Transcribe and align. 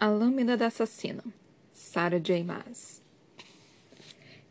A 0.00 0.08
Lâmina 0.08 0.56
da 0.56 0.68
Assassina, 0.68 1.22
Sarah 1.74 2.18
J. 2.18 2.42
Maas. 2.42 3.02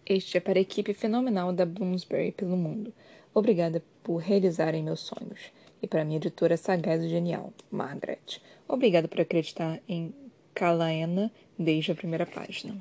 Este 0.05 0.37
é 0.37 0.39
para 0.39 0.59
a 0.59 0.61
equipe 0.61 0.93
fenomenal 0.93 1.51
da 1.51 1.65
Bloomsbury 1.65 2.33
pelo 2.33 2.55
mundo. 2.55 2.93
Obrigada 3.33 3.83
por 4.03 4.17
realizarem 4.17 4.83
meus 4.83 4.99
sonhos. 4.99 5.51
E 5.81 5.87
para 5.87 6.05
minha 6.05 6.17
editora 6.17 6.55
sagaz 6.55 7.03
e 7.03 7.09
genial, 7.09 7.51
Margaret. 7.71 8.39
Obrigada 8.67 9.07
por 9.07 9.21
acreditar 9.21 9.81
em 9.87 10.13
Calaena 10.53 11.31
desde 11.57 11.93
a 11.93 11.95
primeira 11.95 12.27
página. 12.27 12.79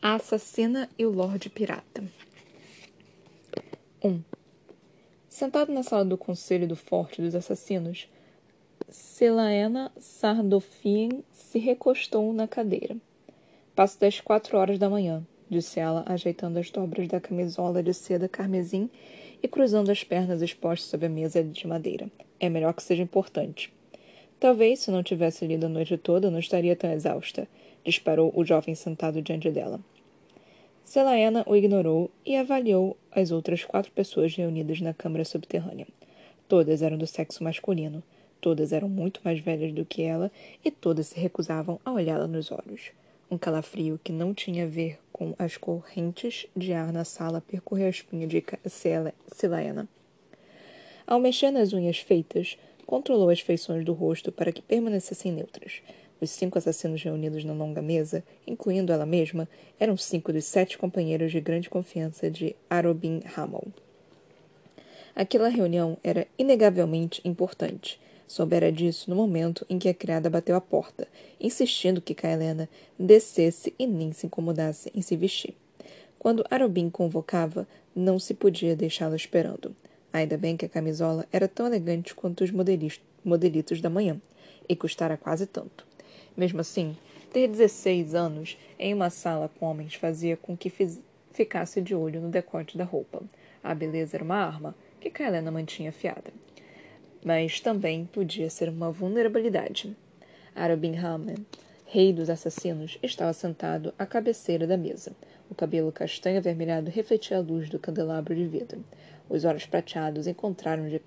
A 0.00 0.14
Assassina 0.14 0.88
e 0.98 1.04
o 1.04 1.10
Lorde 1.10 1.50
Pirata. 1.50 2.02
1. 4.02 4.08
Um. 4.08 4.24
Sentado 5.28 5.70
na 5.70 5.82
sala 5.82 6.06
do 6.06 6.16
Conselho 6.16 6.66
do 6.66 6.74
Forte 6.74 7.20
dos 7.20 7.34
Assassinos, 7.34 8.08
Selaena 8.90 9.92
Sardofien 10.00 11.22
se 11.32 11.60
recostou 11.60 12.32
na 12.32 12.48
cadeira. 12.48 12.96
Passo 13.72 14.00
das 14.00 14.20
quatro 14.20 14.58
horas 14.58 14.80
da 14.80 14.90
manhã, 14.90 15.24
disse 15.48 15.78
ela, 15.78 16.02
ajeitando 16.06 16.58
as 16.58 16.70
dobras 16.70 17.06
da 17.06 17.20
camisola 17.20 17.84
de 17.84 17.94
seda 17.94 18.28
carmesim 18.28 18.90
e 19.40 19.46
cruzando 19.46 19.90
as 19.90 20.02
pernas 20.02 20.42
expostas 20.42 20.90
sobre 20.90 21.06
a 21.06 21.08
mesa 21.08 21.42
de 21.44 21.68
madeira. 21.68 22.10
É 22.40 22.48
melhor 22.48 22.74
que 22.74 22.82
seja 22.82 23.02
importante. 23.02 23.72
Talvez, 24.40 24.80
se 24.80 24.90
não 24.90 25.04
tivesse 25.04 25.46
lido 25.46 25.66
a 25.66 25.68
noite 25.68 25.96
toda, 25.96 26.28
não 26.28 26.40
estaria 26.40 26.74
tão 26.74 26.90
exausta, 26.90 27.46
disparou 27.84 28.32
o 28.34 28.44
jovem 28.44 28.74
sentado 28.74 29.22
diante 29.22 29.52
dela. 29.52 29.78
Selaena 30.84 31.44
o 31.46 31.54
ignorou 31.54 32.10
e 32.26 32.36
avaliou 32.36 32.96
as 33.12 33.30
outras 33.30 33.64
quatro 33.64 33.92
pessoas 33.92 34.34
reunidas 34.34 34.80
na 34.80 34.92
câmara 34.92 35.24
subterrânea. 35.24 35.86
Todas 36.48 36.82
eram 36.82 36.98
do 36.98 37.06
sexo 37.06 37.44
masculino. 37.44 38.02
Todas 38.40 38.72
eram 38.72 38.88
muito 38.88 39.20
mais 39.22 39.38
velhas 39.38 39.72
do 39.72 39.84
que 39.84 40.02
ela 40.02 40.32
e 40.64 40.70
todas 40.70 41.08
se 41.08 41.20
recusavam 41.20 41.78
a 41.84 41.92
olhá-la 41.92 42.26
nos 42.26 42.50
olhos. 42.50 42.90
Um 43.30 43.36
calafrio 43.36 44.00
que 44.02 44.12
não 44.12 44.32
tinha 44.32 44.64
a 44.64 44.68
ver 44.68 44.98
com 45.12 45.34
as 45.38 45.56
correntes 45.56 46.46
de 46.56 46.72
ar 46.72 46.92
na 46.92 47.04
sala 47.04 47.42
percorreu 47.42 47.86
a 47.86 47.90
espinha 47.90 48.26
de 48.26 48.42
Silaena. 49.28 49.86
Ao 51.06 51.20
mexer 51.20 51.50
nas 51.50 51.72
unhas 51.72 51.98
feitas, 51.98 52.56
controlou 52.86 53.28
as 53.28 53.40
feições 53.40 53.84
do 53.84 53.92
rosto 53.92 54.32
para 54.32 54.50
que 54.50 54.62
permanecessem 54.62 55.32
neutras. 55.32 55.82
Os 56.20 56.30
cinco 56.30 56.58
assassinos 56.58 57.02
reunidos 57.02 57.44
na 57.44 57.52
longa 57.52 57.80
mesa, 57.80 58.24
incluindo 58.46 58.92
ela 58.92 59.06
mesma, 59.06 59.48
eram 59.78 59.96
cinco 59.96 60.32
dos 60.32 60.44
sete 60.44 60.76
companheiros 60.76 61.30
de 61.30 61.40
grande 61.40 61.70
confiança 61.70 62.30
de 62.30 62.56
Arobin 62.68 63.20
Hamel. 63.36 63.68
Aquela 65.14 65.48
reunião 65.48 65.98
era 66.02 66.26
inegavelmente 66.38 67.20
importante 67.24 68.00
Soubera 68.30 68.70
disso 68.70 69.10
no 69.10 69.16
momento 69.16 69.66
em 69.68 69.76
que 69.76 69.88
a 69.88 69.92
criada 69.92 70.30
bateu 70.30 70.54
à 70.54 70.60
porta, 70.60 71.08
insistindo 71.40 72.00
que 72.00 72.14
Kaelena 72.14 72.68
descesse 72.96 73.74
e 73.76 73.88
nem 73.88 74.12
se 74.12 74.26
incomodasse 74.26 74.88
em 74.94 75.02
se 75.02 75.16
vestir. 75.16 75.56
Quando 76.16 76.46
Arobin 76.48 76.88
convocava, 76.90 77.66
não 77.92 78.20
se 78.20 78.32
podia 78.32 78.76
deixá-la 78.76 79.16
esperando. 79.16 79.74
Ainda 80.12 80.38
bem 80.38 80.56
que 80.56 80.64
a 80.64 80.68
camisola 80.68 81.26
era 81.32 81.48
tão 81.48 81.66
elegante 81.66 82.14
quanto 82.14 82.44
os 82.44 82.52
modelitos 82.52 83.80
da 83.80 83.90
manhã, 83.90 84.16
e 84.68 84.76
custara 84.76 85.16
quase 85.16 85.44
tanto. 85.44 85.84
Mesmo 86.36 86.60
assim, 86.60 86.96
ter 87.32 87.48
16 87.48 88.14
anos 88.14 88.56
em 88.78 88.94
uma 88.94 89.10
sala 89.10 89.50
com 89.58 89.66
homens 89.66 89.94
fazia 89.94 90.36
com 90.36 90.56
que 90.56 90.70
fiz, 90.70 91.00
ficasse 91.32 91.80
de 91.80 91.96
olho 91.96 92.20
no 92.20 92.28
decote 92.28 92.78
da 92.78 92.84
roupa. 92.84 93.24
A 93.60 93.74
beleza 93.74 94.16
era 94.16 94.22
uma 94.22 94.36
arma 94.36 94.72
que 95.00 95.10
Kaelena 95.10 95.50
mantinha 95.50 95.90
afiada 95.90 96.32
mas 97.24 97.60
também 97.60 98.06
podia 98.06 98.48
ser 98.48 98.68
uma 98.68 98.90
vulnerabilidade. 98.90 99.96
Arobin 100.54 100.96
Haman, 100.96 101.36
rei 101.86 102.12
dos 102.12 102.30
assassinos, 102.30 102.98
estava 103.02 103.32
sentado 103.32 103.92
à 103.98 104.06
cabeceira 104.06 104.66
da 104.66 104.76
mesa. 104.76 105.12
O 105.50 105.54
cabelo 105.54 105.90
castanho 105.90 106.38
avermelhado 106.38 106.90
refletia 106.90 107.36
a 107.36 107.40
luz 107.40 107.68
do 107.68 107.78
candelabro 107.78 108.34
de 108.34 108.46
vidro. 108.46 108.84
Os 109.28 109.44
olhos 109.44 109.66
prateados 109.66 110.26
encontraram 110.26 110.88
de 110.88 111.00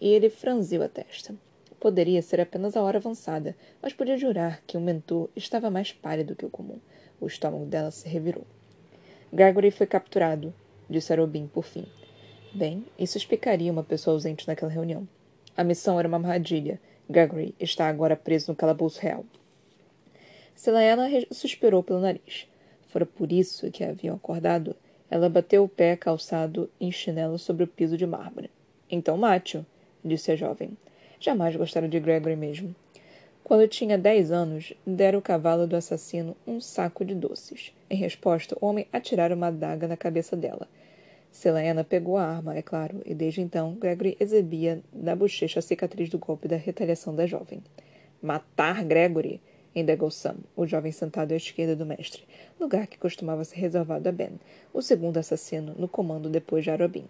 e 0.00 0.08
ele 0.08 0.28
franziu 0.30 0.82
a 0.82 0.88
testa. 0.88 1.34
Poderia 1.80 2.22
ser 2.22 2.40
apenas 2.40 2.76
a 2.76 2.82
hora 2.82 2.98
avançada, 2.98 3.56
mas 3.82 3.92
podia 3.92 4.16
jurar 4.16 4.62
que 4.66 4.76
o 4.76 4.80
mentor 4.80 5.28
estava 5.36 5.70
mais 5.70 5.92
pálido 5.92 6.34
que 6.34 6.46
o 6.46 6.50
comum. 6.50 6.78
O 7.20 7.26
estômago 7.26 7.66
dela 7.66 7.90
se 7.90 8.08
revirou. 8.08 8.46
Gregory 9.32 9.70
foi 9.70 9.86
capturado, 9.86 10.54
disse 10.88 11.12
Arobin 11.12 11.46
por 11.46 11.64
fim. 11.64 11.84
Bem, 12.54 12.84
isso 12.96 13.18
explicaria 13.18 13.72
uma 13.72 13.82
pessoa 13.82 14.14
ausente 14.14 14.46
naquela 14.46 14.70
reunião. 14.70 15.08
A 15.56 15.64
missão 15.64 15.98
era 15.98 16.06
uma 16.06 16.18
armadilha. 16.18 16.80
Gregory 17.10 17.52
está 17.58 17.88
agora 17.88 18.14
preso 18.14 18.52
no 18.52 18.56
calabouço 18.56 19.00
real. 19.00 19.24
Selaena 20.54 21.08
suspirou 21.32 21.82
pelo 21.82 21.98
nariz. 21.98 22.46
Fora 22.86 23.04
por 23.04 23.32
isso 23.32 23.68
que 23.72 23.82
a 23.82 23.90
haviam 23.90 24.14
acordado. 24.14 24.76
Ela 25.10 25.28
bateu 25.28 25.64
o 25.64 25.68
pé 25.68 25.96
calçado 25.96 26.70
em 26.80 26.92
chinelo 26.92 27.40
sobre 27.40 27.64
o 27.64 27.66
piso 27.66 27.96
de 27.96 28.06
mármore. 28.06 28.52
Então 28.88 29.16
mate-o, 29.16 29.66
disse 30.04 30.30
a 30.30 30.36
jovem. 30.36 30.78
Jamais 31.18 31.56
gostara 31.56 31.88
de 31.88 31.98
Gregory 31.98 32.36
mesmo. 32.36 32.72
Quando 33.42 33.66
tinha 33.66 33.98
dez 33.98 34.30
anos, 34.30 34.72
dera 34.86 35.18
o 35.18 35.22
cavalo 35.22 35.66
do 35.66 35.74
assassino 35.74 36.36
um 36.46 36.60
saco 36.60 37.04
de 37.04 37.16
doces. 37.16 37.74
Em 37.90 37.96
resposta, 37.96 38.56
o 38.60 38.66
homem 38.66 38.86
atirara 38.92 39.34
uma 39.34 39.48
adaga 39.48 39.88
na 39.88 39.96
cabeça 39.96 40.36
dela. 40.36 40.68
Selena 41.34 41.82
pegou 41.82 42.16
a 42.16 42.24
arma, 42.24 42.56
é 42.56 42.62
claro, 42.62 43.02
e 43.04 43.12
desde 43.12 43.40
então 43.40 43.74
Gregory 43.74 44.16
exibia 44.20 44.80
na 44.92 45.16
bochecha 45.16 45.58
a 45.58 45.62
cicatriz 45.62 46.08
do 46.08 46.16
golpe 46.16 46.46
da 46.46 46.54
retaliação 46.54 47.12
da 47.12 47.26
jovem. 47.26 47.60
Matar 48.22 48.84
Gregory! 48.84 49.40
indagou 49.74 50.12
Sam, 50.12 50.36
o 50.56 50.64
jovem 50.64 50.92
sentado 50.92 51.32
à 51.32 51.36
esquerda 51.36 51.74
do 51.74 51.84
mestre, 51.84 52.22
lugar 52.58 52.86
que 52.86 52.96
costumava 52.96 53.42
ser 53.42 53.56
reservado 53.56 54.08
a 54.08 54.12
Ben, 54.12 54.38
o 54.72 54.80
segundo 54.80 55.18
assassino 55.18 55.74
no 55.76 55.88
comando 55.88 56.30
depois 56.30 56.62
de 56.62 56.70
Arobin. 56.70 57.08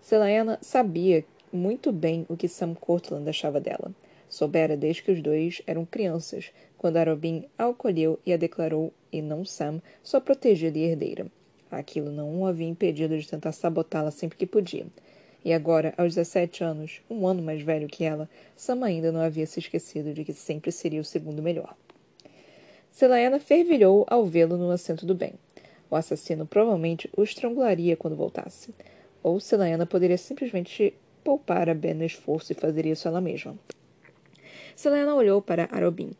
Selena 0.00 0.58
sabia 0.62 1.22
muito 1.52 1.92
bem 1.92 2.24
o 2.30 2.38
que 2.38 2.48
Sam 2.48 2.72
Cortland 2.72 3.28
achava 3.28 3.60
dela. 3.60 3.92
Soubera 4.26 4.74
desde 4.74 5.02
que 5.02 5.12
os 5.12 5.20
dois 5.20 5.60
eram 5.66 5.84
crianças, 5.84 6.50
quando 6.78 6.96
Arobin 6.96 7.44
a 7.58 7.66
acolheu 7.66 8.18
e 8.24 8.32
a 8.32 8.38
declarou, 8.38 8.90
e 9.12 9.20
não 9.20 9.44
Sam, 9.44 9.82
sua 10.02 10.22
protegida 10.22 10.78
e 10.78 10.84
herdeira. 10.84 11.30
Aquilo 11.70 12.10
não 12.10 12.40
o 12.40 12.46
havia 12.46 12.68
impedido 12.68 13.18
de 13.18 13.28
tentar 13.28 13.52
sabotá-la 13.52 14.10
sempre 14.10 14.38
que 14.38 14.46
podia. 14.46 14.86
E 15.44 15.52
agora, 15.52 15.92
aos 15.96 16.14
17 16.14 16.64
anos, 16.64 17.02
um 17.10 17.26
ano 17.26 17.42
mais 17.42 17.62
velho 17.62 17.86
que 17.86 18.04
ela, 18.04 18.28
Sam 18.56 18.84
ainda 18.84 19.12
não 19.12 19.20
havia 19.20 19.46
se 19.46 19.58
esquecido 19.58 20.14
de 20.14 20.24
que 20.24 20.32
sempre 20.32 20.72
seria 20.72 21.00
o 21.00 21.04
segundo 21.04 21.42
melhor. 21.42 21.76
Selaena 22.90 23.38
fervilhou 23.38 24.06
ao 24.08 24.24
vê-lo 24.24 24.56
no 24.56 24.70
assento 24.70 25.04
do 25.04 25.14
bem. 25.14 25.34
O 25.90 25.96
assassino 25.96 26.46
provavelmente 26.46 27.10
o 27.16 27.22
estrangularia 27.22 27.96
quando 27.96 28.16
voltasse. 28.16 28.74
Ou 29.22 29.38
Selaena 29.38 29.84
poderia 29.84 30.16
simplesmente 30.16 30.94
poupar 31.24 31.68
a 31.68 31.74
Ben 31.74 31.94
no 31.94 32.04
esforço 32.04 32.52
e 32.52 32.54
fazer 32.54 32.86
isso 32.86 33.08
ela 33.08 33.20
mesma. 33.20 33.58
Selena 34.76 35.14
olhou 35.14 35.40
para 35.40 35.68
Arobin. 35.72 36.12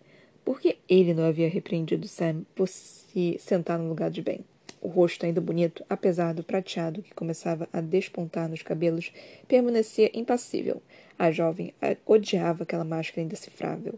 Por 0.44 0.60
que 0.60 0.78
ele 0.88 1.14
não 1.14 1.24
havia 1.24 1.48
repreendido 1.48 2.06
Sam 2.06 2.44
por 2.54 2.68
se 2.68 3.36
sentar 3.38 3.78
no 3.78 3.88
lugar 3.88 4.10
de 4.10 4.22
Ben? 4.22 4.44
O 4.84 4.88
rosto, 4.88 5.24
ainda 5.24 5.40
bonito, 5.40 5.82
apesar 5.88 6.34
do 6.34 6.44
prateado 6.44 7.00
que 7.00 7.14
começava 7.14 7.66
a 7.72 7.80
despontar 7.80 8.50
nos 8.50 8.60
cabelos, 8.60 9.10
permanecia 9.48 10.10
impassível. 10.12 10.82
A 11.18 11.30
jovem 11.30 11.72
odiava 12.04 12.64
aquela 12.64 12.84
máscara 12.84 13.22
indecifrável. 13.22 13.94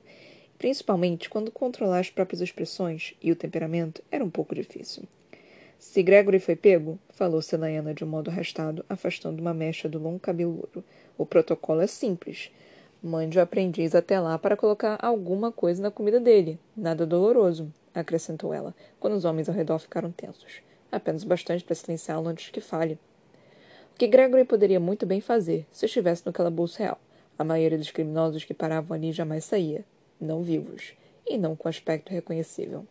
Principalmente 0.57 1.29
quando 1.29 1.51
controlar 1.51 1.99
as 1.99 2.09
próprias 2.09 2.41
expressões 2.41 3.15
e 3.21 3.33
o 3.33 3.37
temperamento 3.37 4.01
era 4.13 4.25
um 4.25 4.31
pouco 4.31 4.55
difícil. 4.55 5.03
Se 5.77 6.05
Gregory 6.05 6.39
foi 6.39 6.55
pego, 6.55 7.01
falou 7.11 7.43
Selena 7.43 7.93
de 7.93 8.05
um 8.05 8.09
modo 8.09 8.31
arrastado, 8.31 8.85
afastando 8.89 9.43
uma 9.43 9.53
mecha 9.53 9.89
do 9.89 9.99
longo 9.99 10.21
cabelo 10.21 10.53
louro. 10.53 10.85
O 11.19 11.27
protocolo 11.27 11.81
é 11.81 11.89
simples. 11.89 12.53
Mande 13.03 13.41
o 13.41 13.43
aprendiz 13.43 13.93
até 13.93 14.21
lá 14.21 14.39
para 14.39 14.57
colocar 14.57 15.01
alguma 15.03 15.51
coisa 15.51 15.83
na 15.83 15.91
comida 15.91 16.21
dele. 16.21 16.61
Nada 16.77 17.05
doloroso, 17.05 17.75
acrescentou 17.93 18.55
ela, 18.55 18.73
quando 19.01 19.15
os 19.15 19.25
homens 19.25 19.49
ao 19.49 19.55
redor 19.55 19.81
ficaram 19.81 20.13
tensos 20.13 20.65
apenas 20.91 21.25
bastante 21.25 21.65
para 21.65 21.75
silenciá-lo 21.75 22.29
antes 22.29 22.51
que 22.51 22.61
fale. 22.61 22.99
O 23.95 23.99
que 23.99 24.07
Gregory 24.07 24.45
poderia 24.45 24.79
muito 24.79 25.07
bem 25.07 25.21
fazer 25.21 25.67
se 25.73 25.87
estivesse 25.87 26.25
no 26.27 26.33
calabouço 26.33 26.79
real. 26.79 27.01
A 27.39 27.45
maioria 27.45 27.79
dos 27.79 27.91
criminosos 27.91 28.45
que 28.45 28.55
paravam 28.55 28.97
ali 28.97 29.13
jamais 29.13 29.45
saía, 29.45 29.85
não 30.21 30.43
vivos, 30.43 30.95
e 31.27 31.37
não 31.37 31.57
com 31.57 31.69
aspecto 31.69 32.13
reconhecível. 32.13 32.87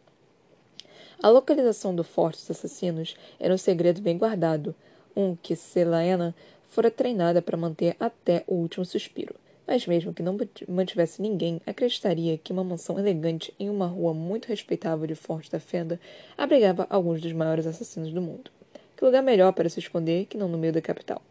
A 1.21 1.29
localização 1.29 1.95
do 1.95 2.03
forte 2.03 2.39
dos 2.39 2.51
assassinos 2.51 3.15
era 3.39 3.53
um 3.53 3.57
segredo 3.57 4.01
bem 4.01 4.17
guardado, 4.17 4.75
um 5.15 5.35
que 5.35 5.55
Selaena 5.55 6.35
fora 6.67 6.91
treinada 6.91 7.41
para 7.41 7.57
manter 7.57 7.95
até 7.99 8.43
o 8.47 8.55
último 8.55 8.83
suspiro 8.83 9.35
mas 9.67 9.87
mesmo 9.87 10.13
que 10.13 10.21
não 10.21 10.37
mantivesse 10.67 11.21
ninguém, 11.21 11.61
acreditaria 11.65 12.37
que 12.37 12.51
uma 12.53 12.63
mansão 12.63 12.99
elegante 12.99 13.53
em 13.59 13.69
uma 13.69 13.87
rua 13.87 14.13
muito 14.13 14.47
respeitável 14.47 15.07
de 15.07 15.15
Forte 15.15 15.51
da 15.51 15.59
Fenda 15.59 15.99
abrigava 16.37 16.85
alguns 16.89 17.21
dos 17.21 17.33
maiores 17.33 17.65
assassinos 17.65 18.11
do 18.11 18.21
mundo. 18.21 18.51
Que 18.95 19.03
lugar 19.03 19.23
melhor 19.23 19.51
para 19.53 19.69
se 19.69 19.79
esconder 19.79 20.25
que 20.25 20.37
não 20.37 20.47
no 20.47 20.57
meio 20.57 20.73
da 20.73 20.81
capital? 20.81 21.21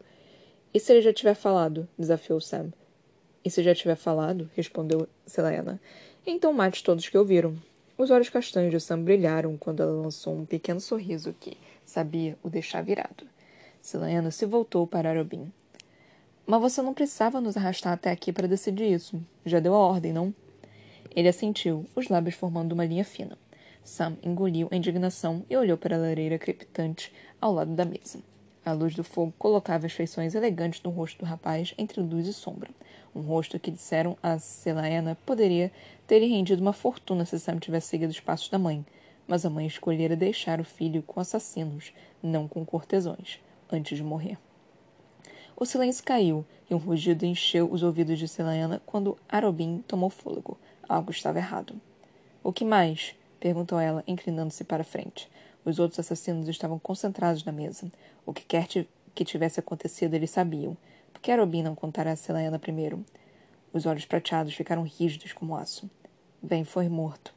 E 0.73 0.79
se 0.79 0.91
ele 0.91 1.01
já 1.01 1.13
tiver 1.13 1.35
falado? 1.35 1.87
desafiou 1.97 2.41
Sam. 2.41 2.71
E 3.43 3.49
se 3.49 3.63
já 3.63 3.73
tiver 3.73 3.95
falado, 3.95 4.49
respondeu 4.55 5.07
Selena, 5.25 5.79
então 6.25 6.51
mate 6.51 6.83
todos 6.83 7.07
que 7.07 7.17
ouviram. 7.17 7.55
Os 7.97 8.11
olhos 8.11 8.27
castanhos 8.27 8.71
de 8.71 8.79
Sam 8.79 9.03
brilharam 9.03 9.55
quando 9.55 9.81
ela 9.81 10.01
lançou 10.01 10.35
um 10.35 10.45
pequeno 10.45 10.81
sorriso 10.81 11.33
que, 11.39 11.57
sabia, 11.85 12.37
o 12.43 12.49
deixar 12.49 12.83
virado. 12.83 13.25
Selena 13.81 14.31
se 14.31 14.45
voltou 14.45 14.85
para 14.85 15.09
Arobin. 15.11 15.51
Mas 16.47 16.61
você 16.61 16.81
não 16.81 16.93
precisava 16.93 17.41
nos 17.41 17.57
arrastar 17.57 17.93
até 17.93 18.11
aqui 18.11 18.31
para 18.31 18.47
decidir 18.47 18.91
isso. 18.91 19.19
Já 19.43 19.59
deu 19.59 19.73
a 19.73 19.79
ordem, 19.79 20.13
não? 20.13 20.33
Ele 21.15 21.27
assentiu, 21.27 21.85
os 21.95 22.07
lábios 22.07 22.35
formando 22.35 22.73
uma 22.73 22.85
linha 22.85 23.03
fina. 23.03 23.35
Sam 23.83 24.17
engoliu 24.21 24.67
a 24.71 24.75
indignação 24.75 25.43
e 25.49 25.57
olhou 25.57 25.77
para 25.77 25.95
a 25.95 25.99
lareira 25.99 26.37
crepitante 26.37 27.11
ao 27.41 27.51
lado 27.51 27.73
da 27.73 27.83
mesa. 27.83 28.19
A 28.63 28.73
luz 28.73 28.93
do 28.95 29.03
fogo 29.03 29.33
colocava 29.39 29.87
as 29.87 29.93
feições 29.93 30.35
elegantes 30.35 30.81
no 30.83 30.91
rosto 30.91 31.19
do 31.19 31.25
rapaz 31.25 31.73
entre 31.77 32.01
luz 32.01 32.27
e 32.27 32.33
sombra. 32.33 32.69
Um 33.15 33.21
rosto 33.21 33.59
que 33.59 33.71
disseram 33.71 34.17
a 34.21 34.37
Selaena 34.37 35.17
poderia 35.25 35.71
ter 36.05 36.19
lhe 36.19 36.27
rendido 36.27 36.61
uma 36.61 36.73
fortuna 36.73 37.25
se 37.25 37.39
Sam 37.39 37.57
tivesse 37.57 37.87
seguido 37.87 38.11
os 38.11 38.19
passos 38.19 38.49
da 38.49 38.59
mãe. 38.59 38.85
Mas 39.27 39.45
a 39.45 39.49
mãe 39.49 39.65
escolhera 39.65 40.15
deixar 40.15 40.59
o 40.59 40.63
filho 40.63 41.01
com 41.01 41.19
assassinos, 41.19 41.91
não 42.21 42.47
com 42.47 42.63
cortesões, 42.63 43.39
antes 43.71 43.97
de 43.97 44.03
morrer. 44.03 44.37
O 45.57 45.65
silêncio 45.65 46.03
caiu 46.03 46.45
e 46.69 46.75
um 46.75 46.77
rugido 46.77 47.25
encheu 47.25 47.71
os 47.71 47.81
ouvidos 47.81 48.19
de 48.19 48.27
Selena 48.27 48.81
quando 48.85 49.17
Arobin 49.29 49.81
tomou 49.87 50.09
fôlego. 50.09 50.57
Algo 50.87 51.11
estava 51.11 51.37
errado. 51.37 51.79
O 52.43 52.51
que 52.51 52.65
mais? 52.65 53.15
perguntou 53.39 53.79
ela, 53.79 54.03
inclinando-se 54.05 54.65
para 54.65 54.81
a 54.81 54.85
frente. 54.85 55.29
Os 55.63 55.79
outros 55.79 55.99
assassinos 55.99 56.49
estavam 56.49 56.77
concentrados 56.77 57.45
na 57.45 57.53
mesa. 57.53 57.89
O 58.25 58.33
que 58.33 58.43
quer 58.43 58.67
que 58.67 59.23
tivesse 59.23 59.59
acontecido, 59.59 60.13
eles 60.13 60.29
sabiam. 60.29 60.75
Por 61.13 61.21
que 61.21 61.31
Arobin 61.31 61.63
não 61.63 61.73
contara 61.73 62.11
a 62.11 62.15
Selena 62.17 62.59
primeiro? 62.59 63.05
Os 63.71 63.85
olhos 63.85 64.05
prateados 64.05 64.53
ficaram 64.53 64.83
rígidos 64.83 65.31
como 65.31 65.55
aço. 65.55 65.89
Ben 66.41 66.65
foi 66.65 66.89
morto. 66.89 67.33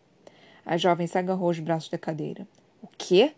A 0.67 0.77
jovem 0.77 1.07
se 1.07 1.17
agarrou 1.17 1.47
aos 1.47 1.61
braços 1.61 1.89
da 1.89 1.97
cadeira. 1.97 2.49
O 2.83 2.89
quê? 2.99 3.33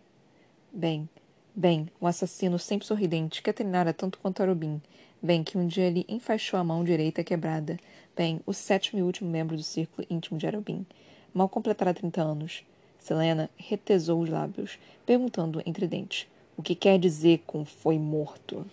Bem, 0.73 1.07
Bem, 1.53 1.89
o 1.99 2.07
assassino 2.07 2.57
sempre 2.57 2.87
sorridente, 2.87 3.41
que 3.41 3.51
treinara 3.51 3.91
tanto 3.91 4.17
quanto 4.19 4.41
Arobin. 4.41 4.81
Bem, 5.21 5.43
que 5.43 5.57
um 5.57 5.67
dia 5.67 5.89
lhe 5.89 6.05
enfaixou 6.07 6.57
a 6.57 6.63
mão 6.63 6.81
direita 6.81 7.25
quebrada. 7.25 7.77
Bem, 8.15 8.39
o 8.45 8.53
sétimo 8.53 8.99
e 9.01 9.03
último 9.03 9.29
membro 9.29 9.57
do 9.57 9.61
círculo 9.61 10.07
íntimo 10.09 10.39
de 10.39 10.47
Arobin. 10.47 10.85
Mal 11.33 11.49
completara 11.49 11.93
trinta 11.93 12.21
anos. 12.21 12.63
Selena 12.97 13.49
retesou 13.57 14.21
os 14.21 14.29
lábios, 14.29 14.79
perguntando 15.05 15.61
entre 15.65 15.87
dentes: 15.87 16.25
O 16.55 16.63
que 16.63 16.73
quer 16.73 16.97
dizer 16.97 17.43
com 17.45 17.65
foi 17.65 17.99
morto? 17.99 18.65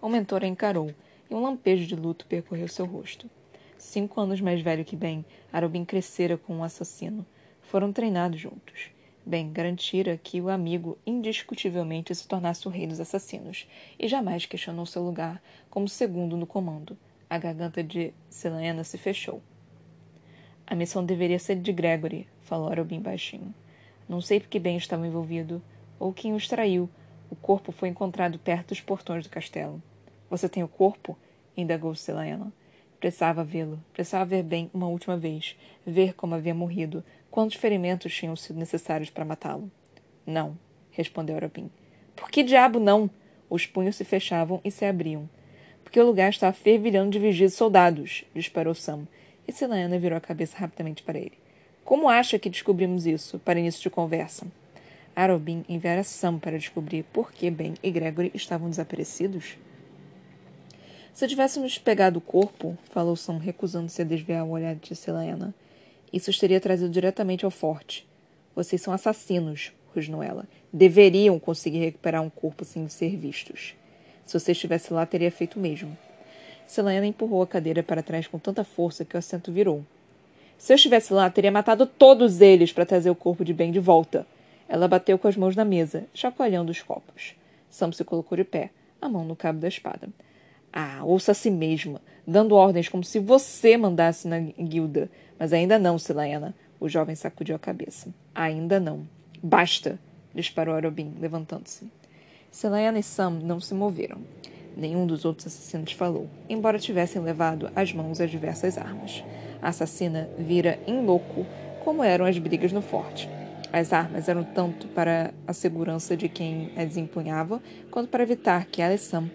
O 0.00 0.08
mentor 0.08 0.42
a 0.42 0.48
encarou, 0.48 0.92
e 1.30 1.34
um 1.34 1.42
lampejo 1.42 1.86
de 1.86 1.94
luto 1.94 2.26
percorreu 2.26 2.66
seu 2.66 2.86
rosto. 2.86 3.30
Cinco 3.78 4.20
anos 4.20 4.40
mais 4.40 4.60
velho 4.60 4.84
que 4.84 4.96
Ben, 4.96 5.24
Arobin 5.52 5.84
crescera 5.84 6.36
com 6.36 6.56
um 6.56 6.64
assassino. 6.64 7.24
Foram 7.60 7.92
treinados 7.92 8.40
juntos. 8.40 8.90
Bem, 9.24 9.52
garantira 9.52 10.16
que 10.16 10.40
o 10.40 10.48
amigo 10.48 10.98
indiscutivelmente 11.06 12.12
se 12.12 12.26
tornasse 12.26 12.66
o 12.66 12.70
rei 12.70 12.88
dos 12.88 12.98
assassinos, 12.98 13.68
e 13.96 14.08
jamais 14.08 14.46
questionou 14.46 14.84
seu 14.84 15.00
lugar 15.00 15.40
como 15.70 15.88
segundo 15.88 16.36
no 16.36 16.46
comando. 16.46 16.98
A 17.30 17.38
garganta 17.38 17.84
de 17.84 18.12
Selena 18.28 18.82
se 18.82 18.98
fechou. 18.98 19.40
A 20.66 20.74
missão 20.74 21.04
deveria 21.04 21.38
ser 21.38 21.56
de 21.56 21.72
Gregory, 21.72 22.26
falou 22.40 22.68
Arobin 22.68 23.00
baixinho. 23.00 23.54
Não 24.08 24.20
sei 24.20 24.40
por 24.40 24.48
que 24.48 24.58
bem 24.58 24.76
estava 24.76 25.06
envolvido, 25.06 25.62
ou 26.00 26.12
quem 26.12 26.32
o 26.32 26.36
extraiu. 26.36 26.90
O 27.30 27.36
corpo 27.36 27.70
foi 27.70 27.88
encontrado 27.88 28.40
perto 28.40 28.68
dos 28.68 28.80
portões 28.80 29.24
do 29.24 29.30
castelo. 29.30 29.80
Você 30.28 30.48
tem 30.48 30.64
o 30.64 30.68
corpo? 30.68 31.16
indagou 31.56 31.94
Selena. 31.94 32.52
Precisava 32.98 33.44
vê-lo. 33.44 33.82
Precisava 33.92 34.24
ver 34.24 34.42
bem 34.42 34.70
uma 34.74 34.88
última 34.88 35.16
vez. 35.16 35.56
Ver 35.86 36.14
como 36.14 36.34
havia 36.34 36.54
morrido, 36.54 37.04
Quantos 37.32 37.56
ferimentos 37.56 38.14
tinham 38.14 38.36
sido 38.36 38.58
necessários 38.58 39.08
para 39.08 39.24
matá-lo? 39.24 39.72
Não, 40.26 40.54
respondeu 40.90 41.34
Arapim. 41.34 41.70
Por 42.14 42.30
que 42.30 42.42
diabo 42.42 42.78
não? 42.78 43.08
Os 43.48 43.64
punhos 43.64 43.96
se 43.96 44.04
fechavam 44.04 44.60
e 44.62 44.70
se 44.70 44.84
abriam. 44.84 45.26
Porque 45.82 45.98
o 45.98 46.04
lugar 46.04 46.28
estava 46.28 46.52
fervilhando 46.52 47.10
de 47.10 47.18
vigias 47.18 47.54
soldados, 47.54 48.22
disparou 48.34 48.74
Sam, 48.74 49.08
e 49.48 49.52
Selena 49.52 49.98
virou 49.98 50.18
a 50.18 50.20
cabeça 50.20 50.58
rapidamente 50.58 51.02
para 51.02 51.18
ele. 51.18 51.38
Como 51.86 52.06
acha 52.06 52.38
que 52.38 52.50
descobrimos 52.50 53.06
isso, 53.06 53.38
para 53.38 53.58
início 53.58 53.80
de 53.80 53.88
conversa? 53.88 54.46
Arobin 55.16 55.64
enviara 55.70 56.04
Sam 56.04 56.38
para 56.38 56.58
descobrir 56.58 57.02
por 57.14 57.32
que 57.32 57.50
Ben 57.50 57.72
e 57.82 57.90
Gregory 57.90 58.30
estavam 58.34 58.68
desaparecidos. 58.68 59.56
Se 61.14 61.26
tivéssemos 61.26 61.78
pegado 61.78 62.18
o 62.18 62.22
corpo, 62.22 62.76
falou 62.90 63.16
Sam, 63.16 63.38
recusando-se 63.38 64.02
a 64.02 64.04
desviar 64.04 64.44
o 64.44 64.50
olhar 64.50 64.74
de 64.74 64.94
Selena, 64.94 65.54
isso 66.12 66.30
os 66.30 66.38
teria 66.38 66.60
trazido 66.60 66.90
diretamente 66.90 67.44
ao 67.44 67.50
forte. 67.50 68.06
Vocês 68.54 68.82
são 68.82 68.92
assassinos, 68.92 69.72
rosnou 69.94 70.22
ela. 70.22 70.46
Deveriam 70.72 71.38
conseguir 71.38 71.78
recuperar 71.78 72.22
um 72.22 72.30
corpo 72.30 72.64
sem 72.64 72.88
ser 72.88 73.16
vistos. 73.16 73.74
Se 74.26 74.38
você 74.38 74.52
estivesse 74.52 74.92
lá, 74.92 75.06
teria 75.06 75.30
feito 75.30 75.58
o 75.58 75.60
mesmo. 75.60 75.96
Selena 76.66 77.06
empurrou 77.06 77.42
a 77.42 77.46
cadeira 77.46 77.82
para 77.82 78.02
trás 78.02 78.26
com 78.26 78.38
tanta 78.38 78.64
força 78.64 79.04
que 79.04 79.16
o 79.16 79.18
assento 79.18 79.50
virou. 79.50 79.84
Se 80.56 80.72
eu 80.72 80.76
estivesse 80.76 81.12
lá, 81.12 81.28
teria 81.28 81.50
matado 81.50 81.86
todos 81.86 82.40
eles 82.40 82.72
para 82.72 82.86
trazer 82.86 83.10
o 83.10 83.14
corpo 83.14 83.44
de 83.44 83.52
Ben 83.52 83.72
de 83.72 83.80
volta. 83.80 84.26
Ela 84.68 84.88
bateu 84.88 85.18
com 85.18 85.28
as 85.28 85.36
mãos 85.36 85.56
na 85.56 85.64
mesa, 85.64 86.06
chacoalhando 86.14 86.70
os 86.70 86.80
copos. 86.80 87.34
Sam 87.68 87.90
se 87.92 88.04
colocou 88.04 88.36
de 88.36 88.44
pé, 88.44 88.70
a 89.00 89.08
mão 89.08 89.24
no 89.24 89.34
cabo 89.34 89.58
da 89.58 89.68
espada. 89.68 90.08
Ah, 90.72 91.00
ouça 91.04 91.32
a 91.32 91.34
si 91.34 91.50
mesma, 91.50 92.00
dando 92.26 92.54
ordens 92.54 92.88
como 92.88 93.04
se 93.04 93.18
você 93.18 93.76
mandasse 93.76 94.26
na 94.28 94.38
guilda. 94.38 95.10
Mas 95.42 95.52
ainda 95.52 95.76
não, 95.76 95.98
Silaena. 95.98 96.54
O 96.78 96.88
jovem 96.88 97.16
sacudiu 97.16 97.56
a 97.56 97.58
cabeça. 97.58 98.14
Ainda 98.32 98.78
não. 98.78 99.08
Basta! 99.42 99.98
disparou 100.32 100.72
Arobin, 100.72 101.16
levantando-se. 101.18 101.90
Silaena 102.48 103.00
e 103.00 103.02
Sam 103.02 103.40
não 103.42 103.58
se 103.58 103.74
moveram. 103.74 104.18
Nenhum 104.76 105.04
dos 105.04 105.24
outros 105.24 105.48
assassinos 105.48 105.90
falou, 105.94 106.28
embora 106.48 106.78
tivessem 106.78 107.20
levado 107.20 107.68
às 107.74 107.92
mãos 107.92 108.20
as 108.20 108.30
diversas 108.30 108.78
armas. 108.78 109.24
A 109.60 109.70
assassina 109.70 110.30
vira 110.38 110.78
em 110.86 111.04
louco 111.04 111.44
como 111.82 112.04
eram 112.04 112.24
as 112.24 112.38
brigas 112.38 112.70
no 112.70 112.80
forte. 112.80 113.28
As 113.72 113.92
armas 113.92 114.28
eram 114.28 114.44
tanto 114.44 114.86
para 114.86 115.34
a 115.44 115.52
segurança 115.52 116.16
de 116.16 116.28
quem 116.28 116.70
as 116.76 116.96
empunhava, 116.96 117.60
quanto 117.90 118.10
para 118.10 118.22
evitar 118.22 118.66
que 118.66 118.80
ela 118.80 118.94
e 118.94 118.98
Sam 118.98 119.28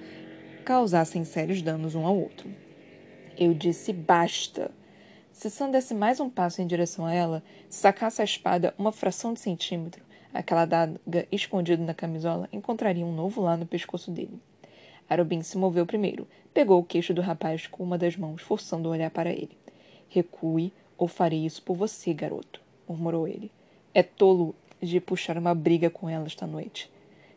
causassem 0.64 1.26
sérios 1.26 1.62
danos 1.62 1.96
um 1.96 2.06
ao 2.06 2.18
outro. 2.18 2.50
Eu 3.38 3.54
disse 3.54 3.92
basta. 3.92 4.72
Se 5.38 5.52
Sam 5.52 5.70
desse 5.70 5.94
mais 5.94 6.20
um 6.20 6.32
passo 6.32 6.64
em 6.64 6.66
direção 6.66 7.06
a 7.06 7.14
ela, 7.14 7.44
sacasse 7.70 8.24
a 8.24 8.26
espada 8.26 8.74
uma 8.76 8.92
fração 8.92 9.36
de 9.36 9.40
centímetro, 9.40 10.04
aquela 10.34 10.64
adaga 10.64 11.28
escondida 11.32 11.84
na 11.84 11.94
camisola 11.94 12.50
encontraria 12.52 13.06
um 13.06 13.14
novo 13.14 13.40
lá 13.40 13.56
no 13.56 13.68
pescoço 13.68 14.10
dele. 14.10 14.42
Arobin 15.08 15.44
se 15.44 15.56
moveu 15.56 15.86
primeiro, 15.86 16.28
pegou 16.52 16.80
o 16.80 16.84
queixo 16.84 17.14
do 17.14 17.22
rapaz 17.22 17.68
com 17.68 17.84
uma 17.84 18.00
das 18.00 18.18
mãos, 18.18 18.42
forçando 18.42 18.90
o 18.90 18.92
olhar 18.92 19.12
para 19.12 19.30
ele. 19.30 19.56
Recue, 20.10 20.74
ou 20.98 21.08
farei 21.08 21.46
isso 21.46 21.62
por 21.62 21.76
você, 21.76 22.16
garoto, 22.16 22.60
murmurou 22.90 23.28
ele. 23.28 23.52
É 23.94 24.02
tolo 24.02 24.56
de 24.82 25.00
puxar 25.00 25.38
uma 25.38 25.54
briga 25.54 25.88
com 25.88 26.10
ela 26.10 26.26
esta 26.26 26.48
noite. 26.48 26.90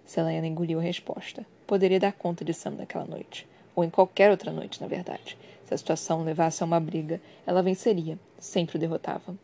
Selena 0.06 0.46
engoliu 0.46 0.78
a 0.78 0.82
resposta. 0.82 1.44
Poderia 1.66 2.00
dar 2.00 2.14
conta 2.14 2.46
de 2.46 2.54
Sam 2.54 2.76
naquela 2.78 3.04
noite. 3.04 3.46
Ou 3.76 3.84
em 3.84 3.90
qualquer 3.90 4.30
outra 4.30 4.50
noite, 4.50 4.80
na 4.80 4.86
verdade. 4.86 5.36
Se 5.70 5.74
a 5.74 5.78
situação 5.78 6.24
levasse 6.24 6.64
a 6.64 6.66
uma 6.66 6.80
briga, 6.80 7.20
ela 7.46 7.62
venceria. 7.62 8.18
Sempre 8.40 8.76
o 8.76 8.78
derrotava. 8.80 9.36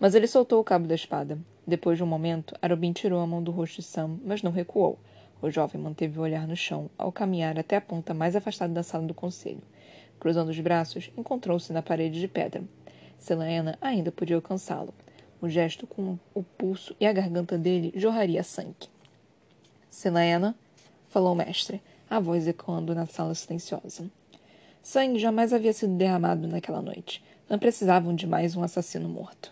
Mas 0.00 0.14
ele 0.14 0.26
soltou 0.26 0.58
o 0.58 0.64
cabo 0.64 0.88
da 0.88 0.94
espada. 0.94 1.38
Depois 1.66 1.98
de 1.98 2.02
um 2.02 2.06
momento, 2.06 2.56
Arobin 2.62 2.94
tirou 2.94 3.20
a 3.20 3.26
mão 3.26 3.42
do 3.42 3.50
rosto 3.50 3.82
de 3.82 3.82
Sam, 3.82 4.18
mas 4.24 4.42
não 4.42 4.50
recuou. 4.50 4.98
O 5.42 5.50
jovem 5.50 5.78
manteve 5.78 6.18
o 6.18 6.22
olhar 6.22 6.48
no 6.48 6.56
chão 6.56 6.88
ao 6.96 7.12
caminhar 7.12 7.58
até 7.58 7.76
a 7.76 7.82
ponta 7.82 8.14
mais 8.14 8.34
afastada 8.34 8.72
da 8.72 8.82
sala 8.82 9.06
do 9.06 9.12
conselho. 9.12 9.60
Cruzando 10.18 10.48
os 10.48 10.58
braços, 10.58 11.10
encontrou-se 11.18 11.70
na 11.70 11.82
parede 11.82 12.18
de 12.18 12.26
pedra. 12.26 12.64
Selena 13.18 13.76
ainda 13.82 14.10
podia 14.10 14.36
alcançá-lo. 14.36 14.94
O 15.38 15.50
gesto 15.50 15.86
com 15.86 16.18
o 16.32 16.42
pulso 16.42 16.96
e 16.98 17.04
a 17.04 17.12
garganta 17.12 17.58
dele 17.58 17.92
jorraria 17.94 18.42
sangue. 18.42 18.88
Selena, 19.90 20.54
falou 21.10 21.34
o 21.34 21.36
mestre, 21.36 21.82
a 22.08 22.18
voz 22.18 22.48
ecoando 22.48 22.94
na 22.94 23.04
sala 23.04 23.34
silenciosa. 23.34 24.10
Sangue 24.84 25.18
jamais 25.18 25.54
havia 25.54 25.72
sido 25.72 25.96
derramado 25.96 26.46
naquela 26.46 26.82
noite. 26.82 27.24
Não 27.48 27.58
precisavam 27.58 28.14
de 28.14 28.26
mais 28.26 28.54
um 28.54 28.62
assassino 28.62 29.08
morto. 29.08 29.50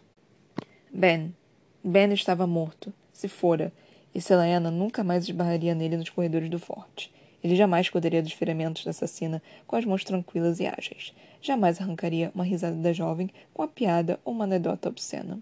Ben. 0.93 1.35
Ben 1.83 2.13
estava 2.13 2.47
morto, 2.47 2.93
se 3.15 3.29
fora, 3.29 3.73
e 4.15 4.21
Selena 4.21 4.71
nunca 4.71 5.03
mais 5.03 5.25
esbarraria 5.25 5.75
nele 5.75 5.97
nos 5.97 6.11
corredores 6.11 6.51
do 6.51 6.59
forte. 6.59 7.11
Ele 7.43 7.57
jamais 7.57 7.89
poderia 7.89 8.23
dos 8.23 8.35
ferimentos 8.35 8.85
da 8.85 8.91
assassina 8.91 9.43
com 9.67 9.75
as 9.75 9.87
mãos 9.87 10.05
tranquilas 10.05 10.61
e 10.61 10.67
ágeis. 10.67 11.15
Jamais 11.41 11.81
arrancaria 11.81 12.31
uma 12.35 12.45
risada 12.45 12.77
da 12.77 12.93
jovem 12.93 13.31
com 13.55 13.63
a 13.63 13.69
piada 13.69 14.21
ou 14.27 14.35
uma 14.35 14.45
anedota 14.45 14.91
obscena. 14.91 15.39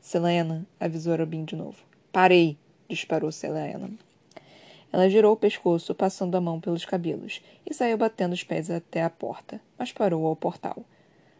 Selena, 0.00 0.64
avisou 0.78 1.16
Robin 1.16 1.44
de 1.44 1.56
novo. 1.56 1.82
Parei! 2.12 2.56
disparou 2.88 3.32
Selena. 3.32 3.90
Ela 4.92 5.08
girou 5.08 5.32
o 5.34 5.36
pescoço, 5.36 5.94
passando 5.94 6.34
a 6.34 6.40
mão 6.40 6.60
pelos 6.60 6.84
cabelos, 6.84 7.42
e 7.68 7.74
saiu 7.74 7.98
batendo 7.98 8.32
os 8.32 8.42
pés 8.42 8.70
até 8.70 9.02
a 9.02 9.10
porta, 9.10 9.60
mas 9.78 9.92
parou 9.92 10.26
ao 10.26 10.34
portal. 10.34 10.84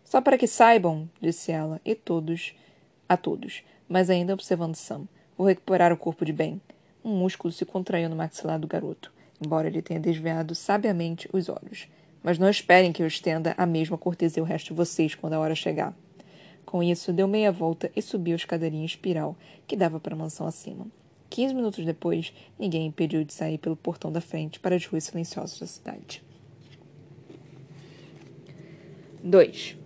Só 0.05 0.21
para 0.21 0.39
que 0.39 0.47
saibam, 0.47 1.09
disse 1.21 1.53
ela, 1.53 1.81
e 1.85 1.95
todos, 1.95 2.55
a 3.09 3.17
todos, 3.17 3.63
mas 3.89 4.11
ainda 4.11 4.35
observando 4.35 4.75
Sam. 4.75 5.07
Vou 5.37 5.47
recuperar 5.47 5.93
o 5.93 5.97
corpo 5.97 6.25
de 6.25 6.33
Ben. 6.33 6.61
Um 7.05 7.17
músculo 7.17 7.53
se 7.53 7.65
contraiu 7.65 8.09
no 8.09 8.17
maxilar 8.17 8.59
do 8.59 8.67
garoto, 8.67 9.13
embora 9.45 9.69
ele 9.69 9.81
tenha 9.81 10.01
desviado 10.01 10.55
sabiamente 10.55 11.29
os 11.33 11.49
olhos. 11.49 11.89
Mas 12.23 12.39
não 12.39 12.51
esperem 12.51 12.93
que 12.93 13.03
eu 13.03 13.07
estenda 13.07 13.55
a 13.57 13.65
mesma 13.65 13.97
cortesia 13.97 14.43
ao 14.43 14.47
resto 14.47 14.69
de 14.69 14.75
vocês 14.75 15.15
quando 15.15 15.35
a 15.35 15.39
hora 15.39 15.55
chegar. 15.55 15.95
Com 16.67 16.83
isso, 16.83 17.13
deu 17.13 17.27
meia 17.27 17.51
volta 17.51 17.91
e 17.97 18.03
subiu 18.03 18.35
a 18.35 18.37
escadaria 18.37 18.81
em 18.81 18.85
espiral 18.85 19.37
que 19.67 19.77
dava 19.77 19.99
para 19.99 20.15
a 20.15 20.19
mansão 20.19 20.47
acima. 20.47 20.87
Quinze 21.31 21.55
minutos 21.55 21.85
depois, 21.85 22.33
ninguém 22.59 22.87
impediu 22.87 23.23
de 23.23 23.33
sair 23.33 23.59
pelo 23.59 23.77
portão 23.77 24.11
da 24.11 24.21
frente 24.21 24.59
para 24.59 24.75
as 24.75 24.87
ruas 24.87 25.05
silenciosas 25.05 25.59
da 25.61 25.67
cidade. 25.67 26.23
2. 29.23 29.77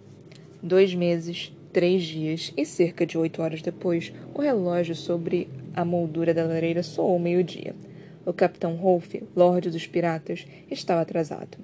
Dois 0.62 0.94
meses, 0.94 1.52
três 1.72 2.04
dias 2.04 2.52
e 2.56 2.64
cerca 2.64 3.04
de 3.04 3.18
oito 3.18 3.42
horas 3.42 3.60
depois, 3.60 4.12
o 4.32 4.40
relógio 4.40 4.94
sobre 4.94 5.48
a 5.74 5.84
moldura 5.84 6.32
da 6.32 6.44
lareira 6.44 6.82
soou 6.82 7.18
meio-dia. 7.18 7.74
O 8.24 8.32
capitão 8.32 8.76
Rolf, 8.76 9.14
lorde 9.34 9.68
dos 9.68 9.86
piratas, 9.86 10.46
estava 10.70 11.00
atrasado. 11.00 11.58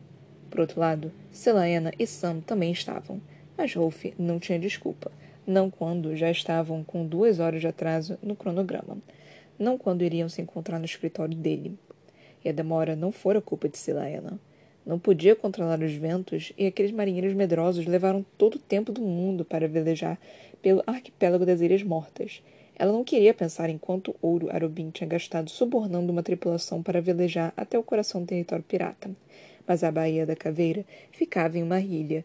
Por 0.51 0.61
outro 0.61 0.81
lado, 0.81 1.13
Selaena 1.31 1.93
e 1.97 2.07
Sam 2.07 2.41
também 2.41 2.73
estavam, 2.73 3.21
mas 3.57 3.75
Rolf 3.75 4.07
não 4.19 4.41
tinha 4.41 4.59
desculpa, 4.59 5.13
não 5.47 5.71
quando 5.71 6.17
já 6.17 6.31
estavam 6.31 6.83
com 6.83 7.07
duas 7.07 7.39
horas 7.39 7.61
de 7.61 7.69
atraso 7.69 8.19
no 8.21 8.35
cronograma 8.35 8.99
não 9.59 9.77
quando 9.77 10.03
iriam 10.03 10.29
se 10.29 10.41
encontrar 10.41 10.79
no 10.79 10.85
escritório 10.85 11.37
dele. 11.37 11.79
E 12.45 12.49
a 12.49 12.53
demora 12.53 12.95
não 12.95 13.11
fora 13.11 13.41
culpa 13.41 13.69
de 13.69 13.77
Silaena. 13.77 14.39
Não 14.87 14.99
podia 14.99 15.37
controlar 15.37 15.81
os 15.81 15.93
ventos 15.93 16.53
e 16.57 16.67
aqueles 16.67 16.93
marinheiros 16.93 17.35
medrosos 17.35 17.87
levaram 17.87 18.25
todo 18.39 18.55
o 18.55 18.59
tempo 18.59 18.91
do 18.91 19.03
mundo 19.03 19.45
para 19.45 19.69
velejar 19.69 20.19
pelo 20.63 20.83
arquipélago 20.87 21.45
das 21.45 21.61
Ilhas 21.61 21.83
Mortas. 21.83 22.43
Ela 22.75 22.93
não 22.93 23.05
queria 23.05 23.35
pensar 23.35 23.69
em 23.69 23.77
quanto 23.77 24.15
ouro 24.23 24.49
Arubin 24.51 24.91
tinha 24.91 25.09
gastado 25.09 25.51
subornando 25.51 26.13
uma 26.13 26.23
tripulação 26.23 26.83
para 26.83 27.03
velejar 27.03 27.53
até 27.57 27.79
o 27.79 27.83
coração 27.83 28.23
do 28.23 28.29
território 28.29 28.65
pirata. 28.65 29.11
Mas 29.67 29.85
a 29.85 29.91
Baía 29.91 30.25
da 30.25 30.37
Caveira 30.37 30.87
ficava 31.13 31.59
em 31.59 31.63
uma 31.63 31.81
ilha, 31.81 32.25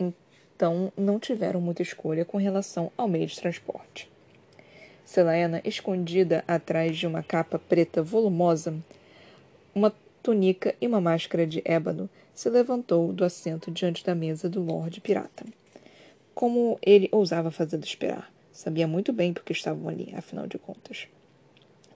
então 0.00 0.90
não 0.96 1.18
tiveram 1.18 1.60
muita 1.60 1.82
escolha 1.82 2.24
com 2.24 2.38
relação 2.38 2.90
ao 2.96 3.08
meio 3.08 3.26
de 3.26 3.36
transporte. 3.38 4.08
Selena, 5.06 5.62
escondida 5.64 6.42
atrás 6.48 6.98
de 6.98 7.06
uma 7.06 7.22
capa 7.22 7.60
preta 7.60 8.02
volumosa, 8.02 8.74
uma 9.72 9.94
túnica 10.20 10.74
e 10.80 10.86
uma 10.88 11.00
máscara 11.00 11.46
de 11.46 11.62
ébano, 11.64 12.10
se 12.34 12.50
levantou 12.50 13.12
do 13.12 13.24
assento 13.24 13.70
diante 13.70 14.04
da 14.04 14.16
mesa 14.16 14.48
do 14.48 14.60
Lorde 14.60 15.00
Pirata. 15.00 15.46
Como 16.34 16.76
ele 16.82 17.08
ousava 17.12 17.52
fazê-lo 17.52 17.84
esperar. 17.84 18.32
Sabia 18.50 18.88
muito 18.88 19.12
bem 19.12 19.32
porque 19.32 19.52
estavam 19.52 19.88
ali, 19.88 20.12
afinal 20.12 20.48
de 20.48 20.58
contas. 20.58 21.06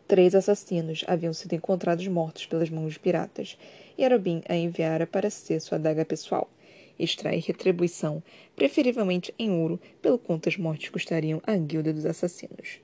Três 0.07 0.33
assassinos 0.33 1.05
haviam 1.09 1.33
sido 1.33 1.52
encontrados 1.55 2.07
mortos 2.07 2.47
pelas 2.47 2.71
mãos 2.71 2.93
de 2.93 3.00
piratas, 3.00 3.59
e 3.99 4.05
Arobin 4.05 4.40
a 4.49 4.55
enviara 4.55 5.05
para 5.05 5.31
ser 5.31 5.61
sua 5.61 5.79
adaga 5.79 6.05
pessoal, 6.05 6.49
extrair 6.97 7.43
retribuição, 7.45 8.23
preferivelmente 8.55 9.35
em 9.37 9.50
ouro, 9.50 9.81
pelo 10.00 10.17
quanto 10.17 10.49
as 10.49 10.57
mortes 10.57 10.90
custariam 10.90 11.43
à 11.45 11.57
guilda 11.57 11.93
dos 11.93 12.07
assassinos. 12.07 12.79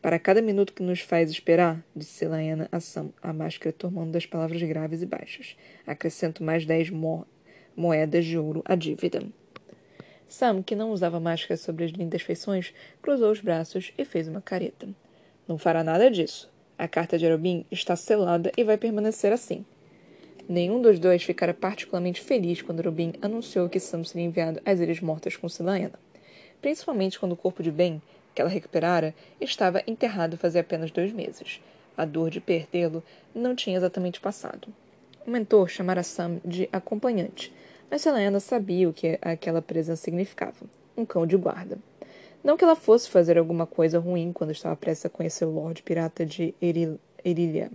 Para 0.00 0.18
cada 0.18 0.40
minuto 0.40 0.72
que 0.72 0.82
nos 0.82 1.00
faz 1.00 1.28
esperar, 1.28 1.84
disse 1.94 2.24
Laena 2.24 2.68
a 2.70 2.78
Sam, 2.78 3.10
a 3.20 3.32
máscara 3.32 3.72
tomando 3.72 4.12
das 4.12 4.24
palavras 4.24 4.62
graves 4.62 5.02
e 5.02 5.06
baixas. 5.06 5.56
Acrescento 5.84 6.42
mais 6.42 6.64
dez 6.64 6.88
mo 6.88 7.26
moedas 7.76 8.24
de 8.24 8.38
ouro 8.38 8.62
à 8.64 8.76
dívida. 8.76 9.22
Sam, 10.28 10.62
que 10.62 10.76
não 10.76 10.92
usava 10.92 11.18
máscara 11.18 11.56
sobre 11.56 11.84
as 11.84 11.90
lindas 11.90 12.22
feições, 12.22 12.72
cruzou 13.02 13.32
os 13.32 13.40
braços 13.40 13.92
e 13.98 14.04
fez 14.04 14.28
uma 14.28 14.40
careta. 14.40 14.88
Não 15.48 15.58
fará 15.58 15.82
nada 15.82 16.08
disso. 16.08 16.48
A 16.78 16.86
carta 16.86 17.18
de 17.18 17.26
Arobin 17.26 17.66
está 17.70 17.96
selada 17.96 18.52
e 18.56 18.62
vai 18.62 18.78
permanecer 18.78 19.32
assim. 19.32 19.64
Nenhum 20.48 20.80
dos 20.80 21.00
dois 21.00 21.24
ficara 21.24 21.52
particularmente 21.52 22.20
feliz 22.20 22.62
quando 22.62 22.80
Arobin 22.80 23.14
anunciou 23.20 23.68
que 23.68 23.80
Sam 23.80 24.04
seria 24.04 24.26
enviado 24.26 24.60
às 24.64 24.78
Ilhas 24.78 25.00
Mortas 25.00 25.36
com 25.36 25.48
Silaena, 25.48 25.98
principalmente 26.62 27.18
quando 27.18 27.32
o 27.32 27.36
corpo 27.36 27.64
de 27.64 27.72
Ben 27.72 28.00
que 28.34 28.40
ela 28.40 28.50
recuperara 28.50 29.14
estava 29.40 29.82
enterrado 29.86 30.36
fazia 30.36 30.60
apenas 30.60 30.90
dois 30.90 31.12
meses. 31.12 31.60
A 31.96 32.04
dor 32.04 32.30
de 32.30 32.40
perdê-lo 32.40 33.02
não 33.34 33.56
tinha 33.56 33.76
exatamente 33.76 34.20
passado. 34.20 34.68
O 35.26 35.30
mentor 35.30 35.68
chamara 35.68 36.02
Sam 36.02 36.40
de 36.44 36.68
acompanhante, 36.72 37.52
mas 37.90 38.06
Helena 38.06 38.40
sabia 38.40 38.88
o 38.88 38.92
que 38.92 39.18
aquela 39.20 39.60
presença 39.60 40.02
significava 40.02 40.66
um 40.96 41.04
cão 41.04 41.26
de 41.26 41.36
guarda. 41.36 41.78
Não 42.42 42.56
que 42.56 42.64
ela 42.64 42.76
fosse 42.76 43.10
fazer 43.10 43.36
alguma 43.36 43.66
coisa 43.66 43.98
ruim 43.98 44.32
quando 44.32 44.52
estava 44.52 44.76
prestes 44.76 45.06
a 45.06 45.10
conhecer 45.10 45.44
o 45.44 45.50
Lorde 45.50 45.82
Pirata 45.82 46.24
de 46.24 46.54
Erilia. 46.62 47.70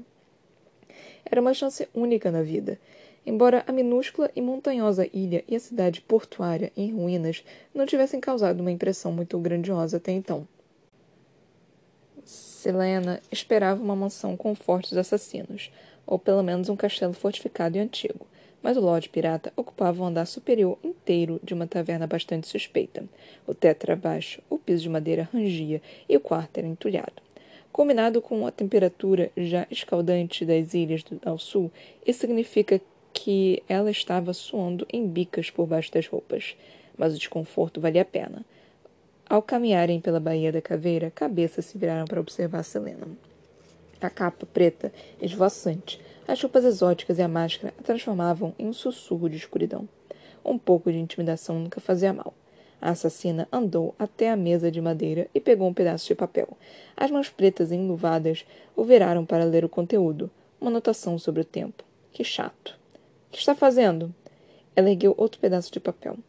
Era 1.25 1.41
uma 1.41 1.53
chance 1.53 1.88
única 1.93 2.31
na 2.31 2.41
vida. 2.41 2.79
Embora 3.25 3.63
a 3.65 3.71
minúscula 3.71 4.29
e 4.35 4.41
montanhosa 4.41 5.07
ilha 5.13 5.43
e 5.47 5.55
a 5.55 5.59
cidade 5.59 6.01
portuária 6.01 6.71
em 6.75 6.91
ruínas 6.91 7.43
não 7.73 7.85
tivessem 7.85 8.19
causado 8.19 8.59
uma 8.59 8.71
impressão 8.71 9.11
muito 9.11 9.37
grandiosa 9.39 9.97
até 9.97 10.11
então. 10.11 10.45
Selena 12.25 13.21
esperava 13.31 13.81
uma 13.81 13.95
mansão 13.95 14.35
com 14.35 14.53
fortes 14.53 14.97
assassinos, 14.97 15.71
ou 16.05 16.19
pelo 16.19 16.43
menos 16.43 16.69
um 16.69 16.75
castelo 16.75 17.13
fortificado 17.13 17.77
e 17.77 17.79
antigo, 17.79 18.25
mas 18.61 18.77
o 18.77 18.81
Lorde 18.81 19.09
Pirata 19.09 19.51
ocupava 19.55 20.01
o 20.01 20.05
andar 20.05 20.25
superior 20.25 20.77
inteiro 20.83 21.39
de 21.43 21.53
uma 21.53 21.67
taverna 21.67 22.07
bastante 22.07 22.47
suspeita. 22.47 23.03
O 23.45 23.53
teto 23.53 23.83
era 23.83 23.95
baixo, 23.95 24.41
o 24.49 24.57
piso 24.57 24.83
de 24.83 24.89
madeira 24.89 25.29
rangia 25.33 25.81
e 26.07 26.15
o 26.15 26.21
quarto 26.21 26.57
era 26.57 26.67
entulhado. 26.67 27.21
Combinado 27.73 28.21
com 28.21 28.45
a 28.45 28.51
temperatura 28.51 29.31
já 29.35 29.67
escaldante 29.69 30.45
das 30.45 30.73
ilhas 30.73 31.03
ao 31.25 31.37
sul, 31.37 31.71
isso 32.05 32.19
significa 32.19 32.79
que 33.13 33.62
ela 33.70 33.91
estava 33.91 34.34
suando 34.34 34.86
em 34.91 35.08
bicas 35.08 35.50
por 35.50 35.67
baixo 35.67 35.91
das 35.91 36.08
roupas, 36.08 36.55
mas 36.98 37.13
o 37.13 37.17
desconforto 37.17 37.79
valia 37.79 38.01
a 38.01 38.05
pena. 38.05 38.43
Ao 39.29 39.41
caminharem 39.41 40.01
pela 40.01 40.20
Baía 40.20 40.51
da 40.51 40.62
Caveira, 40.62 41.12
cabeças 41.12 41.65
se 41.65 41.77
viraram 41.77 42.05
para 42.05 42.20
observar 42.20 42.63
Selena. 42.63 43.08
A 44.01 44.10
capa 44.10 44.46
preta, 44.46 44.91
esvoaçante, 45.22 46.01
as 46.27 46.41
roupas 46.41 46.65
exóticas 46.65 47.17
e 47.20 47.22
a 47.22 47.27
máscara 47.27 47.74
a 47.79 47.84
transformavam 47.84 48.53
em 48.60 48.67
um 48.67 48.74
sussurro 48.74 49.29
de 49.29 49.38
escuridão. 49.38 49.88
Um 50.43 50.58
pouco 50.58 50.91
de 50.91 50.98
intimidação 50.98 51.58
nunca 51.60 51.79
fazia 51.79 52.12
mal. 52.12 52.34
A 52.82 52.89
assassina 52.89 53.48
andou 53.50 53.96
até 53.98 54.29
a 54.29 54.36
mesa 54.36 54.70
de 54.70 54.82
madeira 54.82 55.29
e 55.34 55.39
pegou 55.39 55.70
um 55.70 55.74
pedaço 55.74 56.08
de 56.08 56.15
papel. 56.15 56.50
As 56.98 57.10
mãos 57.10 57.29
pretas 57.29 57.72
e 57.72 57.75
enluvadas 57.75 58.46
o 58.75 58.84
viraram 58.84 59.25
para 59.25 59.46
ler 59.46 59.63
o 59.63 59.70
conteúdo. 59.70 60.29
Uma 60.60 60.70
anotação 60.70 61.17
sobre 61.17 61.41
o 61.41 61.46
tempo. 61.46 61.86
Que 62.12 62.25
chato. 62.25 62.82
Que 63.33 63.39
está 63.39 63.55
fazendo? 63.55 64.13
Ela 64.75 64.91
ergueu 64.91 65.15
outro 65.17 65.41
pedaço 65.41 65.71
de 65.71 65.79
papel. 65.79 66.19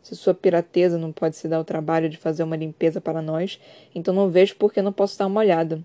Se 0.00 0.14
sua 0.14 0.32
pirateza 0.32 0.96
não 0.96 1.10
pode 1.10 1.34
se 1.34 1.48
dar 1.48 1.58
o 1.58 1.64
trabalho 1.64 2.08
de 2.08 2.16
fazer 2.16 2.44
uma 2.44 2.54
limpeza 2.54 3.00
para 3.00 3.20
nós, 3.20 3.58
então 3.92 4.14
não 4.14 4.30
vejo 4.30 4.54
por 4.54 4.72
que 4.72 4.80
não 4.80 4.92
posso 4.92 5.18
dar 5.18 5.26
uma 5.26 5.40
olhada. 5.40 5.84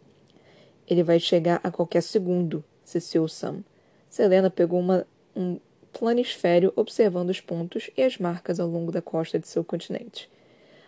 Ele 0.88 1.01
vai 1.01 1.19
chegar 1.19 1.60
a 1.63 1.72
qualquer 1.72 2.01
segundo, 2.01 2.63
ciciou 2.84 3.27
Sam. 3.27 3.63
Selena 4.07 4.51
pegou 4.51 4.79
uma, 4.79 5.03
um 5.36 5.60
planisfério 5.91 6.72
observando 6.75 7.31
os 7.31 7.41
pontos 7.41 7.89
e 7.98 8.03
as 8.03 8.19
marcas 8.19 8.60
ao 8.60 8.67
longo 8.67 8.91
da 8.91 9.01
costa 9.01 9.39
de 9.39 9.48
seu 9.48 9.63
continente. 9.63 10.29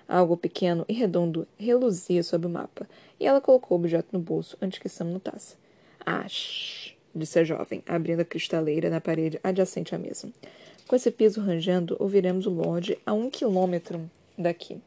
Algo 0.08 0.38
pequeno 0.38 0.86
e 0.88 0.94
redondo 0.94 1.48
reluzia 1.58 2.22
sob 2.22 2.46
o 2.46 2.50
mapa, 2.50 2.88
e 3.20 3.26
ela 3.26 3.42
colocou 3.42 3.76
o 3.76 3.82
objeto 3.82 4.10
no 4.12 4.20
bolso 4.20 4.56
antes 4.62 4.78
que 4.78 4.88
Sam 4.88 5.06
notasse. 5.06 5.56
Ah, 6.06 6.28
shh, 6.28 6.94
disse 7.16 7.40
a 7.40 7.44
jovem, 7.44 7.84
abrindo 7.88 8.22
a 8.22 8.26
cristaleira 8.26 8.90
na 8.90 9.02
parede 9.02 9.40
adjacente 9.44 9.96
à 9.96 9.98
mesa. 9.98 10.30
Com 10.88 10.96
esse 10.96 11.12
piso 11.12 11.42
rangendo, 11.42 11.96
ouviremos 12.00 12.46
o 12.46 12.50
Lorde 12.50 12.98
a 13.06 13.14
um 13.14 13.30
quilômetro 13.30 14.10
daqui. 14.38 14.82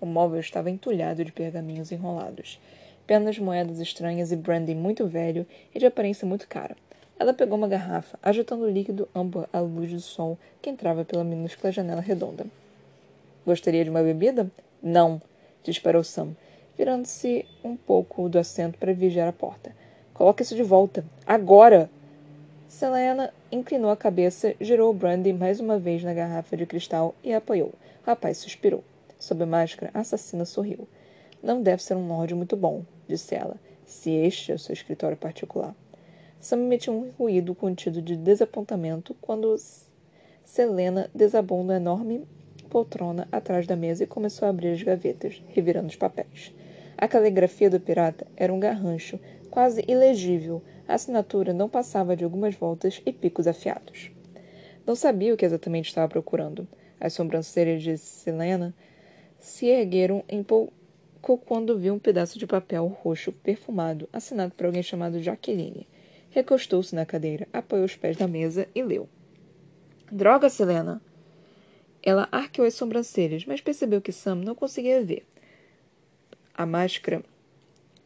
O 0.00 0.06
móvel 0.06 0.40
estava 0.40 0.70
entulhado 0.70 1.24
de 1.24 1.30
pergaminhos 1.30 1.92
enrolados. 1.92 2.58
Penas 3.06 3.38
moedas 3.38 3.78
estranhas 3.78 4.32
e 4.32 4.36
brandy 4.36 4.74
muito 4.74 5.06
velho 5.06 5.46
e 5.74 5.78
de 5.78 5.86
aparência 5.86 6.26
muito 6.26 6.48
cara. 6.48 6.76
Ela 7.18 7.34
pegou 7.34 7.56
uma 7.56 7.68
garrafa, 7.68 8.18
agitando 8.22 8.64
o 8.64 8.70
líquido 8.70 9.08
âmbar 9.14 9.48
à 9.52 9.60
luz 9.60 9.92
do 9.92 10.00
sol 10.00 10.38
que 10.60 10.70
entrava 10.70 11.04
pela 11.04 11.22
minúscula 11.22 11.70
janela 11.70 12.00
redonda. 12.00 12.46
Gostaria 13.46 13.84
de 13.84 13.90
uma 13.90 14.02
bebida? 14.02 14.50
Não, 14.82 15.20
disparou 15.62 16.02
Sam, 16.02 16.34
virando-se 16.76 17.44
um 17.62 17.76
pouco 17.76 18.28
do 18.28 18.38
assento 18.38 18.78
para 18.78 18.92
vigiar 18.92 19.28
a 19.28 19.32
porta. 19.32 19.74
Coloque 20.14 20.42
isso 20.42 20.54
de 20.54 20.62
volta. 20.62 21.04
Agora! 21.26 21.90
Selena 22.68 23.32
inclinou 23.50 23.90
a 23.90 23.96
cabeça, 23.96 24.54
girou 24.60 24.90
o 24.90 24.94
brandy 24.94 25.32
mais 25.32 25.60
uma 25.60 25.78
vez 25.78 26.02
na 26.02 26.14
garrafa 26.14 26.56
de 26.56 26.64
cristal 26.64 27.14
e 27.22 27.32
a 27.32 27.38
apoiou. 27.38 27.72
O 28.02 28.06
rapaz 28.06 28.38
suspirou. 28.38 28.82
Sob 29.18 29.42
a 29.42 29.46
máscara, 29.46 29.90
a 29.94 30.00
assassina 30.00 30.44
sorriu. 30.44 30.88
Não 31.42 31.62
deve 31.62 31.82
ser 31.82 31.94
um 31.94 32.08
lorde 32.08 32.34
muito 32.34 32.56
bom, 32.56 32.82
disse 33.06 33.34
ela, 33.34 33.56
se 33.84 34.10
este 34.10 34.52
é 34.52 34.54
o 34.54 34.58
seu 34.58 34.72
escritório 34.72 35.16
particular. 35.16 35.74
Sam 36.40 36.62
emitiu 36.62 36.92
um 36.92 37.10
ruído 37.10 37.54
contido 37.54 38.02
de 38.02 38.16
desapontamento 38.16 39.14
quando 39.20 39.54
Selena 40.44 41.08
desabou 41.14 41.62
na 41.62 41.76
enorme 41.76 42.26
poltrona 42.68 43.28
atrás 43.30 43.66
da 43.66 43.76
mesa 43.76 44.04
e 44.04 44.06
começou 44.06 44.46
a 44.46 44.50
abrir 44.50 44.72
as 44.72 44.82
gavetas, 44.82 45.42
revirando 45.48 45.88
os 45.88 45.96
papéis. 45.96 46.52
A 46.96 47.06
caligrafia 47.06 47.68
do 47.68 47.78
pirata 47.78 48.26
era 48.36 48.52
um 48.52 48.58
garrancho, 48.58 49.20
quase 49.52 49.84
ilegível. 49.86 50.62
A 50.88 50.94
assinatura 50.94 51.52
não 51.52 51.68
passava 51.68 52.16
de 52.16 52.24
algumas 52.24 52.54
voltas 52.54 53.02
e 53.04 53.12
picos 53.12 53.46
afiados. 53.46 54.10
Não 54.86 54.96
sabia 54.96 55.34
o 55.34 55.36
que 55.36 55.44
exatamente 55.44 55.88
estava 55.88 56.08
procurando. 56.08 56.66
As 56.98 57.12
sobrancelhas 57.12 57.82
de 57.82 57.98
Selena 57.98 58.74
se 59.38 59.66
ergueram 59.66 60.24
em 60.26 60.42
pouco 60.42 60.72
quando 61.44 61.78
viu 61.78 61.92
um 61.92 61.98
pedaço 61.98 62.38
de 62.38 62.46
papel 62.46 62.86
roxo 62.86 63.30
perfumado, 63.30 64.08
assinado 64.10 64.54
por 64.54 64.64
alguém 64.64 64.82
chamado 64.82 65.22
Jacqueline. 65.22 65.86
Recostou-se 66.30 66.94
na 66.94 67.04
cadeira, 67.04 67.46
apoiou 67.52 67.84
os 67.84 67.94
pés 67.94 68.16
na 68.16 68.26
mesa 68.26 68.66
e 68.74 68.82
leu. 68.82 69.06
Droga, 70.10 70.48
Selena! 70.48 71.02
Ela 72.02 72.26
arqueou 72.32 72.66
as 72.66 72.74
sobrancelhas, 72.74 73.44
mas 73.44 73.60
percebeu 73.60 74.00
que 74.00 74.12
Sam 74.12 74.36
não 74.36 74.54
conseguia 74.54 75.04
ver. 75.04 75.26
A 76.54 76.64
máscara 76.64 77.22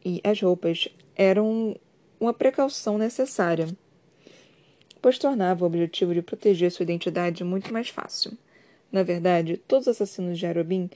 e 0.03 0.19
as 0.23 0.41
roupas 0.41 0.89
eram 1.17 1.75
uma 2.19 2.31
precaução 2.31 2.97
necessária, 2.97 3.67
pois 5.01 5.17
tornava 5.17 5.63
o 5.63 5.67
objetivo 5.67 6.13
de 6.13 6.21
proteger 6.21 6.71
sua 6.71 6.83
identidade 6.83 7.43
muito 7.43 7.73
mais 7.73 7.89
fácil. 7.89 8.37
Na 8.91 9.01
verdade, 9.01 9.57
todos 9.67 9.87
os 9.87 9.95
assassinos 9.95 10.37
de 10.37 10.45
Arobin 10.45 10.89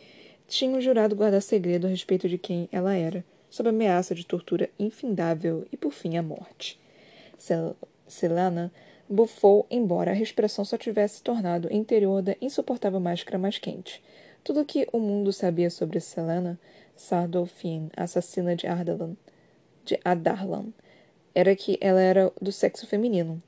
tinham 0.47 0.79
jurado 0.79 1.15
guardar 1.15 1.41
segredo 1.41 1.87
a 1.87 1.89
respeito 1.89 2.29
de 2.29 2.37
quem 2.37 2.69
ela 2.71 2.93
era, 2.93 3.25
sob 3.49 3.69
ameaça 3.69 4.13
de 4.13 4.25
tortura 4.25 4.69
infindável 4.77 5.65
e, 5.71 5.77
por 5.77 5.91
fim, 5.91 6.17
a 6.17 6.23
morte. 6.23 6.79
Selana 8.07 8.71
bufou, 9.09 9.65
embora 9.71 10.11
a 10.11 10.13
respiração 10.13 10.63
só 10.63 10.77
tivesse 10.77 11.23
tornado 11.23 11.73
interior 11.73 12.21
da 12.21 12.35
insuportável 12.39 12.99
máscara 12.99 13.39
mais 13.39 13.57
quente. 13.57 14.03
Tudo 14.43 14.61
o 14.61 14.65
que 14.65 14.87
o 14.93 14.99
mundo 14.99 15.33
sabia 15.33 15.69
sobre 15.69 15.99
Selena 15.99 16.59
Sardolfin, 16.95 17.89
assassina 17.97 18.55
de 18.55 18.67
Ardalan, 18.67 19.15
de 19.85 19.99
Adarlan, 20.03 20.67
era 21.33 21.55
que 21.55 21.77
ela 21.81 22.01
era 22.01 22.31
do 22.41 22.51
sexo 22.51 22.85
feminino. 22.85 23.41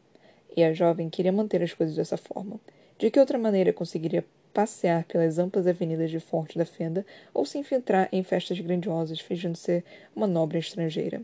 E 0.55 0.63
a 0.63 0.73
jovem 0.73 1.09
queria 1.09 1.31
manter 1.31 1.61
as 1.61 1.73
coisas 1.73 1.95
dessa 1.95 2.17
forma. 2.17 2.59
De 2.97 3.09
que 3.09 3.19
outra 3.19 3.37
maneira 3.37 3.73
conseguiria 3.73 4.23
passear 4.53 5.03
pelas 5.05 5.39
amplas 5.39 5.65
avenidas 5.65 6.11
de 6.11 6.19
Forte 6.19 6.57
da 6.57 6.65
Fenda 6.65 7.05
ou 7.33 7.45
se 7.45 7.57
infiltrar 7.57 8.07
em 8.11 8.21
festas 8.23 8.59
grandiosas 8.59 9.19
fingindo 9.19 9.57
ser 9.57 9.83
uma 10.15 10.27
nobre 10.27 10.59
estrangeira? 10.59 11.21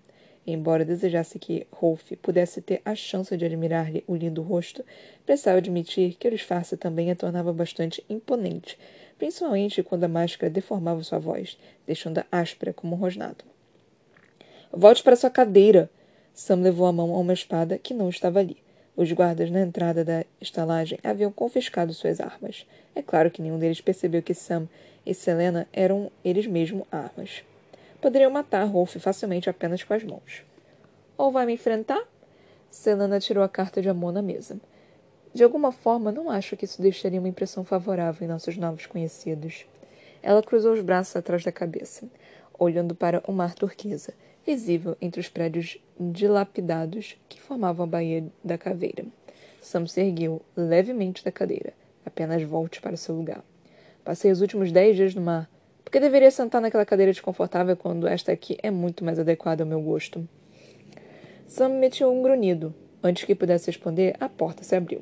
Embora 0.48 0.84
desejasse 0.84 1.38
que 1.38 1.68
Rolf 1.72 2.12
pudesse 2.24 2.60
ter 2.60 2.82
a 2.84 2.96
chance 2.96 3.38
de 3.38 3.46
admirar-lhe 3.46 4.04
o 4.08 4.16
lindo 4.16 4.42
rosto, 4.42 4.84
precisava 5.24 5.60
admitir 5.60 6.16
que 6.16 6.28
o 6.28 6.32
disfarce 6.32 6.76
também 6.76 7.12
a 7.12 7.16
tornava 7.16 7.54
bastante 7.54 8.04
imponente, 8.10 8.76
principalmente 9.18 9.84
quando 9.84 10.06
a 10.06 10.08
máscara 10.08 10.50
deformava 10.50 11.04
sua 11.04 11.20
voz, 11.20 11.56
deixando-a 11.86 12.26
áspera 12.32 12.74
como 12.74 12.96
um 12.96 13.00
rosnado. 13.00 13.46
Volte 14.72 15.04
para 15.04 15.16
sua 15.16 15.30
cadeira! 15.30 15.90
Sam 16.34 16.62
levou 16.62 16.88
a 16.88 16.94
mão 16.94 17.14
a 17.14 17.20
uma 17.20 17.34
espada 17.34 17.78
que 17.78 17.94
não 17.94 18.10
estava 18.10 18.40
ali. 18.40 18.58
Os 18.96 19.12
guardas 19.12 19.50
na 19.50 19.62
entrada 19.62 20.04
da 20.04 20.26
estalagem 20.40 21.00
haviam 21.04 21.32
confiscado 21.32 21.94
suas 21.94 22.20
armas. 22.20 22.66
É 22.96 23.02
claro 23.02 23.32
que 23.32 23.42
nenhum 23.42 23.60
deles 23.60 23.82
percebeu 23.82 24.22
que 24.22 24.34
Sam 24.34 24.68
e 25.06 25.14
Selena 25.14 25.68
eram 25.74 26.12
eles 26.24 26.48
mesmos 26.48 26.86
armas 26.92 27.44
poderiam 28.02 28.32
matar 28.32 28.64
Rolf 28.66 28.96
facilmente 28.98 29.50
apenas 29.50 29.84
com 29.84 29.94
as 29.94 30.04
mãos. 30.04 30.44
Ou 31.18 31.32
vai 31.32 31.46
me 31.46 31.54
enfrentar? 31.54 32.02
Selena 32.70 33.20
tirou 33.20 33.44
a 33.44 33.50
carta 33.50 33.82
de 33.82 33.90
amor 33.90 34.14
na 34.14 34.22
mesa. 34.22 34.60
De 35.34 35.44
alguma 35.44 35.72
forma, 35.72 36.12
não 36.12 36.30
acho 36.30 36.56
que 36.56 36.66
isso 36.66 36.82
deixaria 36.82 37.20
uma 37.20 37.28
impressão 37.28 37.64
favorável 37.64 38.26
em 38.26 38.30
nossos 38.30 38.58
novos 38.58 38.86
conhecidos. 38.86 39.66
Ela 40.24 40.42
cruzou 40.42 40.74
os 40.74 40.82
braços 40.82 41.16
atrás 41.16 41.44
da 41.44 41.52
cabeça, 41.52 42.08
olhando 42.58 42.96
para 42.96 43.24
o 43.28 43.32
mar 43.32 43.54
turquesa, 43.54 44.14
visível 44.46 44.98
entre 45.02 45.20
os 45.22 45.30
prédios 45.30 45.78
dilapidados 46.00 47.18
que 47.28 47.42
formavam 47.42 47.86
a 47.86 47.88
Baía 47.88 48.26
da 48.44 48.58
Caveira. 48.58 49.06
Sam 49.62 49.86
se 49.86 50.02
ergueu 50.02 50.42
levemente 50.56 51.24
da 51.24 51.32
cadeira. 51.32 51.74
Apenas 52.06 52.42
volte 52.44 52.82
para 52.82 52.98
seu 52.98 53.16
lugar. 53.16 53.44
Passei 54.04 54.32
os 54.32 54.42
últimos 54.42 54.72
dez 54.72 54.96
dias 54.96 55.14
no 55.14 55.22
mar 55.22 55.50
porque 55.90 56.00
deveria 56.00 56.30
sentar 56.30 56.62
naquela 56.62 56.86
cadeira 56.86 57.12
desconfortável 57.12 57.76
quando 57.76 58.08
esta 58.08 58.32
aqui 58.32 58.56
é 58.62 58.70
muito 58.70 59.04
mais 59.04 59.18
adequada 59.18 59.64
ao 59.64 59.68
meu 59.68 59.82
gosto? 59.82 60.30
Sam 61.48 61.70
metiu 61.70 62.14
um 62.14 62.22
grunhido. 62.22 62.76
Antes 63.02 63.24
que 63.24 63.34
pudesse 63.34 63.66
responder, 63.66 64.16
a 64.20 64.30
porta 64.30 64.64
se 64.64 64.76
abriu. 64.76 65.02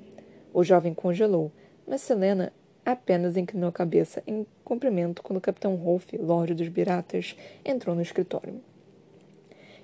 O 0.53 0.63
jovem 0.63 0.93
congelou, 0.93 1.51
mas 1.85 1.99
Selena 1.99 2.53
apenas 2.85 3.35
inclinou 3.35 3.67
a 3.67 3.73
cabeça 3.73 4.23
em 4.25 4.47
cumprimento 4.63 5.21
quando 5.21 5.39
o 5.39 5.41
capitão 5.41 5.75
Rolf, 5.75 6.05
lorde 6.17 6.53
dos 6.53 6.69
piratas, 6.69 7.35
entrou 7.65 7.93
no 7.93 8.01
escritório. 8.01 8.61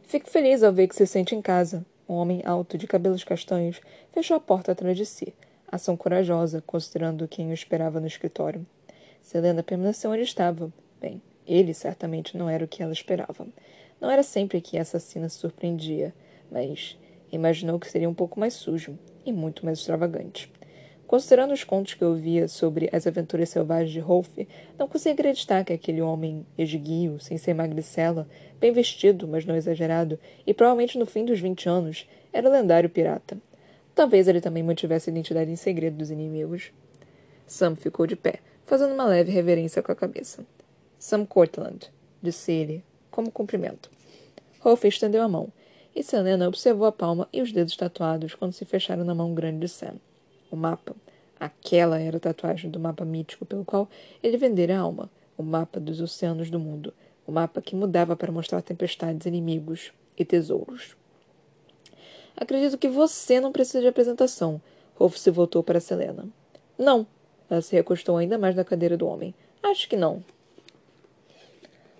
Fico 0.03 0.29
feliz 0.29 0.63
ao 0.63 0.71
ver 0.71 0.87
que 0.87 0.95
se 0.95 1.07
sente 1.07 1.35
em 1.35 1.41
casa. 1.41 1.85
Um 2.07 2.13
homem 2.15 2.41
alto, 2.45 2.77
de 2.77 2.85
cabelos 2.85 3.23
castanhos, 3.23 3.81
fechou 4.11 4.37
a 4.37 4.39
porta 4.39 4.71
atrás 4.71 4.95
de 4.95 5.05
si. 5.05 5.33
Ação 5.67 5.97
corajosa, 5.97 6.63
considerando 6.65 7.27
quem 7.27 7.49
o 7.49 7.53
esperava 7.53 7.99
no 7.99 8.07
escritório. 8.07 8.65
Selena 9.21 9.63
permaneceu 9.63 10.11
onde 10.11 10.21
estava, 10.21 10.71
Bem, 11.03 11.21
ele 11.45 11.73
certamente 11.73 12.37
não 12.37 12.49
era 12.49 12.63
o 12.63 12.67
que 12.67 12.81
ela 12.81 12.93
esperava. 12.93 13.45
Não 13.99 14.09
era 14.09 14.23
sempre 14.23 14.61
que 14.61 14.77
a 14.77 14.83
assassina 14.83 15.27
surpreendia, 15.27 16.13
mas 16.49 16.97
imaginou 17.29 17.77
que 17.77 17.91
seria 17.91 18.09
um 18.09 18.13
pouco 18.13 18.39
mais 18.39 18.53
sujo 18.53 18.97
e 19.25 19.33
muito 19.33 19.65
mais 19.65 19.79
extravagante. 19.79 20.49
Considerando 21.13 21.53
os 21.53 21.63
contos 21.63 21.93
que 21.93 22.03
ouvia 22.03 22.47
sobre 22.47 22.89
as 22.91 23.05
aventuras 23.05 23.47
selvagens 23.49 23.91
de 23.91 23.99
Rolf, 23.99 24.35
não 24.79 24.87
conseguia 24.87 25.13
acreditar 25.13 25.63
que 25.63 25.71
aquele 25.71 26.01
homem 26.01 26.43
esguio, 26.57 27.19
sem 27.19 27.37
ser 27.37 27.53
magricela, 27.53 28.27
bem 28.59 28.71
vestido, 28.71 29.27
mas 29.27 29.45
não 29.45 29.55
exagerado, 29.55 30.17
e 30.43 30.55
provavelmente 30.55 30.97
no 30.97 31.05
fim 31.05 31.23
dos 31.23 31.39
vinte 31.39 31.69
anos, 31.69 32.09
era 32.33 32.49
o 32.49 32.51
lendário 32.51 32.89
pirata. 32.89 33.37
Talvez 33.93 34.27
ele 34.27 34.41
também 34.41 34.63
mantivesse 34.63 35.07
a 35.07 35.13
identidade 35.13 35.51
em 35.51 35.55
segredo 35.55 35.97
dos 35.97 36.09
inimigos. 36.09 36.71
Sam 37.45 37.75
ficou 37.75 38.07
de 38.07 38.15
pé, 38.15 38.39
fazendo 38.65 38.95
uma 38.95 39.05
leve 39.05 39.31
reverência 39.31 39.83
com 39.83 39.91
a 39.91 39.95
cabeça. 39.95 40.43
Sam 40.97 41.27
Cortland, 41.27 41.91
disse 42.23 42.51
ele, 42.51 42.83
como 43.11 43.29
cumprimento. 43.29 43.91
Rolf 44.61 44.83
estendeu 44.83 45.21
a 45.21 45.29
mão, 45.29 45.53
e 45.95 46.01
Selena 46.01 46.47
observou 46.47 46.87
a 46.87 46.91
palma 46.91 47.29
e 47.31 47.39
os 47.39 47.51
dedos 47.51 47.77
tatuados 47.77 48.33
quando 48.33 48.53
se 48.53 48.65
fecharam 48.65 49.05
na 49.05 49.13
mão 49.13 49.35
grande 49.35 49.59
de 49.59 49.67
Sam. 49.67 49.93
O 50.49 50.55
mapa. 50.55 51.02
Aquela 51.43 51.99
era 51.99 52.15
a 52.15 52.21
tatuagem 52.21 52.71
do 52.71 52.79
mapa 52.79 53.03
mítico 53.03 53.45
pelo 53.45 53.65
qual 53.65 53.89
ele 54.23 54.37
vendera 54.37 54.77
a 54.77 54.79
alma, 54.79 55.11
o 55.37 55.43
mapa 55.43 55.77
dos 55.77 55.99
oceanos 55.99 56.49
do 56.49 56.57
mundo, 56.57 56.93
o 57.27 57.33
mapa 57.33 57.61
que 57.61 57.75
mudava 57.75 58.15
para 58.15 58.31
mostrar 58.31 58.61
tempestades, 58.61 59.25
inimigos 59.25 59.91
e 60.17 60.23
tesouros. 60.23 60.95
Acredito 62.33 62.77
que 62.77 62.87
você 62.87 63.41
não 63.41 63.51
precisa 63.51 63.81
de 63.81 63.87
apresentação. 63.89 64.61
Rolf 64.95 65.17
se 65.17 65.29
voltou 65.29 65.61
para 65.61 65.81
Selena. 65.81 66.29
Não. 66.77 67.05
Ela 67.49 67.61
se 67.61 67.75
recostou 67.75 68.15
ainda 68.15 68.37
mais 68.37 68.55
na 68.55 68.63
cadeira 68.63 68.95
do 68.95 69.05
homem. 69.05 69.35
Acho 69.61 69.89
que 69.89 69.97
não. 69.97 70.23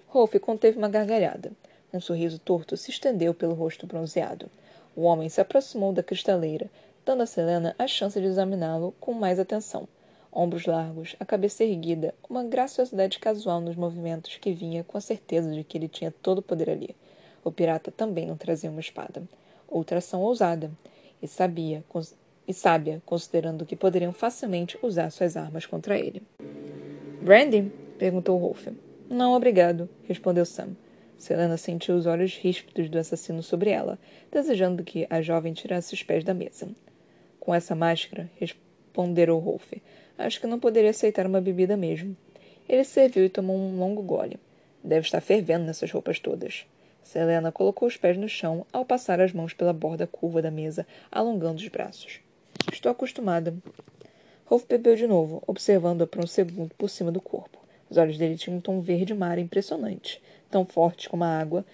Rolf 0.08 0.34
conteve 0.36 0.78
uma 0.78 0.88
gargalhada. 0.88 1.52
Um 1.94 2.00
sorriso 2.00 2.40
torto 2.40 2.78
se 2.78 2.92
estendeu 2.92 3.34
pelo 3.34 3.56
rosto 3.56 3.86
bronzeado. 3.86 4.50
O 4.96 5.02
homem 5.02 5.28
se 5.28 5.42
aproximou 5.42 5.92
da 5.92 6.02
cristaleira, 6.02 6.72
dando 7.06 7.22
a 7.24 7.26
Selena 7.26 7.76
a 7.78 7.88
chance 7.88 8.20
de 8.20 8.26
examiná-lo 8.26 8.94
com 9.00 9.14
mais 9.14 9.40
atenção. 9.40 9.88
Ombros 10.32 10.66
largos, 10.66 11.16
a 11.20 11.26
cabeça 11.26 11.64
erguida, 11.64 12.14
uma 12.30 12.44
graciosidade 12.44 13.20
casual 13.20 13.62
nos 13.62 13.76
movimentos 13.76 14.38
que 14.38 14.54
vinha 14.54 14.84
com 14.84 14.98
a 14.98 15.02
certeza 15.02 15.52
de 15.52 15.64
que 15.64 15.78
ele 15.78 15.88
tinha 15.88 16.12
todo 16.12 16.40
o 16.40 16.42
poder 16.42 16.70
ali. 16.70 16.96
O 17.44 17.52
pirata 17.52 17.92
também 17.92 18.26
não 18.26 18.38
trazia 18.38 18.70
uma 18.70 18.80
espada. 18.80 19.24
Outra 19.68 20.00
ação 20.00 20.22
ousada. 20.22 20.72
E 21.22 21.28
sabia, 21.28 21.84
e 22.48 22.54
sábia, 22.54 23.02
considerando 23.06 23.66
que 23.66 23.76
poderiam 23.76 24.12
facilmente 24.12 24.78
usar 24.82 25.10
suas 25.10 25.38
armas 25.38 25.66
contra 25.66 25.98
ele. 25.98 26.24
Brandy? 27.22 27.72
perguntou 27.98 28.38
Rolf. 28.38 28.68
Não, 29.10 29.34
obrigado, 29.34 29.90
respondeu 30.08 30.46
Sam. 30.46 30.76
Selena 31.18 31.56
sentiu 31.56 31.96
os 31.96 32.06
olhos 32.06 32.36
ríspidos 32.36 32.90
do 32.90 32.98
assassino 32.98 33.42
sobre 33.42 33.70
ela, 33.70 33.98
desejando 34.32 34.84
que 34.84 35.08
a 35.10 35.22
jovem 35.22 35.54
tirasse 35.54 35.94
os 35.94 36.04
pés 36.04 36.24
da 36.24 36.34
mesa. 36.34 36.68
Com 37.44 37.54
essa 37.54 37.76
máscara, 37.76 38.32
responderou 38.40 39.38
Rolf, 39.38 39.74
acho 40.18 40.40
que 40.40 40.48
não 40.48 40.58
poderia 40.58 40.92
aceitar 40.92 41.28
uma 41.28 41.42
bebida 41.42 41.76
mesmo. 41.76 42.16
Ele 42.70 42.86
serviu 42.86 43.26
e 43.26 43.30
tomou 43.30 43.58
um 43.58 43.78
longo 43.78 44.02
gole. 44.02 44.40
Deve 44.82 45.06
estar 45.06 45.20
fervendo 45.20 45.66
nessas 45.66 45.92
roupas 45.92 46.20
todas. 46.20 46.66
Selena 47.04 47.52
colocou 47.52 47.86
os 47.86 47.98
pés 47.98 48.16
no 48.16 48.30
chão 48.30 48.66
ao 48.72 48.86
passar 48.86 49.20
as 49.20 49.34
mãos 49.34 49.54
pela 49.54 49.74
borda 49.74 50.08
curva 50.08 50.42
da 50.42 50.50
mesa, 50.50 50.88
alongando 51.12 51.58
os 51.58 51.68
braços. 51.68 52.22
Estou 52.72 52.90
acostumada. 52.90 53.54
Rolf 54.46 54.64
bebeu 54.66 54.96
de 54.96 55.06
novo, 55.06 55.44
observando-a 55.46 56.08
por 56.08 56.24
um 56.24 56.28
segundo 56.28 56.74
por 56.76 56.90
cima 56.90 57.12
do 57.12 57.20
corpo. 57.20 57.60
Os 57.90 57.98
olhos 57.98 58.18
dele 58.18 58.38
tinham 58.38 58.56
um 58.56 58.62
tom 58.62 58.80
verde 58.80 59.14
mar 59.14 59.38
impressionante, 59.38 60.24
tão 60.50 60.66
forte 60.66 61.10
como 61.10 61.26
a 61.26 61.40
água, 61.42 61.66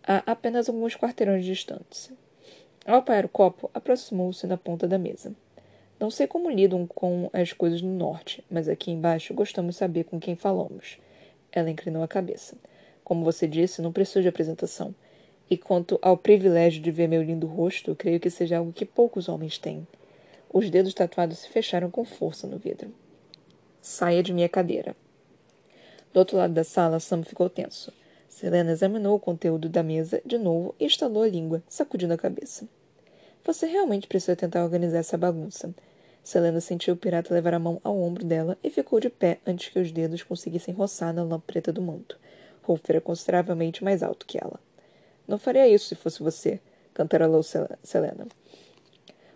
a 0.00 0.18
apenas 0.30 0.68
alguns 0.68 0.94
quarteirões 0.94 1.44
distantes. 1.44 2.08
Ao 2.88 3.00
apoiar 3.00 3.26
o 3.26 3.28
copo, 3.28 3.70
aproximou-se 3.74 4.46
da 4.46 4.56
ponta 4.56 4.88
da 4.88 4.96
mesa. 4.96 5.34
Não 6.00 6.10
sei 6.10 6.26
como 6.26 6.48
lidam 6.48 6.86
com 6.86 7.28
as 7.34 7.52
coisas 7.52 7.82
no 7.82 7.92
norte, 7.92 8.42
mas 8.50 8.66
aqui 8.66 8.90
embaixo 8.90 9.34
gostamos 9.34 9.74
de 9.74 9.78
saber 9.78 10.04
com 10.04 10.18
quem 10.18 10.34
falamos. 10.34 10.98
Ela 11.52 11.68
inclinou 11.68 12.02
a 12.02 12.08
cabeça. 12.08 12.56
Como 13.04 13.22
você 13.26 13.46
disse, 13.46 13.82
não 13.82 13.92
preciso 13.92 14.22
de 14.22 14.28
apresentação. 14.28 14.94
E 15.50 15.56
quanto 15.58 15.98
ao 16.00 16.16
privilégio 16.16 16.80
de 16.80 16.90
ver 16.90 17.08
meu 17.08 17.22
lindo 17.22 17.46
rosto, 17.46 17.94
creio 17.94 18.18
que 18.18 18.30
seja 18.30 18.56
algo 18.56 18.72
que 18.72 18.86
poucos 18.86 19.28
homens 19.28 19.58
têm. 19.58 19.86
Os 20.50 20.70
dedos 20.70 20.94
tatuados 20.94 21.40
se 21.40 21.48
fecharam 21.50 21.90
com 21.90 22.06
força 22.06 22.46
no 22.46 22.56
vidro. 22.56 22.90
Saia 23.82 24.22
de 24.22 24.32
minha 24.32 24.48
cadeira. 24.48 24.96
Do 26.10 26.20
outro 26.20 26.38
lado 26.38 26.54
da 26.54 26.64
sala, 26.64 26.98
Sam 27.00 27.22
ficou 27.22 27.50
tenso. 27.50 27.92
Selena 28.30 28.72
examinou 28.72 29.14
o 29.14 29.20
conteúdo 29.20 29.68
da 29.68 29.82
mesa 29.82 30.22
de 30.24 30.38
novo 30.38 30.74
e 30.80 30.86
estalou 30.86 31.22
a 31.22 31.28
língua, 31.28 31.62
sacudindo 31.68 32.14
a 32.14 32.18
cabeça. 32.18 32.66
Você 33.48 33.64
realmente 33.64 34.06
precisa 34.06 34.36
tentar 34.36 34.62
organizar 34.62 34.98
essa 34.98 35.16
bagunça. 35.16 35.74
Selena 36.22 36.60
sentiu 36.60 36.92
o 36.92 36.96
pirata 36.98 37.32
levar 37.32 37.54
a 37.54 37.58
mão 37.58 37.80
ao 37.82 37.98
ombro 37.98 38.22
dela 38.22 38.58
e 38.62 38.68
ficou 38.68 39.00
de 39.00 39.08
pé 39.08 39.38
antes 39.46 39.70
que 39.70 39.78
os 39.78 39.90
dedos 39.90 40.22
conseguissem 40.22 40.74
roçar 40.74 41.14
na 41.14 41.22
lã 41.22 41.40
preta 41.40 41.72
do 41.72 41.80
manto. 41.80 42.20
Rolf 42.62 42.82
era 42.90 43.00
consideravelmente 43.00 43.82
mais 43.82 44.02
alto 44.02 44.26
que 44.26 44.36
ela. 44.36 44.60
Não 45.26 45.38
faria 45.38 45.66
isso 45.66 45.86
se 45.86 45.94
fosse 45.94 46.22
você, 46.22 46.60
cantarolou 46.92 47.42
Selena. 47.42 48.26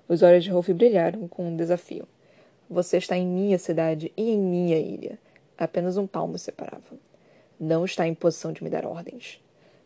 Os 0.07 0.20
olhos 0.20 0.44
de 0.44 0.51
Rolf 0.51 0.68
brilharam 0.68 1.27
com 1.27 1.48
um 1.48 1.57
desafio. 1.57 2.07
Você 2.68 2.98
está 2.98 3.16
em 3.16 3.27
minha 3.27 3.59
cidade 3.59 4.12
e 4.14 4.31
em 4.31 4.38
minha 4.38 4.79
ilha. 4.79 5.18
Apenas 5.57 5.96
um 5.96 6.07
palmo 6.07 6.37
separava. 6.37 6.98
Não 7.59 7.83
está 7.87 8.07
em 8.07 8.14
posição 8.14 8.53
de 8.53 8.62
me 8.62 8.68
dar 8.68 8.85
ordens. 8.85 9.40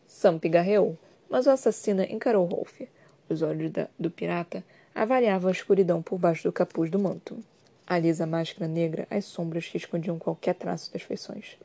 Sam 0.05 0.37
pigarreou, 0.37 0.97
mas 1.29 1.47
o 1.47 1.49
assassino 1.49 2.03
encarou 2.03 2.43
Rolf. 2.43 2.81
Os 3.29 3.41
olhos 3.41 3.71
da, 3.71 3.87
do 3.99 4.09
pirata 4.09 4.63
avaliavam 4.95 5.49
a 5.49 5.51
escuridão 5.51 6.01
por 6.01 6.17
baixo 6.17 6.43
do 6.43 6.51
capuz 6.51 6.89
do 6.89 6.97
manto. 6.97 7.37
A 7.85 7.99
lisa 7.99 8.25
máscara 8.25 8.67
negra, 8.67 9.07
as 9.09 9.25
sombras 9.25 9.67
que 9.67 9.77
escondiam 9.77 10.17
qualquer 10.17 10.55
traço 10.55 10.91
das 10.91 11.01
feições. 11.01 11.57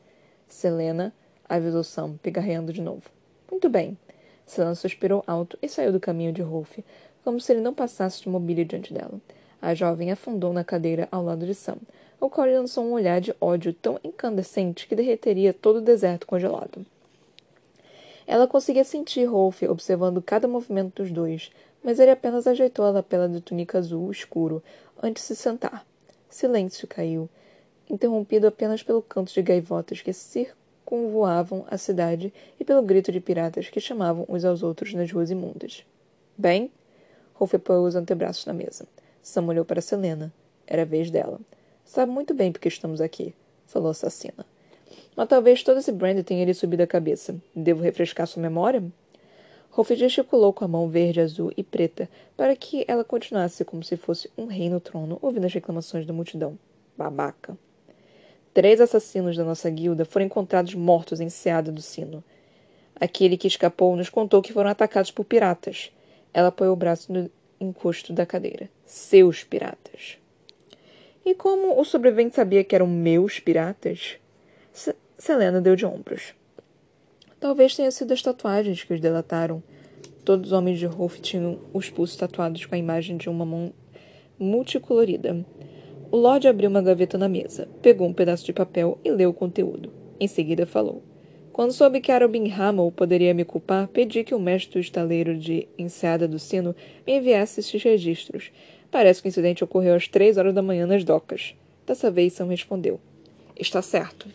Selena, 0.49 1.13
avisou 1.49 1.83
Sam, 1.83 2.17
pigarreando 2.23 2.73
de 2.73 2.81
novo. 2.81 3.11
Muito 3.51 3.69
bem. 3.69 3.97
Selena 4.47 4.75
suspirou 4.75 5.25
alto 5.27 5.59
e 5.63 5.69
saiu 5.69 5.93
do 5.93 6.01
caminho 6.01 6.33
de 6.33 6.43
Rolf, 6.43 6.79
como 7.25 7.41
se 7.41 7.53
ele 7.53 7.61
não 7.61 7.75
passasse 7.75 8.23
de 8.23 8.29
mobília 8.29 8.65
diante 8.65 8.93
dela. 8.93 9.21
A 9.61 9.75
jovem 9.75 10.11
afundou 10.11 10.53
na 10.53 10.65
cadeira 10.65 11.09
ao 11.11 11.25
lado 11.25 11.47
de 11.47 11.55
Sam, 11.55 11.79
o 12.21 12.29
qual 12.29 12.47
lançou 12.47 12.85
um 12.85 12.93
olhar 12.93 13.21
de 13.21 13.35
ódio 13.41 13.73
tão 13.73 13.99
incandescente 14.03 14.87
que 14.87 14.97
derreteria 14.97 15.53
todo 15.53 15.77
o 15.77 15.83
deserto 15.83 16.27
congelado. 16.27 16.85
Ela 18.27 18.47
conseguia 18.47 18.85
sentir 18.85 19.25
Rolf 19.25 19.63
observando 19.63 20.23
cada 20.23 20.49
movimento 20.49 21.03
dos 21.03 21.11
dois, 21.11 21.51
mas 21.83 21.99
ele 21.99 22.11
apenas 22.11 22.47
ajeitou 22.47 22.85
a 22.85 22.91
lapela 22.91 23.29
de 23.29 23.41
túnica 23.41 23.79
azul 23.79 24.11
escuro 24.11 24.63
antes 25.03 25.23
de 25.23 25.29
se 25.29 25.37
sentar. 25.37 25.87
Silêncio 26.29 26.89
caiu, 26.89 27.29
interrompido 27.91 28.47
apenas 28.47 28.83
pelo 28.83 29.03
canto 29.03 29.33
de 29.33 29.43
gaivotas 29.43 30.01
que 30.01 30.13
circulavam 30.13 30.63
convoavam 30.93 31.65
a 31.71 31.79
cidade 31.79 32.31
e 32.61 32.65
pelo 32.67 32.83
grito 32.83 33.11
de 33.11 33.19
piratas 33.19 33.71
que 33.71 33.81
chamavam 33.81 34.27
uns 34.29 34.45
aos 34.45 34.63
outros 34.63 34.93
nas 34.93 35.11
ruas 35.11 35.31
imundas. 35.31 35.87
Bem? 36.37 36.71
Rolf 37.33 37.55
apoiou 37.55 37.87
os 37.87 37.97
antebraços 37.97 38.45
na 38.45 38.53
mesa. 38.53 38.87
Sam 39.23 39.47
olhou 39.47 39.65
para 39.65 39.81
Selena. 39.81 40.31
Era 40.67 40.83
a 40.83 40.85
vez 40.85 41.11
dela. 41.11 41.41
Sabe 41.83 42.13
muito 42.13 42.35
bem 42.35 42.53
porque 42.53 42.69
estamos 42.69 43.01
aqui, 43.01 43.35
falou 43.67 43.89
a 43.89 43.93
assassina. 43.93 44.52
Mas 45.17 45.29
talvez 45.29 45.63
todo 45.63 45.79
esse 45.79 45.93
brandy 45.93 46.23
tenha 46.23 46.45
lhe 46.45 46.55
subido 46.55 46.83
a 46.83 46.87
cabeça. 46.87 47.37
Devo 47.55 47.83
refrescar 47.83 48.27
sua 48.27 48.43
memória? 48.43 48.83
Rolf 49.71 49.91
gesticulou 49.93 50.53
com 50.53 50.67
a 50.67 50.69
mão 50.69 50.89
verde, 50.89 51.21
azul 51.21 51.51
e 51.57 51.63
preta 51.63 52.09
para 52.37 52.55
que 52.55 52.85
ela 52.87 53.03
continuasse 53.03 53.65
como 53.65 53.83
se 53.83 53.97
fosse 53.97 54.31
um 54.37 54.45
rei 54.45 54.69
no 54.69 54.81
trono, 54.81 55.19
ouvindo 55.23 55.47
as 55.47 55.55
reclamações 55.55 56.05
da 56.05 56.13
multidão. 56.13 56.59
Babaca. 56.97 57.57
Três 58.53 58.83
assassinos 58.83 59.35
da 59.35 59.45
nossa 59.45 59.71
guilda 59.71 60.05
foram 60.05 60.27
encontrados 60.27 60.75
mortos 60.75 61.21
em 61.21 61.31
Seada 61.31 61.73
do 61.73 61.81
Sino. 61.81 62.23
Aquele 63.01 63.39
que 63.39 63.49
escapou 63.49 63.97
nos 63.97 64.11
contou 64.11 64.43
que 64.43 64.53
foram 64.53 64.69
atacados 64.69 65.11
por 65.11 65.25
piratas. 65.25 65.91
Ela 66.35 66.49
apoiou 66.49 66.75
o 66.75 66.77
braço 66.77 67.11
no 67.11 67.31
encosto 67.59 68.13
da 68.13 68.27
cadeira. 68.27 68.69
Seus 68.85 69.43
piratas. 69.43 70.19
E 71.25 71.35
como 71.35 71.81
o 71.81 71.85
sobrevivente 71.85 72.35
sabia 72.35 72.63
que 72.63 72.75
eram 72.75 72.87
meus 72.87 73.41
piratas? 73.41 74.19
Selena 75.19 75.61
deu 75.61 75.77
de 75.77 75.87
ombros. 75.87 76.35
Talvez 77.39 77.77
tenha 77.77 77.91
sido 77.91 78.13
as 78.13 78.23
tatuagens 78.23 78.85
que 78.85 78.95
os 78.95 79.01
delataram. 79.01 79.63
Todos 80.25 80.51
os 80.51 80.53
homens 80.53 80.79
de 80.79 80.87
Rolf 80.87 81.21
tinham 81.21 81.59
os 81.73 81.91
pulsos 81.91 82.17
tatuados 82.17 82.65
com 82.65 82.75
a 82.75 82.79
imagem 82.79 83.17
de 83.17 83.29
uma 83.29 83.45
mão 83.45 83.73
multicolorida. 84.39 85.45
O 86.11 86.17
Lorde 86.17 86.47
abriu 86.47 86.71
uma 86.71 86.83
gaveta 86.83 87.17
na 87.17 87.29
mesa, 87.29 87.69
pegou 87.81 88.07
um 88.07 88.13
pedaço 88.13 88.45
de 88.45 88.53
papel 88.53 88.99
e 89.05 89.11
leu 89.11 89.31
o 89.31 89.35
conteúdo. 89.35 89.93
Em 90.21 90.29
seguida 90.29 90.67
falou. 90.67 91.03
Quando 91.53 91.73
soube 91.73 92.01
que 92.01 92.11
Arobin 92.11 92.51
Hamel 92.51 92.91
poderia 92.91 93.35
me 93.35 93.45
culpar, 93.45 93.87
pedi 93.89 94.25
que 94.25 94.35
o 94.35 94.41
mestre 94.41 94.75
do 94.75 94.81
estaleiro 94.81 95.37
de 95.37 95.69
Enseada 95.77 96.27
do 96.27 96.39
Sino 96.39 96.75
me 97.07 97.19
enviasse 97.19 97.61
estes 97.61 97.83
registros. 97.83 98.51
Parece 98.91 99.21
que 99.21 99.29
o 99.29 99.31
incidente 99.31 99.63
ocorreu 99.63 99.95
às 99.95 100.09
três 100.09 100.39
horas 100.39 100.55
da 100.55 100.63
manhã 100.63 100.87
nas 100.87 101.05
docas. 101.05 101.55
Dessa 101.87 102.11
vez, 102.11 102.33
Sam 102.33 102.47
respondeu. 102.47 102.99
Está 103.55 103.83
certo. 103.83 104.29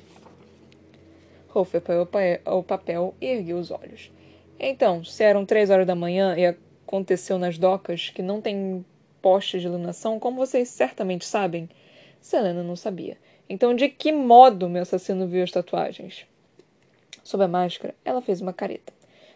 Apoiou 1.62 2.08
o 2.46 2.64
papel 2.64 3.16
e 3.20 3.26
ergueu 3.28 3.58
os 3.58 3.72
olhos. 3.72 4.12
Então, 4.60 5.04
se 5.04 5.24
eram 5.24 5.46
três 5.46 5.70
horas 5.70 5.86
da 5.86 5.96
manhã 5.96 6.36
e 6.38 6.46
aconteceu 6.46 7.38
nas 7.38 7.58
docas, 7.58 8.10
que 8.10 8.22
não 8.22 8.42
tem 8.42 8.86
postes 9.22 9.62
de 9.62 9.68
iluminação, 9.68 10.20
como 10.20 10.38
vocês 10.38 10.70
certamente 10.70 11.26
sabem? 11.26 11.70
Selena 12.20 12.64
não 12.64 12.76
sabia. 12.76 13.18
Então, 13.50 13.76
de 13.76 13.88
que 13.88 14.12
modo 14.12 14.70
meu 14.70 14.82
assassino 14.82 15.28
viu 15.28 15.44
as 15.44 15.52
tatuagens? 15.52 16.26
Sob 17.24 17.44
a 17.44 17.48
máscara, 17.48 17.94
ela 18.04 18.22
fez 18.22 18.42
uma 18.42 18.54
careta, 18.54 18.94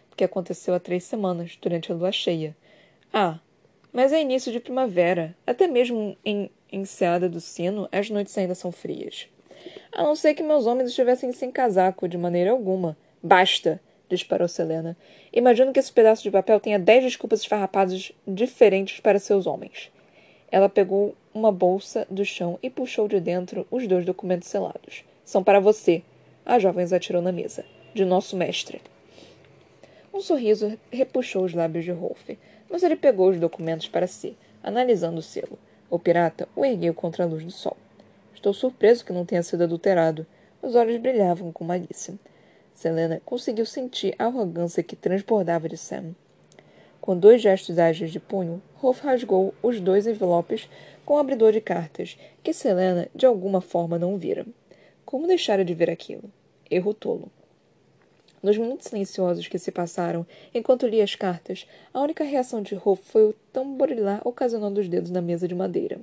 porque 0.08 0.24
aconteceu 0.24 0.74
há 0.74 0.80
três 0.80 1.04
semanas, 1.04 1.58
durante 1.60 1.92
a 1.92 1.94
lua 1.94 2.10
cheia. 2.10 2.56
Ah, 3.12 3.38
mas 3.92 4.12
é 4.12 4.20
início 4.20 4.50
de 4.50 4.60
primavera. 4.60 5.36
Até 5.46 5.66
mesmo 5.66 6.16
em 6.24 6.50
Enseada 6.70 7.28
do 7.28 7.40
Sino, 7.40 7.86
as 7.92 8.08
noites 8.08 8.36
ainda 8.38 8.54
são 8.54 8.72
frias. 8.72 9.28
A 9.92 10.02
não 10.02 10.14
ser 10.14 10.34
que 10.34 10.42
meus 10.42 10.66
homens 10.66 10.90
estivessem 10.90 11.32
sem 11.32 11.50
casaco, 11.50 12.08
de 12.08 12.16
maneira 12.16 12.50
alguma. 12.50 12.96
Basta! 13.22 13.80
disparou 14.08 14.48
Selena. 14.48 14.96
Imagino 15.32 15.72
que 15.72 15.80
esse 15.80 15.92
pedaço 15.92 16.22
de 16.22 16.30
papel 16.30 16.60
tenha 16.60 16.78
dez 16.78 17.02
desculpas 17.02 17.40
esfarrapadas 17.40 18.12
diferentes 18.26 19.00
para 19.00 19.18
seus 19.18 19.46
homens. 19.46 19.90
Ela 20.50 20.68
pegou 20.68 21.14
uma 21.32 21.50
bolsa 21.50 22.06
do 22.10 22.24
chão 22.24 22.58
e 22.62 22.68
puxou 22.68 23.08
de 23.08 23.18
dentro 23.18 23.66
os 23.70 23.86
dois 23.86 24.04
documentos 24.04 24.48
selados. 24.48 25.04
São 25.24 25.42
para 25.42 25.60
você. 25.60 26.02
A 26.44 26.58
jovem 26.58 26.84
os 26.84 26.92
atirou 26.92 27.22
na 27.22 27.32
mesa. 27.32 27.64
De 27.94 28.04
nosso 28.04 28.36
mestre. 28.36 28.80
Um 30.12 30.20
sorriso 30.20 30.78
repuxou 30.90 31.44
os 31.44 31.54
lábios 31.54 31.84
de 31.84 31.90
Rolf, 31.90 32.30
mas 32.68 32.82
ele 32.82 32.96
pegou 32.96 33.30
os 33.30 33.40
documentos 33.40 33.88
para 33.88 34.06
si, 34.06 34.36
analisando 34.62 35.20
o 35.20 35.22
selo. 35.22 35.58
O 35.88 35.98
pirata 35.98 36.48
o 36.54 36.64
ergueu 36.64 36.92
contra 36.92 37.24
a 37.24 37.26
luz 37.26 37.44
do 37.44 37.50
sol. 37.50 37.76
Estou 38.42 38.52
surpreso 38.52 39.04
que 39.04 39.12
não 39.12 39.24
tenha 39.24 39.40
sido 39.40 39.62
adulterado. 39.62 40.26
Os 40.60 40.74
olhos 40.74 41.00
brilhavam 41.00 41.52
com 41.52 41.62
malícia. 41.62 42.14
Selena 42.74 43.22
conseguiu 43.24 43.64
sentir 43.64 44.16
a 44.18 44.24
arrogância 44.24 44.82
que 44.82 44.96
transbordava 44.96 45.68
de 45.68 45.76
Sam. 45.76 46.12
Com 47.00 47.16
dois 47.16 47.40
gestos 47.40 47.78
ágeis 47.78 48.10
de 48.10 48.18
punho, 48.18 48.60
Rolf 48.74 49.00
rasgou 49.04 49.54
os 49.62 49.78
dois 49.80 50.08
envelopes 50.08 50.68
com 51.06 51.14
o 51.14 51.18
abridor 51.18 51.52
de 51.52 51.60
cartas, 51.60 52.18
que 52.42 52.52
Selena 52.52 53.08
de 53.14 53.26
alguma 53.26 53.60
forma 53.60 53.96
não 53.96 54.18
vira. 54.18 54.44
Como 55.06 55.28
deixara 55.28 55.64
de 55.64 55.72
ver 55.72 55.88
aquilo? 55.88 56.24
Erro 56.68 56.92
tolo. 56.92 57.30
Nos 58.42 58.58
minutos 58.58 58.88
silenciosos 58.88 59.46
que 59.46 59.56
se 59.56 59.70
passaram, 59.70 60.26
enquanto 60.52 60.88
lia 60.88 61.04
as 61.04 61.14
cartas, 61.14 61.64
a 61.94 62.00
única 62.00 62.24
reação 62.24 62.60
de 62.60 62.74
Rolf 62.74 63.02
foi 63.04 63.22
o 63.22 63.34
tamborilar 63.52 64.20
ocasionando 64.24 64.80
os 64.80 64.88
dedos 64.88 65.12
na 65.12 65.22
mesa 65.22 65.46
de 65.46 65.54
madeira. 65.54 66.00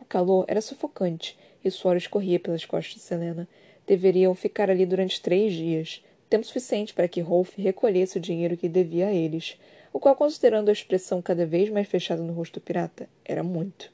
O 0.00 0.04
calor 0.06 0.44
era 0.48 0.62
sufocante 0.62 1.36
e 1.64 1.68
o 1.68 1.72
suor 1.72 1.96
escorria 1.96 2.38
pelas 2.38 2.64
costas 2.64 2.94
de 2.94 3.00
Selena, 3.00 3.48
deveriam 3.86 4.34
ficar 4.34 4.70
ali 4.70 4.84
durante 4.84 5.20
três 5.20 5.52
dias, 5.52 6.04
tempo 6.28 6.46
suficiente 6.46 6.92
para 6.92 7.08
que 7.08 7.20
Rolf 7.20 7.56
recolhesse 7.56 8.18
o 8.18 8.20
dinheiro 8.20 8.56
que 8.56 8.68
devia 8.68 9.08
a 9.08 9.12
eles, 9.12 9.58
o 9.92 9.98
qual, 9.98 10.16
considerando 10.16 10.68
a 10.68 10.72
expressão 10.72 11.22
cada 11.22 11.46
vez 11.46 11.70
mais 11.70 11.88
fechada 11.88 12.22
no 12.22 12.32
rosto 12.32 12.60
do 12.60 12.62
pirata, 12.62 13.08
era 13.24 13.42
muito. 13.42 13.92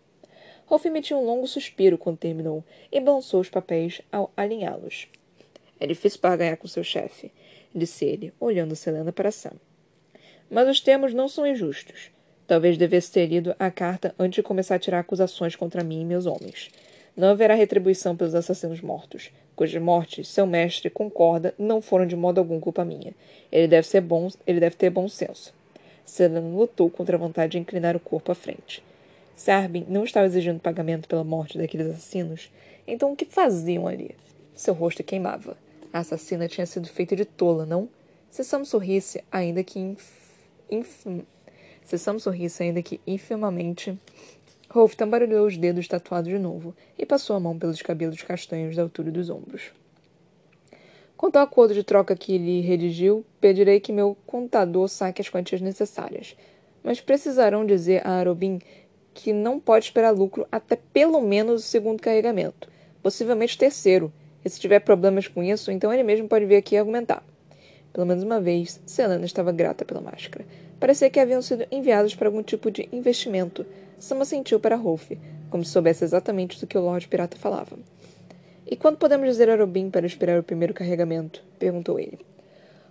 Rolf 0.67 0.87
emitiu 0.87 1.19
um 1.19 1.25
longo 1.25 1.47
suspiro 1.47 1.99
quando 1.99 2.19
terminou 2.19 2.65
e 2.91 3.01
balançou 3.01 3.41
os 3.41 3.51
papéis 3.51 4.01
ao 4.11 4.33
alinhá-los. 4.37 5.09
É 5.79 5.87
difícil 5.87 6.21
barganhar 6.21 6.57
com 6.57 6.69
seu 6.69 6.85
chefe, 6.85 7.33
disse 7.75 8.05
ele, 8.05 8.33
olhando 8.39 8.77
Selena 8.77 9.13
para 9.13 9.31
Sam. 9.31 9.55
Mas 10.49 10.69
os 10.69 10.81
termos 10.81 11.13
não 11.13 11.29
são 11.29 11.47
injustos. 11.47 12.11
Talvez 12.47 12.77
devesse 12.77 13.13
ter 13.13 13.27
lido 13.27 13.55
a 13.59 13.71
carta 13.71 14.15
antes 14.19 14.37
de 14.37 14.43
começar 14.43 14.75
a 14.75 14.79
tirar 14.79 15.01
acusações 15.01 15.55
contra 15.55 15.85
mim 15.85 16.03
e 16.03 16.05
meus 16.05 16.27
homens. 16.27 16.71
Não 17.17 17.29
haverá 17.29 17.55
retribuição 17.55 18.17
pelos 18.17 18.35
assassinos 18.35 18.81
mortos 18.81 19.31
cujas 19.61 19.83
mortes 19.83 20.27
seu 20.27 20.47
mestre 20.47 20.89
concorda 20.89 21.55
não 21.59 21.83
foram 21.83 22.07
de 22.07 22.17
modo 22.17 22.39
algum 22.39 22.59
culpa 22.59 22.83
minha. 22.83 23.13
Ele 23.53 23.69
deve 23.69 23.87
ser 23.87 24.01
bom, 24.01 24.31
ele 24.47 24.59
deve 24.59 24.75
ter 24.75 24.89
bom 24.89 25.07
senso. 25.07 25.53
Selena 26.03 26.41
lutou 26.41 26.89
contra 26.89 27.15
a 27.15 27.19
vontade 27.19 27.53
de 27.53 27.59
inclinar 27.59 27.95
o 27.95 28.01
corpo 28.01 28.33
à 28.33 28.35
frente. 28.35 28.83
Se 29.37 29.51
Arben 29.51 29.85
não 29.87 30.05
estava 30.05 30.25
exigindo 30.25 30.59
pagamento 30.61 31.07
pela 31.07 31.23
morte 31.23 31.59
daqueles 31.59 31.89
assassinos, 31.89 32.51
então 32.87 33.13
o 33.13 33.17
que 33.17 33.27
faziam 33.27 33.87
ali? 33.87 34.17
Seu 34.55 34.73
rosto 34.73 35.05
queimava. 35.05 35.59
A 35.93 35.99
assassina 35.99 36.49
tinha 36.49 36.65
sido 36.65 36.89
feita 36.89 37.15
de 37.15 37.27
tola, 37.27 37.67
não? 37.67 37.87
Se 38.31 38.43
Sam 38.43 38.65
sorrisse, 38.65 39.23
ainda 39.31 39.63
que 39.63 39.79
inf... 39.79 40.11
Inf... 40.71 41.07
Se 41.85 41.99
Sam 41.99 42.19
sorrisse, 42.19 42.63
ainda 42.63 42.81
que 42.81 42.99
infamamente, 43.07 43.95
Rolf 44.71 44.95
tambarulhou 44.95 45.47
os 45.47 45.57
dedos 45.57 45.89
tatuados 45.89 46.31
de 46.31 46.39
novo 46.39 46.75
e 46.97 47.05
passou 47.05 47.35
a 47.35 47.41
mão 47.41 47.59
pelos 47.59 47.83
cabelos 47.83 48.23
castanhos 48.23 48.77
da 48.77 48.83
altura 48.83 49.11
dos 49.11 49.29
ombros. 49.29 49.73
Quanto 51.17 51.37
ao 51.37 51.43
acordo 51.43 51.75
de 51.75 51.83
troca 51.83 52.17
que 52.17 52.39
lhe 52.39 52.61
redigiu, 52.61 53.25
pedirei 53.41 53.81
que 53.81 53.93
meu 53.93 54.17
contador 54.27 54.89
saque 54.89 55.21
as 55.21 55.29
quantias 55.29 55.61
necessárias. 55.61 56.37
Mas 56.85 57.01
precisarão 57.01 57.67
dizer 57.67 58.07
a 58.07 58.13
Arobin 58.13 58.61
que 59.13 59.33
não 59.33 59.59
pode 59.59 59.87
esperar 59.87 60.13
lucro 60.13 60.47
até 60.53 60.77
pelo 60.77 61.21
menos 61.21 61.65
o 61.65 61.67
segundo 61.67 62.01
carregamento, 62.01 62.71
possivelmente 63.03 63.57
o 63.57 63.59
terceiro. 63.59 64.13
E 64.45 64.49
se 64.49 64.61
tiver 64.61 64.79
problemas 64.79 65.27
com 65.27 65.43
isso, 65.43 65.73
então 65.73 65.93
ele 65.93 66.05
mesmo 66.05 66.29
pode 66.29 66.47
vir 66.47 66.57
aqui 66.57 66.77
argumentar. 66.77 67.23
Pelo 67.93 68.07
menos 68.07 68.23
uma 68.23 68.41
vez, 68.41 68.81
Selena 68.87 69.27
estava 69.27 69.51
grata 69.51 69.85
pela 69.85 70.01
máscara. 70.01 70.47
Parecia 70.79 71.11
que 71.11 71.19
haviam 71.19 71.43
sido 71.43 71.67
enviados 71.73 72.15
para 72.15 72.29
algum 72.29 72.43
tipo 72.43 72.71
de 72.71 72.89
investimento, 72.93 73.67
Sama 74.01 74.25
sentiu 74.25 74.59
para 74.59 74.77
Rolf, 74.77 75.11
como 75.51 75.63
se 75.63 75.73
soubesse 75.73 76.03
exatamente 76.03 76.59
do 76.59 76.67
que 76.67 76.79
o 76.79 76.81
Lorde 76.81 77.07
Pirata 77.07 77.37
falava. 77.37 77.79
E 78.67 78.75
quando 78.75 78.97
podemos 78.97 79.29
dizer 79.29 79.51
a 79.51 79.57
Robin 79.57 79.91
para 79.91 80.07
esperar 80.07 80.41
o 80.41 80.43
primeiro 80.43 80.73
carregamento? 80.73 81.45
perguntou 81.59 82.01
ele. 82.01 82.19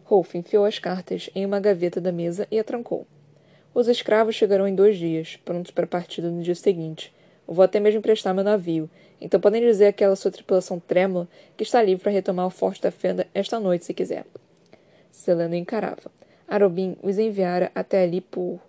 Rolf 0.03 0.35
enfiou 0.35 0.65
as 0.65 0.77
cartas 0.77 1.27
em 1.33 1.47
uma 1.47 1.59
gaveta 1.59 1.99
da 1.99 2.11
mesa 2.11 2.47
e 2.51 2.59
a 2.59 2.63
trancou. 2.63 3.07
Os 3.73 3.87
escravos 3.87 4.35
chegarão 4.35 4.67
em 4.67 4.75
dois 4.75 4.99
dias, 4.99 5.35
prontos 5.43 5.71
para 5.71 5.85
a 5.85 5.87
partida 5.87 6.29
no 6.29 6.43
dia 6.43 6.53
seguinte. 6.53 7.11
Eu 7.47 7.55
vou 7.55 7.65
até 7.65 7.79
mesmo 7.79 7.97
emprestar 7.97 8.31
meu 8.35 8.43
navio, 8.43 8.87
então 9.19 9.39
podem 9.39 9.63
dizer 9.63 9.87
àquela 9.87 10.15
sua 10.15 10.29
tripulação 10.29 10.79
trêmula 10.79 11.27
que 11.57 11.63
está 11.63 11.81
livre 11.81 12.03
para 12.03 12.11
retomar 12.11 12.45
o 12.45 12.51
forte 12.51 12.83
da 12.83 12.91
fenda 12.91 13.25
esta 13.33 13.59
noite, 13.59 13.85
se 13.85 13.95
quiser. 13.95 14.27
Selena 15.11 15.57
encarava. 15.57 16.11
Arobin 16.47 16.97
os 17.01 17.17
enviara 17.17 17.71
até 17.73 18.03
ali 18.03 18.21
por. 18.21 18.59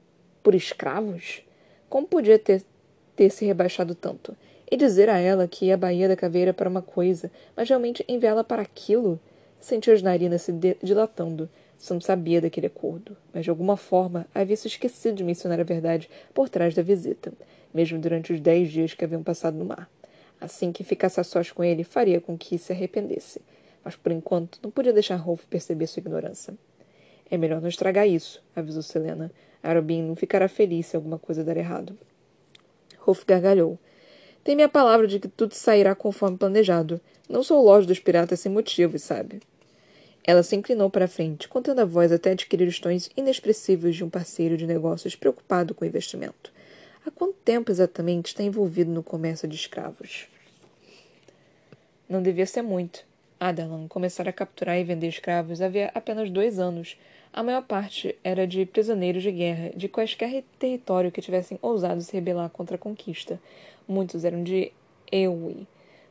por 0.42 0.54
escravos? 0.54 1.42
Como 1.90 2.06
podia 2.06 2.38
ter, 2.38 2.62
ter 3.16 3.30
se 3.30 3.44
rebaixado 3.44 3.96
tanto? 3.96 4.36
E 4.70 4.76
dizer 4.76 5.08
a 5.08 5.18
ela 5.18 5.48
que 5.48 5.66
ia 5.66 5.74
à 5.74 5.76
Baía 5.76 6.06
da 6.06 6.14
Caveira 6.14 6.54
para 6.54 6.68
uma 6.68 6.80
coisa, 6.80 7.32
mas 7.56 7.68
realmente 7.68 8.04
enviá-la 8.06 8.44
para 8.44 8.62
aquilo? 8.62 9.18
Sentiu 9.58 9.92
as 9.92 10.00
narinas 10.00 10.42
se 10.42 10.52
dilatando. 10.80 11.50
Sam 11.76 12.00
sabia 12.00 12.40
daquele 12.40 12.68
acordo, 12.68 13.16
mas 13.34 13.42
de 13.42 13.50
alguma 13.50 13.76
forma 13.76 14.24
havia 14.32 14.56
se 14.56 14.68
esquecido 14.68 15.16
de 15.16 15.24
mencionar 15.24 15.58
a 15.58 15.64
verdade 15.64 16.08
por 16.32 16.48
trás 16.48 16.74
da 16.74 16.82
visita, 16.82 17.32
mesmo 17.74 17.98
durante 17.98 18.32
os 18.32 18.40
dez 18.40 18.70
dias 18.70 18.94
que 18.94 19.04
haviam 19.04 19.24
passado 19.24 19.56
no 19.56 19.64
mar. 19.64 19.90
Assim 20.40 20.70
que 20.70 20.84
ficasse 20.84 21.18
a 21.18 21.24
sós 21.24 21.50
com 21.50 21.64
ele, 21.64 21.82
faria 21.82 22.20
com 22.20 22.38
que 22.38 22.56
se 22.56 22.72
arrependesse. 22.72 23.42
Mas 23.82 23.96
por 23.96 24.12
enquanto 24.12 24.60
não 24.62 24.70
podia 24.70 24.92
deixar 24.92 25.16
Rolf 25.16 25.44
perceber 25.46 25.88
sua 25.88 26.00
ignorância. 26.00 26.54
É 27.28 27.36
melhor 27.36 27.60
não 27.60 27.68
estragar 27.68 28.06
isso, 28.06 28.40
avisou 28.54 28.82
Selena. 28.82 29.32
Arobin 29.62 30.02
não 30.02 30.16
ficará 30.16 30.48
feliz 30.48 30.86
se 30.86 30.96
alguma 30.96 31.18
coisa 31.18 31.44
der 31.44 31.56
errado. 31.56 31.96
Rolf 32.98 33.24
gargalhou. 33.26 33.78
Tem 34.42 34.54
minha 34.54 34.68
palavra 34.68 35.06
de 35.06 35.18
que 35.18 35.28
tudo 35.28 35.54
sairá 35.54 35.94
conforme 35.94 36.38
planejado. 36.38 37.00
Não 37.28 37.42
sou 37.42 37.62
loja 37.62 37.86
dos 37.86 37.98
piratas 37.98 38.40
sem 38.40 38.50
motivos, 38.50 39.02
sabe? 39.02 39.40
Ela 40.24 40.42
se 40.42 40.54
inclinou 40.54 40.90
para 40.90 41.06
a 41.06 41.08
frente, 41.08 41.48
contendo 41.48 41.80
a 41.80 41.84
voz 41.84 42.12
até 42.12 42.32
adquirir 42.32 42.68
os 42.68 42.78
tons 42.78 43.10
inexpressivos 43.16 43.96
de 43.96 44.04
um 44.04 44.10
parceiro 44.10 44.56
de 44.56 44.66
negócios 44.66 45.16
preocupado 45.16 45.74
com 45.74 45.84
o 45.84 45.88
investimento. 45.88 46.52
Há 47.06 47.10
quanto 47.10 47.34
tempo 47.44 47.70
exatamente 47.70 48.26
está 48.26 48.42
envolvido 48.42 48.90
no 48.90 49.02
comércio 49.02 49.48
de 49.48 49.56
escravos? 49.56 50.26
Não 52.08 52.22
devia 52.22 52.46
ser 52.46 52.62
muito. 52.62 53.04
Adalan 53.38 53.88
começara 53.88 54.28
a 54.28 54.32
capturar 54.34 54.78
e 54.78 54.84
vender 54.84 55.08
escravos 55.08 55.62
havia 55.62 55.90
apenas 55.94 56.28
dois 56.28 56.58
anos, 56.58 56.98
a 57.32 57.44
maior 57.44 57.62
parte 57.62 58.18
era 58.24 58.44
de 58.44 58.66
prisioneiros 58.66 59.22
de 59.22 59.30
guerra, 59.30 59.70
de 59.76 59.88
quaisquer 59.88 60.42
território 60.58 61.12
que 61.12 61.22
tivessem 61.22 61.58
ousado 61.62 62.00
se 62.00 62.12
rebelar 62.12 62.50
contra 62.50 62.74
a 62.74 62.78
conquista. 62.78 63.40
Muitos 63.86 64.24
eram 64.24 64.42
de 64.42 64.72
Ewi, 65.12 65.66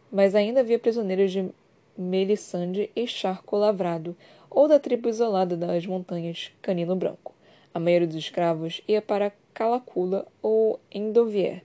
mas 0.10 0.34
ainda 0.34 0.62
havia 0.62 0.80
prisioneiros 0.80 1.32
de 1.32 1.50
Melisande 1.98 2.90
e 2.96 3.06
Charco 3.06 3.58
Lavrado, 3.58 4.16
ou 4.50 4.68
da 4.68 4.80
tribo 4.80 5.10
isolada 5.10 5.58
das 5.58 5.86
montanhas 5.86 6.52
Canino 6.62 6.96
Branco. 6.96 7.36
A 7.74 7.80
maioria 7.80 8.08
dos 8.08 8.16
escravos 8.16 8.82
ia 8.88 9.02
para 9.02 9.34
Calacula 9.54 10.26
ou 10.42 10.80
Endovier, 10.90 11.64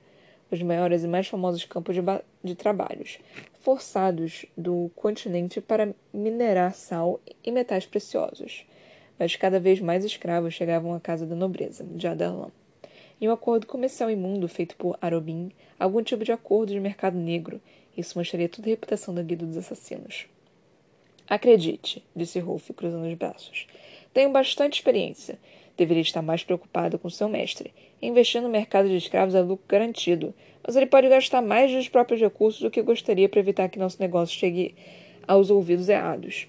os 0.50 0.60
maiores 0.62 1.04
e 1.04 1.08
mais 1.08 1.28
famosos 1.28 1.64
campos 1.64 1.94
de, 1.94 2.02
de 2.42 2.54
trabalhos, 2.56 3.18
forçados 3.60 4.44
do 4.56 4.90
continente 4.96 5.60
para 5.60 5.94
minerar 6.12 6.74
sal 6.74 7.20
e 7.42 7.52
metais 7.52 7.86
preciosos 7.86 8.66
mas 9.18 9.36
cada 9.36 9.60
vez 9.60 9.80
mais 9.80 10.04
escravos 10.04 10.54
chegavam 10.54 10.94
à 10.94 11.00
casa 11.00 11.26
da 11.26 11.34
nobreza, 11.34 11.84
de 11.84 12.06
Adarlan. 12.06 12.50
E 13.20 13.28
um 13.28 13.32
acordo 13.32 13.66
comercial 13.66 14.10
imundo 14.10 14.48
feito 14.48 14.76
por 14.76 14.98
Arobin, 15.00 15.50
algum 15.78 16.02
tipo 16.02 16.24
de 16.24 16.32
acordo 16.32 16.72
de 16.72 16.80
mercado 16.80 17.16
negro, 17.16 17.60
isso 17.96 18.18
mancharia 18.18 18.48
toda 18.48 18.68
a 18.68 18.70
reputação 18.70 19.14
da 19.14 19.22
guilda 19.22 19.46
dos 19.46 19.56
assassinos. 19.56 20.26
Acredite, 21.26 22.04
disse 22.14 22.38
Rolf, 22.38 22.70
cruzando 22.70 23.06
os 23.06 23.14
braços. 23.14 23.66
Tenho 24.12 24.30
bastante 24.30 24.74
experiência. 24.74 25.38
Deveria 25.76 26.02
estar 26.02 26.22
mais 26.22 26.44
preocupado 26.44 26.98
com 26.98 27.08
seu 27.08 27.28
mestre. 27.28 27.72
Investir 28.00 28.42
no 28.42 28.48
mercado 28.48 28.88
de 28.88 28.96
escravos 28.96 29.34
é 29.34 29.40
lucro 29.40 29.64
garantido, 29.66 30.34
mas 30.62 30.76
ele 30.76 30.86
pode 30.86 31.08
gastar 31.08 31.40
mais 31.40 31.72
dos 31.72 31.88
próprios 31.88 32.20
recursos 32.20 32.60
do 32.60 32.70
que 32.70 32.82
gostaria 32.82 33.28
para 33.28 33.40
evitar 33.40 33.68
que 33.68 33.78
nosso 33.78 34.00
negócio 34.00 34.38
chegue 34.38 34.74
aos 35.26 35.50
ouvidos 35.50 35.88
errados. 35.88 36.46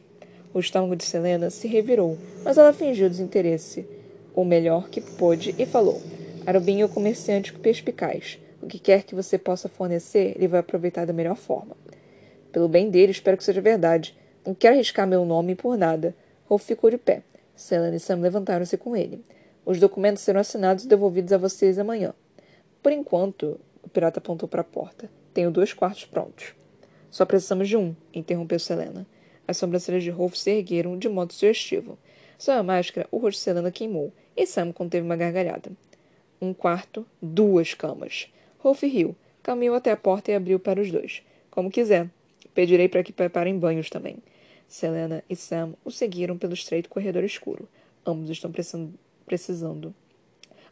O 0.56 0.60
estômago 0.62 0.96
de 0.96 1.04
Selena 1.04 1.50
se 1.50 1.68
revirou, 1.68 2.18
mas 2.42 2.58
ela 2.58 2.72
fingiu 2.72 3.10
desinteresse, 3.10 3.86
o 4.34 4.46
melhor 4.46 4.88
que 4.88 5.02
pôde, 5.02 5.54
e 5.60 5.66
falou: 5.66 6.02
Arubin 6.46 6.80
é 6.80 6.86
o 6.86 6.90
comerciante 6.90 7.52
perspicaz. 7.52 8.40
O 8.62 8.66
que 8.66 8.80
quer 8.80 9.04
que 9.04 9.14
você 9.14 9.38
possa 9.38 9.68
fornecer, 9.68 10.32
ele 10.38 10.48
vai 10.48 10.62
aproveitar 10.62 11.04
da 11.04 11.12
melhor 11.12 11.36
forma. 11.36 11.76
Pelo 12.54 12.70
bem 12.70 12.90
dele, 12.90 13.12
espero 13.12 13.36
que 13.36 13.44
seja 13.44 13.60
verdade. 13.60 14.18
Não 14.46 14.56
quero 14.56 14.76
arriscar 14.76 15.06
meu 15.06 15.26
nome 15.26 15.56
por 15.56 15.78
nada. 15.78 16.16
Rolf 16.46 16.64
ficou 16.64 16.90
de 16.90 16.98
pé. 16.98 17.22
Selena 17.54 17.98
e 17.98 18.00
Sam 18.00 18.22
levantaram-se 18.22 18.78
com 18.78 18.96
ele. 18.96 19.26
Os 19.66 19.78
documentos 19.78 20.24
serão 20.24 20.40
assinados 20.40 20.86
e 20.86 20.88
devolvidos 20.88 21.34
a 21.34 21.38
vocês 21.38 21.78
amanhã. 21.78 22.14
Por 22.82 22.94
enquanto, 22.94 23.60
o 23.84 23.90
pirata 23.90 24.20
apontou 24.20 24.48
para 24.48 24.62
a 24.62 24.64
porta. 24.64 25.10
Tenho 25.34 25.52
dois 25.52 25.74
quartos 25.74 26.06
prontos. 26.06 26.56
Só 27.12 27.26
precisamos 27.26 27.68
de 27.68 27.76
um, 27.76 27.94
interrompeu 28.14 28.58
Selena. 28.58 29.06
As 29.48 29.58
sobrancelhas 29.58 30.04
de 30.04 30.10
Rolf 30.10 30.36
se 30.36 30.52
ergueram 30.52 30.98
de 30.98 31.08
modo 31.08 31.34
sugestivo. 31.34 31.98
Sob 32.38 32.58
a 32.58 32.64
máscara, 32.64 33.08
o 33.12 33.18
rosto 33.18 33.40
Selena 33.40 33.72
queimou, 33.72 34.12
e 34.36 34.46
Sam 34.46 34.72
conteve 34.72 35.06
uma 35.06 35.16
gargalhada. 35.16 35.72
Um 36.42 36.54
quarto, 36.54 37.06
duas 37.22 37.74
camas. 37.74 38.28
Rolf 38.60 38.84
riu, 38.84 39.16
caminhou 39.42 39.76
até 39.76 39.92
a 39.92 39.98
porta 39.98 40.32
e 40.32 40.36
abriu 40.36 40.60
para 40.60 40.82
os 40.82 40.92
dois. 40.92 41.22
Como 41.50 41.72
quiser. 41.72 42.10
Pedirei 42.54 42.88
para 42.88 43.04
que 43.04 43.14
preparem 43.14 43.58
banhos 43.58 43.90
também. 43.90 44.18
Selena 44.68 45.24
e 45.30 45.36
Sam 45.36 45.74
o 45.84 45.92
seguiram 45.92 46.38
pelo 46.38 46.54
estreito 46.54 46.90
corredor 46.90 47.24
escuro. 47.24 47.68
Ambos 48.06 48.30
estão 48.30 48.52
precisando. 49.26 49.94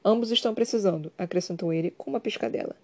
Ambos 0.03 0.31
estão 0.31 0.53
precisando, 0.53 1.11
acrescentou 1.17 1.71
ele 1.71 1.91
com 1.91 2.09
uma 2.09 2.19
piscadela. 2.19 2.75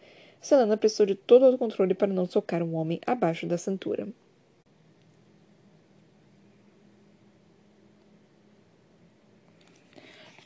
Selena 0.41 0.77
precisou 0.77 1.05
de 1.05 1.15
todo 1.15 1.53
o 1.53 1.57
controle 1.57 1.93
para 1.93 2.07
não 2.07 2.25
socar 2.25 2.63
um 2.63 2.75
homem 2.75 3.01
abaixo 3.05 3.45
da 3.45 3.57
cintura. 3.57 4.07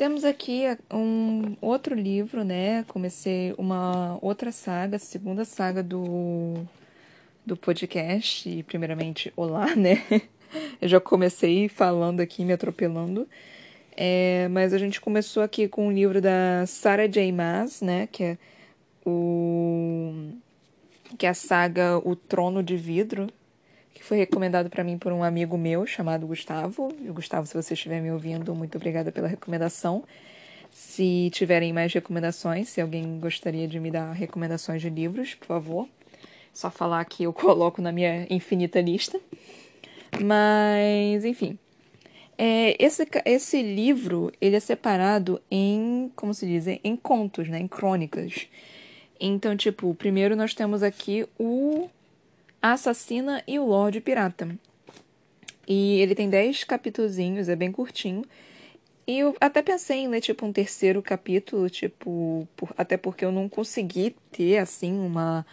Temos 0.03 0.25
aqui 0.25 0.63
um 0.91 1.55
outro 1.61 1.95
livro, 1.95 2.43
né? 2.43 2.83
Comecei 2.89 3.55
uma 3.57 4.19
outra 4.21 4.51
saga, 4.51 4.99
segunda 4.99 5.45
saga 5.45 5.81
do, 5.81 6.55
do 7.45 7.55
podcast. 7.55 8.49
E, 8.49 8.63
primeiramente, 8.63 9.31
olá, 9.33 9.73
né? 9.79 10.03
Eu 10.81 10.89
já 10.89 10.99
comecei 10.99 11.69
falando 11.69 12.19
aqui, 12.19 12.43
me 12.43 12.51
atropelando. 12.51 13.25
É, 13.95 14.49
mas 14.49 14.73
a 14.73 14.77
gente 14.77 14.99
começou 14.99 15.41
aqui 15.41 15.69
com 15.69 15.87
o 15.87 15.91
livro 15.93 16.19
da 16.19 16.65
Sarah 16.67 17.07
J. 17.07 17.31
Maas, 17.31 17.81
né? 17.81 18.09
Que 18.11 18.23
é 18.25 18.37
o 19.05 20.33
que 21.17 21.25
é 21.25 21.29
a 21.29 21.33
saga 21.33 21.97
O 21.99 22.13
Trono 22.13 22.61
de 22.61 22.75
Vidro, 22.75 23.29
que 24.03 24.07
foi 24.09 24.17
recomendado 24.17 24.69
para 24.69 24.83
mim 24.83 24.97
por 24.97 25.13
um 25.13 25.23
amigo 25.23 25.57
meu 25.57 25.87
chamado 25.87 26.27
Gustavo. 26.27 26.93
E 27.01 27.07
Gustavo, 27.07 27.47
se 27.47 27.53
você 27.53 27.73
estiver 27.73 28.01
me 28.01 28.11
ouvindo, 28.11 28.53
muito 28.53 28.75
obrigada 28.75 29.13
pela 29.13 29.29
recomendação. 29.29 30.03
Se 30.69 31.29
tiverem 31.31 31.71
mais 31.71 31.93
recomendações, 31.93 32.67
se 32.67 32.81
alguém 32.81 33.17
gostaria 33.17 33.65
de 33.65 33.79
me 33.79 33.89
dar 33.89 34.11
recomendações 34.11 34.81
de 34.81 34.89
livros, 34.89 35.35
por 35.35 35.47
favor, 35.47 35.89
só 36.53 36.69
falar 36.69 37.05
que 37.05 37.23
eu 37.23 37.31
coloco 37.31 37.81
na 37.81 37.93
minha 37.93 38.27
infinita 38.29 38.81
lista. 38.81 39.17
Mas, 40.21 41.23
enfim. 41.23 41.57
É, 42.37 42.75
esse, 42.83 43.07
esse 43.23 43.61
livro, 43.61 44.33
ele 44.41 44.57
é 44.57 44.59
separado 44.59 45.41
em, 45.49 46.11
como 46.13 46.33
se 46.33 46.45
diz, 46.45 46.67
em 46.67 46.95
contos, 46.97 47.47
né? 47.47 47.57
Em 47.57 47.69
crônicas. 47.69 48.49
Então, 49.17 49.55
tipo, 49.55 49.95
primeiro 49.95 50.35
nós 50.35 50.53
temos 50.53 50.83
aqui 50.83 51.25
o 51.39 51.89
Assassina 52.63 53.43
e 53.45 53.59
o 53.59 53.65
Lorde 53.65 53.99
Pirata. 53.99 54.57
E 55.67 55.99
ele 55.99 56.15
tem 56.15 56.29
10 56.29 56.63
capítulozinhos, 56.63 57.49
é 57.49 57.57
bem 57.57 57.73
curtinho. 57.73 58.23
E 59.05 59.19
eu 59.19 59.35
até 59.41 59.61
pensei 59.61 59.99
em 59.99 60.07
ler, 60.07 60.21
tipo, 60.21 60.45
um 60.45 60.53
terceiro 60.53 61.01
capítulo, 61.01 61.69
tipo, 61.69 62.47
por, 62.55 62.73
até 62.77 62.95
porque 62.95 63.25
eu 63.25 63.33
não 63.33 63.49
consegui 63.49 64.15
ter, 64.31 64.59
assim, 64.59 64.93
uma 64.97 65.45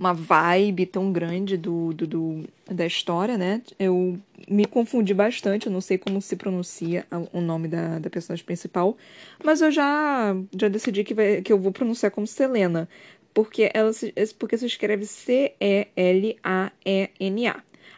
uma 0.00 0.14
vibe 0.14 0.86
tão 0.86 1.12
grande 1.12 1.58
do, 1.58 1.92
do, 1.92 2.06
do, 2.06 2.44
da 2.70 2.86
história, 2.86 3.36
né? 3.36 3.60
Eu 3.78 4.18
me 4.48 4.64
confundi 4.64 5.12
bastante, 5.12 5.66
eu 5.66 5.72
não 5.72 5.82
sei 5.82 5.98
como 5.98 6.22
se 6.22 6.36
pronuncia 6.36 7.06
o 7.34 7.40
nome 7.42 7.68
da, 7.68 7.98
da 7.98 8.08
personagem 8.08 8.42
principal, 8.42 8.96
mas 9.44 9.60
eu 9.60 9.70
já, 9.70 10.34
já 10.58 10.68
decidi 10.68 11.04
que, 11.04 11.12
vai, 11.12 11.42
que 11.42 11.52
eu 11.52 11.58
vou 11.58 11.70
pronunciar 11.70 12.10
como 12.10 12.26
Selena, 12.26 12.88
porque 13.32 13.70
ela 13.72 13.92
se, 13.92 14.12
porque 14.38 14.58
se 14.58 14.66
escreve 14.66 15.06
C-E-L-A-E-N-A. 15.06 15.62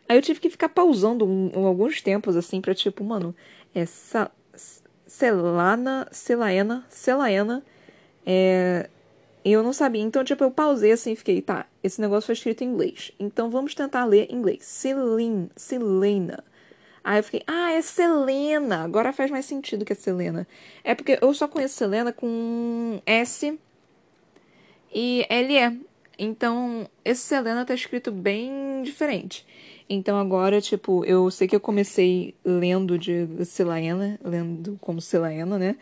Aí 0.08 0.16
eu 0.18 0.22
tive 0.22 0.40
que 0.40 0.50
ficar 0.50 0.68
pausando 0.68 1.24
um, 1.24 1.50
um, 1.56 1.66
alguns 1.66 2.02
tempos, 2.02 2.36
assim, 2.36 2.60
pra 2.60 2.74
tipo, 2.74 3.02
mano, 3.04 3.34
é 3.74 3.86
Sa 3.86 4.30
Selana, 5.06 6.08
Selaena, 6.10 6.86
Selaena, 6.88 7.62
é 8.26 8.88
eu 9.44 9.62
não 9.62 9.72
sabia. 9.72 10.02
Então, 10.02 10.24
tipo, 10.24 10.44
eu 10.44 10.50
pausei 10.50 10.92
assim 10.92 11.12
e 11.12 11.16
fiquei, 11.16 11.42
tá, 11.42 11.66
esse 11.82 12.00
negócio 12.00 12.26
foi 12.26 12.34
escrito 12.34 12.62
em 12.62 12.68
inglês. 12.68 13.12
Então 13.18 13.50
vamos 13.50 13.74
tentar 13.74 14.04
ler 14.04 14.28
em 14.30 14.36
inglês. 14.36 14.64
Celine, 14.64 15.50
Selena. 15.56 16.44
Aí 17.02 17.18
eu 17.18 17.24
fiquei, 17.24 17.42
ah, 17.46 17.72
é 17.72 17.82
Selena. 17.82 18.84
Agora 18.84 19.12
faz 19.12 19.30
mais 19.30 19.44
sentido 19.44 19.84
que 19.84 19.92
é 19.92 19.96
Selena. 19.96 20.46
É 20.84 20.94
porque 20.94 21.18
eu 21.20 21.34
só 21.34 21.48
conheço 21.48 21.74
Selena 21.74 22.12
com 22.12 23.00
S 23.04 23.58
e 24.92 25.26
L-E. 25.28 25.80
Então, 26.18 26.86
esse 27.04 27.22
Selena 27.22 27.64
tá 27.64 27.74
escrito 27.74 28.10
bem 28.12 28.82
diferente. 28.82 29.46
Então 29.88 30.18
agora, 30.18 30.60
tipo, 30.60 31.04
eu 31.04 31.30
sei 31.30 31.46
que 31.46 31.54
eu 31.56 31.60
comecei 31.60 32.34
lendo 32.44 32.98
de 32.98 33.26
Selena, 33.44 34.18
lendo 34.24 34.78
como 34.80 35.00
Selena, 35.00 35.58
né? 35.58 35.76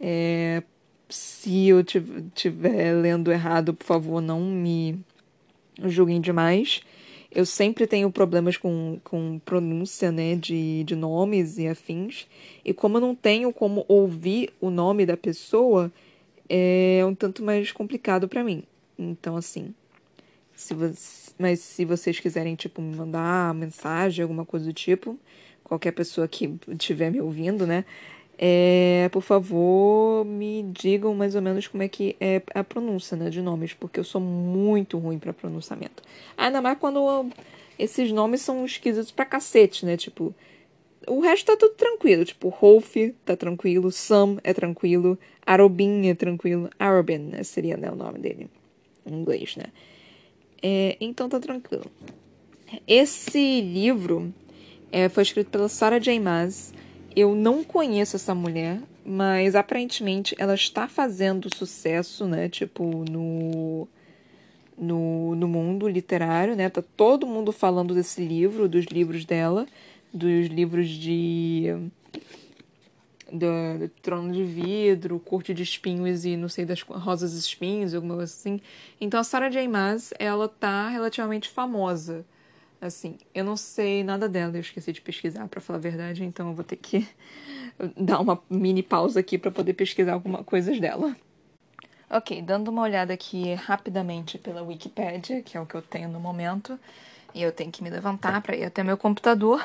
É, 0.00 0.62
se 1.08 1.68
eu 1.68 1.80
estiver 1.80 2.92
lendo 2.94 3.30
errado, 3.30 3.74
por 3.74 3.84
favor, 3.84 4.20
não 4.20 4.40
me 4.40 4.98
julguem 5.84 6.20
demais. 6.20 6.80
Eu 7.30 7.46
sempre 7.46 7.86
tenho 7.86 8.10
problemas 8.10 8.56
com, 8.56 8.98
com 9.04 9.40
pronúncia, 9.44 10.10
né, 10.10 10.34
de, 10.34 10.84
de 10.84 10.96
nomes 10.96 11.56
e 11.56 11.66
afins. 11.66 12.26
E 12.64 12.74
como 12.74 12.96
eu 12.96 13.00
não 13.00 13.14
tenho 13.14 13.52
como 13.52 13.84
ouvir 13.88 14.50
o 14.60 14.70
nome 14.70 15.06
da 15.06 15.16
pessoa, 15.16 15.90
é 16.54 17.02
um 17.06 17.14
tanto 17.14 17.42
mais 17.42 17.72
complicado 17.72 18.28
para 18.28 18.44
mim. 18.44 18.64
Então, 18.98 19.36
assim, 19.36 19.74
se 20.54 20.74
você, 20.74 21.32
mas 21.38 21.60
se 21.60 21.86
vocês 21.86 22.20
quiserem, 22.20 22.54
tipo, 22.54 22.82
me 22.82 22.94
mandar 22.94 23.54
mensagem, 23.54 24.22
alguma 24.22 24.44
coisa 24.44 24.66
do 24.66 24.72
tipo, 24.72 25.18
qualquer 25.64 25.92
pessoa 25.92 26.28
que 26.28 26.54
estiver 26.68 27.10
me 27.10 27.22
ouvindo, 27.22 27.66
né, 27.66 27.86
é, 28.36 29.08
por 29.10 29.22
favor, 29.22 30.26
me 30.26 30.62
digam 30.64 31.14
mais 31.14 31.34
ou 31.34 31.40
menos 31.40 31.66
como 31.66 31.82
é 31.82 31.88
que 31.88 32.16
é 32.20 32.42
a 32.54 32.62
pronúncia 32.62 33.16
né, 33.16 33.30
de 33.30 33.40
nomes, 33.40 33.72
porque 33.72 33.98
eu 33.98 34.04
sou 34.04 34.20
muito 34.20 34.98
ruim 34.98 35.18
para 35.18 35.32
pronunciamento. 35.32 36.02
Ainda 36.36 36.60
mais 36.60 36.78
quando 36.78 37.30
esses 37.78 38.12
nomes 38.12 38.42
são 38.42 38.64
esquisitos 38.64 39.10
pra 39.10 39.24
cacete, 39.24 39.86
né? 39.86 39.96
Tipo, 39.96 40.34
o 41.06 41.20
resto 41.20 41.46
tá 41.46 41.56
tudo 41.56 41.74
tranquilo. 41.74 42.24
Tipo, 42.24 42.48
Rolf 42.48 42.94
tá 43.24 43.36
tranquilo, 43.36 43.90
Sam 43.90 44.38
é 44.44 44.52
tranquilo, 44.52 45.18
Arobin 45.44 46.06
é 46.08 46.14
tranquilo, 46.14 46.70
Arobin 46.78 47.18
né, 47.18 47.42
seria 47.42 47.76
né, 47.76 47.90
o 47.90 47.96
nome 47.96 48.18
dele 48.18 48.48
em 49.04 49.14
inglês, 49.14 49.56
né? 49.56 49.64
É, 50.62 50.96
então 51.00 51.28
tá 51.28 51.40
tranquilo. 51.40 51.86
Esse 52.86 53.60
livro 53.60 54.32
é, 54.90 55.08
foi 55.08 55.24
escrito 55.24 55.50
pela 55.50 55.68
Sarah 55.68 55.98
J. 55.98 56.20
Maas 56.20 56.72
eu 57.14 57.34
não 57.34 57.62
conheço 57.62 58.16
essa 58.16 58.34
mulher, 58.34 58.80
mas 59.04 59.54
aparentemente 59.54 60.34
ela 60.38 60.54
está 60.54 60.88
fazendo 60.88 61.54
sucesso, 61.54 62.26
né? 62.26 62.48
Tipo, 62.48 63.04
no, 63.10 63.86
no, 64.78 65.34
no 65.34 65.48
mundo 65.48 65.88
literário, 65.88 66.56
né? 66.56 66.68
Tá 66.70 66.82
todo 66.96 67.26
mundo 67.26 67.52
falando 67.52 67.94
desse 67.94 68.24
livro, 68.24 68.68
dos 68.68 68.86
livros 68.86 69.24
dela, 69.24 69.66
dos 70.12 70.46
livros 70.46 70.88
de. 70.88 71.66
Do, 73.32 73.78
do 73.78 73.88
Trono 74.02 74.30
de 74.30 74.44
Vidro, 74.44 75.18
Corte 75.18 75.54
de 75.54 75.62
Espinhos 75.62 76.26
e 76.26 76.36
não 76.36 76.50
sei 76.50 76.66
das 76.66 76.82
Rosas 76.82 77.32
Espinhos, 77.32 77.94
alguma 77.94 78.16
coisa 78.16 78.30
assim. 78.30 78.60
Então 79.00 79.18
a 79.18 79.24
Sarah 79.24 79.48
J. 79.48 79.66
Maas, 79.66 80.12
ela 80.18 80.48
tá 80.48 80.88
relativamente 80.90 81.48
famosa. 81.48 82.26
Assim, 82.78 83.16
eu 83.32 83.44
não 83.44 83.56
sei 83.56 84.02
nada 84.02 84.28
dela, 84.28 84.56
eu 84.56 84.60
esqueci 84.60 84.92
de 84.92 85.00
pesquisar, 85.00 85.46
para 85.46 85.60
falar 85.60 85.78
a 85.78 85.80
verdade, 85.80 86.24
então 86.24 86.48
eu 86.48 86.54
vou 86.54 86.64
ter 86.64 86.76
que 86.76 87.08
dar 87.96 88.20
uma 88.20 88.42
mini 88.50 88.82
pausa 88.82 89.20
aqui 89.20 89.38
para 89.38 89.52
poder 89.52 89.72
pesquisar 89.74 90.14
algumas 90.14 90.44
coisas 90.44 90.80
dela. 90.80 91.16
Ok, 92.10 92.42
dando 92.42 92.68
uma 92.68 92.82
olhada 92.82 93.14
aqui 93.14 93.54
rapidamente 93.54 94.36
pela 94.36 94.62
Wikipedia, 94.62 95.42
que 95.42 95.56
é 95.56 95.60
o 95.60 95.64
que 95.64 95.74
eu 95.74 95.80
tenho 95.80 96.08
no 96.10 96.20
momento, 96.20 96.78
e 97.32 97.40
eu 97.40 97.50
tenho 97.50 97.70
que 97.70 97.82
me 97.82 97.88
levantar 97.88 98.42
para 98.42 98.54
ir 98.54 98.64
até 98.64 98.82
meu 98.82 98.98
computador. 98.98 99.62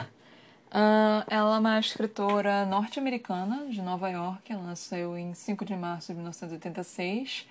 Uh, 0.67 1.23
ela 1.27 1.55
é 1.55 1.59
uma 1.59 1.79
escritora 1.79 2.65
norte-americana 2.65 3.67
de 3.69 3.81
Nova 3.81 4.09
York, 4.09 4.51
ela 4.51 4.63
nasceu 4.63 5.17
em 5.17 5.33
5 5.33 5.63
de 5.63 5.75
março 5.75 6.07
de 6.07 6.15
1986. 6.15 7.47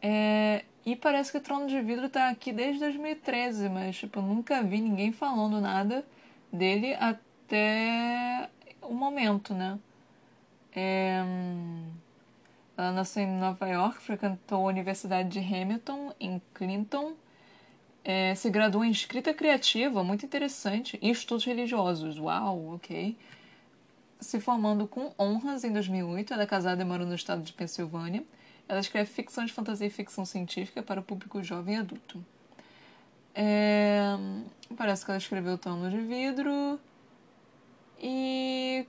É, 0.00 0.64
e 0.86 0.94
parece 0.94 1.32
que 1.32 1.38
o 1.38 1.40
Trono 1.40 1.66
de 1.66 1.80
Vidro 1.80 2.08
tá 2.08 2.28
aqui 2.28 2.52
desde 2.52 2.80
2013, 2.80 3.68
mas 3.68 3.96
tipo, 3.96 4.22
nunca 4.22 4.62
vi 4.62 4.80
ninguém 4.80 5.10
falando 5.12 5.60
nada 5.60 6.04
dele 6.52 6.94
até 6.94 8.48
o 8.82 8.94
momento, 8.94 9.52
né? 9.52 9.78
É... 10.74 11.20
Ela 12.76 12.92
nasceu 12.92 13.24
em 13.24 13.26
Nova 13.26 13.66
York, 13.66 14.00
frequentou 14.00 14.66
a 14.66 14.70
Universidade 14.70 15.28
de 15.28 15.40
Hamilton, 15.40 16.14
em 16.20 16.40
Clinton, 16.54 17.14
é, 18.08 18.34
se 18.34 18.48
graduou 18.48 18.82
em 18.82 18.90
escrita 18.90 19.34
criativa, 19.34 20.02
muito 20.02 20.24
interessante, 20.24 20.98
e 21.02 21.10
estudos 21.10 21.44
religiosos. 21.44 22.18
Uau, 22.18 22.76
ok. 22.76 23.14
Se 24.18 24.40
formando 24.40 24.86
com 24.86 25.12
honras 25.18 25.62
em 25.62 25.70
2008, 25.70 26.32
ela 26.32 26.44
é 26.44 26.46
casada 26.46 26.80
e 26.80 26.86
mora 26.86 27.04
no 27.04 27.14
estado 27.14 27.42
de 27.42 27.52
Pensilvânia. 27.52 28.24
Ela 28.66 28.80
escreve 28.80 29.10
ficção 29.10 29.44
de 29.44 29.52
fantasia 29.52 29.86
e 29.86 29.90
ficção 29.90 30.24
científica 30.24 30.82
para 30.82 31.00
o 31.00 31.02
público 31.02 31.42
jovem 31.42 31.74
e 31.74 31.78
adulto. 31.80 32.24
É... 33.34 34.16
Parece 34.74 35.04
que 35.04 35.10
ela 35.10 35.18
escreveu 35.18 35.58
Trono 35.58 35.90
de 35.90 36.00
Vidro 36.00 36.80
e 38.00 38.86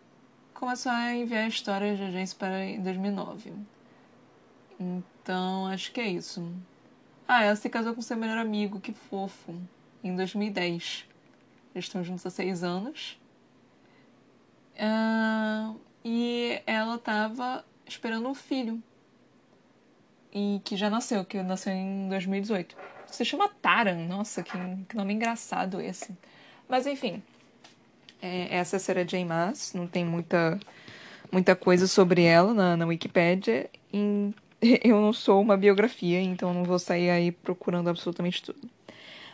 começou 0.54 0.94
a 0.94 1.14
enviar 1.14 1.46
histórias 1.46 1.98
de 1.98 2.06
agência 2.06 2.38
para 2.40 2.56
2009. 2.80 3.52
Então, 4.80 5.68
acho 5.68 5.92
que 5.92 6.00
é 6.00 6.08
isso. 6.08 6.50
Ah, 7.32 7.44
ela 7.44 7.56
se 7.56 7.70
casou 7.70 7.94
com 7.94 8.02
seu 8.02 8.18
melhor 8.18 8.40
amigo, 8.40 8.80
que 8.80 8.92
fofo, 8.92 9.56
em 10.04 10.16
2010. 10.16 11.06
Eles 11.76 11.86
estão 11.86 12.04
juntos 12.04 12.26
há 12.26 12.32
seis 12.32 12.64
anos. 12.64 13.20
Uh, 14.74 15.80
e 16.04 16.60
ela 16.66 16.96
estava 16.96 17.64
esperando 17.86 18.28
um 18.28 18.34
filho 18.34 18.82
e 20.34 20.60
que 20.66 20.76
já 20.76 20.90
nasceu, 20.90 21.24
que 21.24 21.40
nasceu 21.44 21.72
em 21.72 22.10
2018. 22.10 22.76
Se 23.06 23.24
chama 23.24 23.48
Taran, 23.48 24.08
nossa, 24.08 24.42
que, 24.42 24.58
que 24.88 24.98
nome 24.98 25.14
engraçado 25.14 25.80
esse. 25.80 26.18
Mas 26.68 26.88
enfim, 26.88 27.22
é, 28.24 28.56
essa 28.56 28.78
é 28.78 28.80
Sarah 28.80 29.04
J. 29.04 29.24
Maas, 29.24 29.72
não 29.76 29.86
tem 29.86 30.04
muita, 30.04 30.60
muita 31.32 31.56
coisa 31.56 31.86
sobre 31.86 32.24
ela 32.24 32.56
na, 32.56 32.76
na 32.76 32.88
Wikipédia. 32.88 33.70
eu 34.84 35.00
não 35.02 35.14
sou 35.14 35.42
uma 35.42 35.58
biografia, 35.58 36.22
então 36.22 36.54
não 36.54 36.64
vou 36.64 36.80
sair 36.80 37.10
aí 37.10 37.32
procurando 37.32 37.90
absolutamente 37.90 38.44
tudo. 38.44 38.70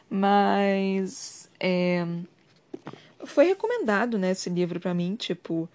Mas 0.10 1.50
é, 1.60 2.06
foi 3.26 3.46
recomendado 3.46 4.18
né, 4.18 4.32
esse 4.32 4.50
livro 4.50 4.80
para 4.80 4.94
mim, 4.94 5.16
tipo, 5.16 5.68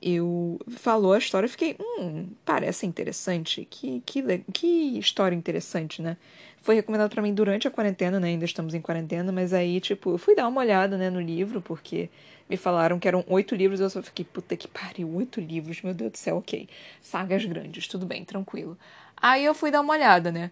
eu 0.00 0.60
falou 0.68 1.12
a 1.12 1.18
história, 1.18 1.46
eu 1.46 1.50
fiquei, 1.50 1.76
hum, 1.80 2.28
parece 2.44 2.86
interessante, 2.86 3.66
que, 3.68 4.00
que, 4.06 4.22
que 4.52 4.98
história 4.98 5.34
interessante, 5.34 6.00
né? 6.00 6.16
Foi 6.62 6.74
recomendado 6.76 7.10
para 7.10 7.22
mim 7.22 7.34
durante 7.34 7.66
a 7.66 7.70
quarentena, 7.70 8.20
né? 8.20 8.28
Ainda 8.28 8.44
estamos 8.44 8.74
em 8.74 8.80
quarentena, 8.80 9.32
mas 9.32 9.52
aí, 9.52 9.80
tipo, 9.80 10.10
eu 10.10 10.18
fui 10.18 10.34
dar 10.34 10.46
uma 10.48 10.60
olhada, 10.60 10.96
né, 10.96 11.10
no 11.10 11.20
livro, 11.20 11.60
porque 11.60 12.10
me 12.48 12.56
falaram 12.56 12.98
que 12.98 13.08
eram 13.08 13.24
oito 13.28 13.54
livros, 13.54 13.80
eu 13.80 13.90
só 13.90 14.02
fiquei, 14.02 14.24
puta 14.24 14.56
que 14.56 14.68
pariu, 14.68 15.08
oito 15.16 15.40
livros, 15.40 15.82
meu 15.82 15.94
Deus 15.94 16.12
do 16.12 16.18
céu, 16.18 16.36
ok. 16.38 16.68
Sagas 17.00 17.44
grandes, 17.44 17.88
tudo 17.88 18.06
bem, 18.06 18.24
tranquilo. 18.24 18.78
Aí 19.16 19.44
eu 19.44 19.54
fui 19.54 19.70
dar 19.70 19.80
uma 19.80 19.94
olhada, 19.94 20.30
né? 20.32 20.50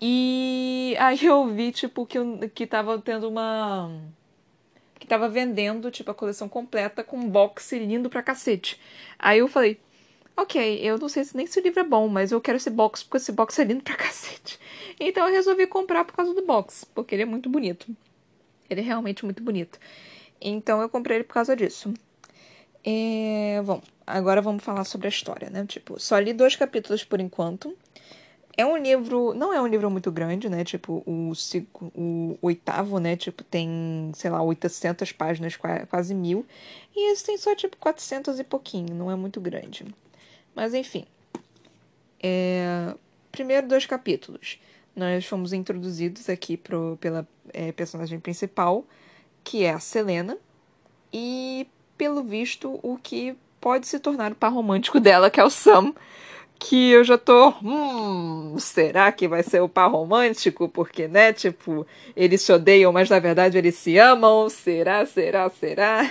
E 0.00 0.96
aí 1.00 1.24
eu 1.24 1.46
vi, 1.48 1.72
tipo, 1.72 2.06
que, 2.06 2.18
que 2.54 2.66
tava 2.66 2.98
tendo 3.00 3.28
uma 3.28 3.90
tava 5.10 5.28
vendendo, 5.28 5.90
tipo, 5.90 6.08
a 6.10 6.14
coleção 6.14 6.48
completa 6.48 7.02
com 7.02 7.16
um 7.16 7.28
box 7.28 7.76
lindo 7.76 8.08
pra 8.08 8.22
cacete. 8.22 8.80
Aí 9.18 9.40
eu 9.40 9.48
falei, 9.48 9.76
ok, 10.36 10.78
eu 10.80 10.96
não 10.98 11.08
sei 11.08 11.24
se 11.24 11.36
nem 11.36 11.48
se 11.48 11.58
o 11.58 11.62
livro 11.62 11.80
é 11.80 11.84
bom, 11.84 12.06
mas 12.06 12.30
eu 12.30 12.40
quero 12.40 12.56
esse 12.56 12.70
box 12.70 13.02
porque 13.02 13.16
esse 13.16 13.32
box 13.32 13.58
é 13.58 13.64
lindo 13.64 13.82
pra 13.82 13.96
cacete. 13.98 14.58
Então 15.00 15.26
eu 15.26 15.32
resolvi 15.32 15.66
comprar 15.66 16.04
por 16.04 16.14
causa 16.14 16.32
do 16.32 16.42
box, 16.46 16.84
porque 16.94 17.14
ele 17.14 17.22
é 17.22 17.26
muito 17.26 17.50
bonito. 17.50 17.88
Ele 18.68 18.80
é 18.80 18.84
realmente 18.84 19.24
muito 19.24 19.42
bonito. 19.42 19.80
Então 20.40 20.80
eu 20.80 20.88
comprei 20.88 21.16
ele 21.16 21.24
por 21.24 21.34
causa 21.34 21.56
disso. 21.56 21.92
É, 22.84 23.60
bom, 23.64 23.82
agora 24.06 24.40
vamos 24.40 24.62
falar 24.62 24.84
sobre 24.84 25.08
a 25.08 25.10
história, 25.10 25.50
né? 25.50 25.66
Tipo, 25.66 25.98
só 25.98 26.18
li 26.20 26.32
dois 26.32 26.54
capítulos 26.54 27.02
por 27.02 27.20
enquanto. 27.20 27.76
É 28.56 28.66
um 28.66 28.76
livro, 28.76 29.32
não 29.34 29.52
é 29.52 29.60
um 29.60 29.66
livro 29.66 29.90
muito 29.90 30.10
grande, 30.10 30.48
né? 30.48 30.64
Tipo, 30.64 31.02
o, 31.06 31.32
o 31.94 32.38
oitavo, 32.42 32.98
né? 32.98 33.16
Tipo, 33.16 33.44
tem, 33.44 34.10
sei 34.14 34.30
lá, 34.30 34.42
800 34.42 35.12
páginas, 35.12 35.56
quase 35.88 36.14
mil. 36.14 36.44
E 36.94 37.12
esse 37.12 37.24
tem 37.24 37.38
só, 37.38 37.54
tipo, 37.54 37.76
400 37.76 38.38
e 38.38 38.44
pouquinho, 38.44 38.94
não 38.94 39.10
é 39.10 39.14
muito 39.14 39.40
grande. 39.40 39.86
Mas, 40.54 40.74
enfim. 40.74 41.04
É... 42.22 42.94
Primeiro 43.30 43.68
dois 43.68 43.86
capítulos. 43.86 44.58
Nós 44.94 45.24
fomos 45.24 45.52
introduzidos 45.52 46.28
aqui 46.28 46.56
pro, 46.56 46.98
pela 47.00 47.26
é, 47.52 47.70
personagem 47.70 48.18
principal, 48.18 48.84
que 49.44 49.64
é 49.64 49.70
a 49.70 49.78
Selena. 49.78 50.36
E, 51.12 51.66
pelo 51.96 52.24
visto, 52.24 52.80
o 52.82 52.98
que 52.98 53.36
pode 53.60 53.86
se 53.86 54.00
tornar 54.00 54.32
o 54.32 54.34
par 54.34 54.52
romântico 54.52 54.98
dela, 54.98 55.30
que 55.30 55.38
é 55.38 55.44
o 55.44 55.50
Sam 55.50 55.94
que 56.60 56.90
eu 56.90 57.02
já 57.02 57.16
tô, 57.16 57.54
hum, 57.64 58.56
será 58.58 59.10
que 59.10 59.26
vai 59.26 59.42
ser 59.42 59.62
o 59.62 59.68
par 59.68 59.90
romântico? 59.90 60.68
Porque, 60.68 61.08
né, 61.08 61.32
tipo, 61.32 61.86
eles 62.14 62.42
se 62.42 62.52
odeiam, 62.52 62.92
mas 62.92 63.08
na 63.08 63.18
verdade 63.18 63.56
eles 63.56 63.76
se 63.76 63.96
amam. 63.96 64.48
Será, 64.50 65.06
será, 65.06 65.48
será? 65.48 66.02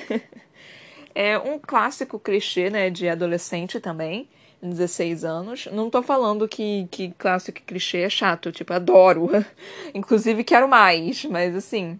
é 1.13 1.37
um 1.37 1.59
clássico 1.59 2.19
clichê, 2.19 2.71
né, 2.71 2.89
de 2.89 3.07
adolescente 3.07 3.79
também, 3.79 4.27
16 4.59 5.23
anos. 5.23 5.67
Não 5.71 5.87
tô 5.87 6.01
falando 6.01 6.47
que, 6.47 6.87
que 6.89 7.11
clássico 7.11 7.61
clichê 7.61 7.99
é 7.99 8.09
chato, 8.09 8.51
tipo, 8.51 8.73
adoro. 8.73 9.29
Inclusive 9.93 10.43
quero 10.43 10.67
mais, 10.67 11.25
mas 11.25 11.55
assim, 11.55 11.99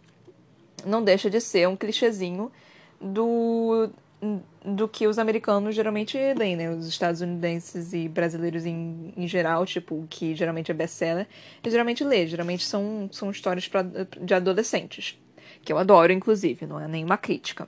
não 0.83 1.03
deixa 1.03 1.29
de 1.29 1.39
ser 1.39 1.67
um 1.67 1.75
clichêzinho 1.75 2.51
do 2.99 3.89
do 4.63 4.87
que 4.87 5.07
os 5.07 5.17
americanos 5.17 5.73
geralmente 5.73 6.17
leem, 6.35 6.55
né? 6.55 6.69
Os 6.69 6.87
estadunidenses 6.87 7.93
e 7.93 8.09
brasileiros 8.09 8.65
em, 8.65 9.13
em 9.15 9.27
geral, 9.27 9.65
tipo, 9.65 10.05
que 10.09 10.35
geralmente 10.35 10.69
é 10.71 10.73
best-seller, 10.73 11.27
geralmente 11.65 12.03
lê. 12.03 12.27
Geralmente 12.27 12.65
são, 12.65 13.09
são 13.11 13.31
histórias 13.31 13.67
pra, 13.67 13.83
de 13.83 14.33
adolescentes. 14.33 15.17
Que 15.61 15.73
eu 15.73 15.77
adoro, 15.77 16.11
inclusive, 16.11 16.65
não 16.65 16.79
é 16.79 16.87
nenhuma 16.87 17.17
crítica. 17.17 17.67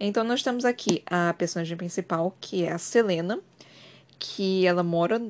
Então, 0.00 0.24
nós 0.24 0.42
temos 0.42 0.64
aqui 0.64 1.02
a 1.06 1.34
personagem 1.34 1.76
principal, 1.76 2.34
que 2.40 2.64
é 2.64 2.72
a 2.72 2.78
Selena, 2.78 3.38
que 4.18 4.66
ela 4.66 4.82
mora 4.82 5.22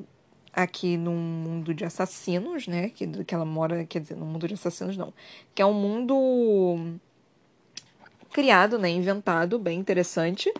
aqui 0.51 0.97
num 0.97 1.15
mundo 1.15 1.73
de 1.73 1.83
assassinos, 1.83 2.67
né? 2.67 2.89
Que, 2.89 3.07
que 3.23 3.35
ela 3.35 3.45
mora, 3.45 3.85
quer 3.85 3.99
dizer, 3.99 4.15
num 4.15 4.25
mundo 4.25 4.47
de 4.47 4.53
assassinos, 4.53 4.95
não. 4.95 5.13
Que 5.53 5.61
é 5.61 5.65
um 5.65 5.73
mundo 5.73 6.97
criado, 8.31 8.79
né? 8.79 8.89
Inventado, 8.89 9.59
bem 9.59 9.79
interessante. 9.79 10.51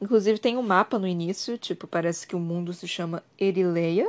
Inclusive 0.00 0.38
tem 0.38 0.56
um 0.56 0.62
mapa 0.62 0.98
no 0.98 1.06
início, 1.06 1.56
tipo, 1.56 1.86
parece 1.86 2.26
que 2.26 2.36
o 2.36 2.40
mundo 2.40 2.72
se 2.72 2.86
chama 2.86 3.22
Erileia. 3.40 4.08